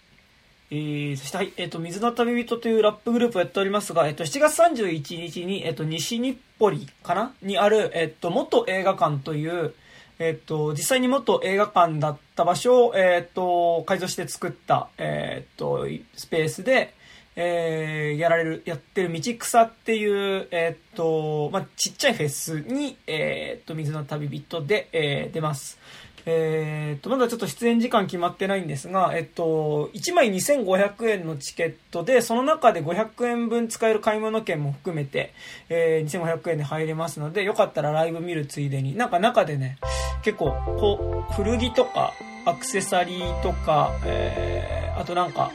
[0.71, 7.35] えー、そして、はい、えっ、と、水の旅人というラップグループをやっておりますが、えっ、と、7月31日に、えっ、と、西日暮里かな？
[7.41, 9.75] にある、えっ、と、元映画館という、
[10.23, 16.93] えっ、と、実際に元映画館だった場所を、えっ、と、改造して作った、えっ、と、スペースで、
[17.35, 25.79] えー、やられる、やってる道草っていう、えっ、と、まあ、ちっちゃいフェスに、えっ、と、水の旅人で、え出ます。
[26.25, 35.33] えー、と、まだちょっと出演時間決まってないんですが、えっと、1枚2500円のチケットで、その中で500円分使える買い物券も含めて、
[35.69, 39.77] えー、2500円で入れますので、よかったらライブ見るついでに、なんか中でね、
[40.23, 42.13] 結構、こう、古着とか、
[42.45, 45.51] アクセサリーとか、えー、あとなんか、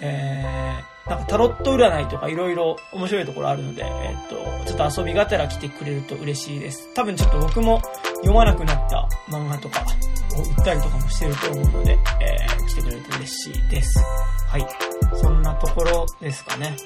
[0.00, 4.34] えー、なんかタロット占いとかいろいろ面白いところあるので、えっと、
[4.66, 6.92] ちょっと遊びがてら来てくれると嬉しいです。
[6.94, 7.80] 多分ちょっと僕も
[8.16, 9.84] 読まなくなった漫画とか
[10.36, 14.00] を売ったりとかもしてると思うので、えー、来てくれると嬉しいです。
[14.48, 14.66] はい。
[15.14, 16.76] そんなところですかね。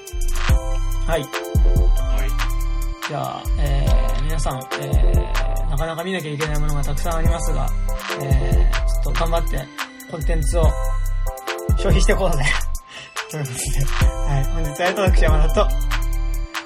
[1.07, 1.21] はい。
[1.21, 3.07] はい。
[3.07, 7.67] じゃあ、えー、皆さん、えー、なかなか見なきゃいけないものがたくさんありますが、
[8.21, 9.65] えー、ちょっと頑張って
[10.11, 10.63] コンテンツを
[11.77, 12.43] 消費していこうぜ。
[13.31, 15.69] ということで、はい、本日はありがとう私山田と、あ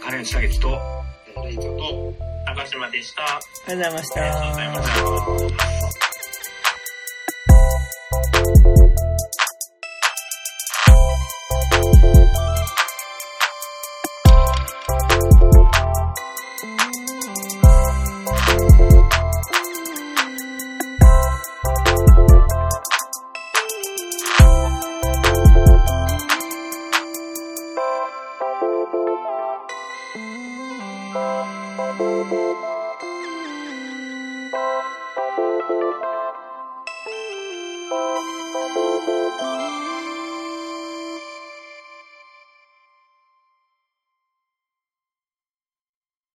[0.03, 0.79] 金内武樹と、
[1.27, 2.13] えーレイトと、
[2.47, 3.21] 高島でした。
[3.21, 3.37] りが
[3.67, 4.21] とうございました。
[4.21, 6.04] ありがとうございました。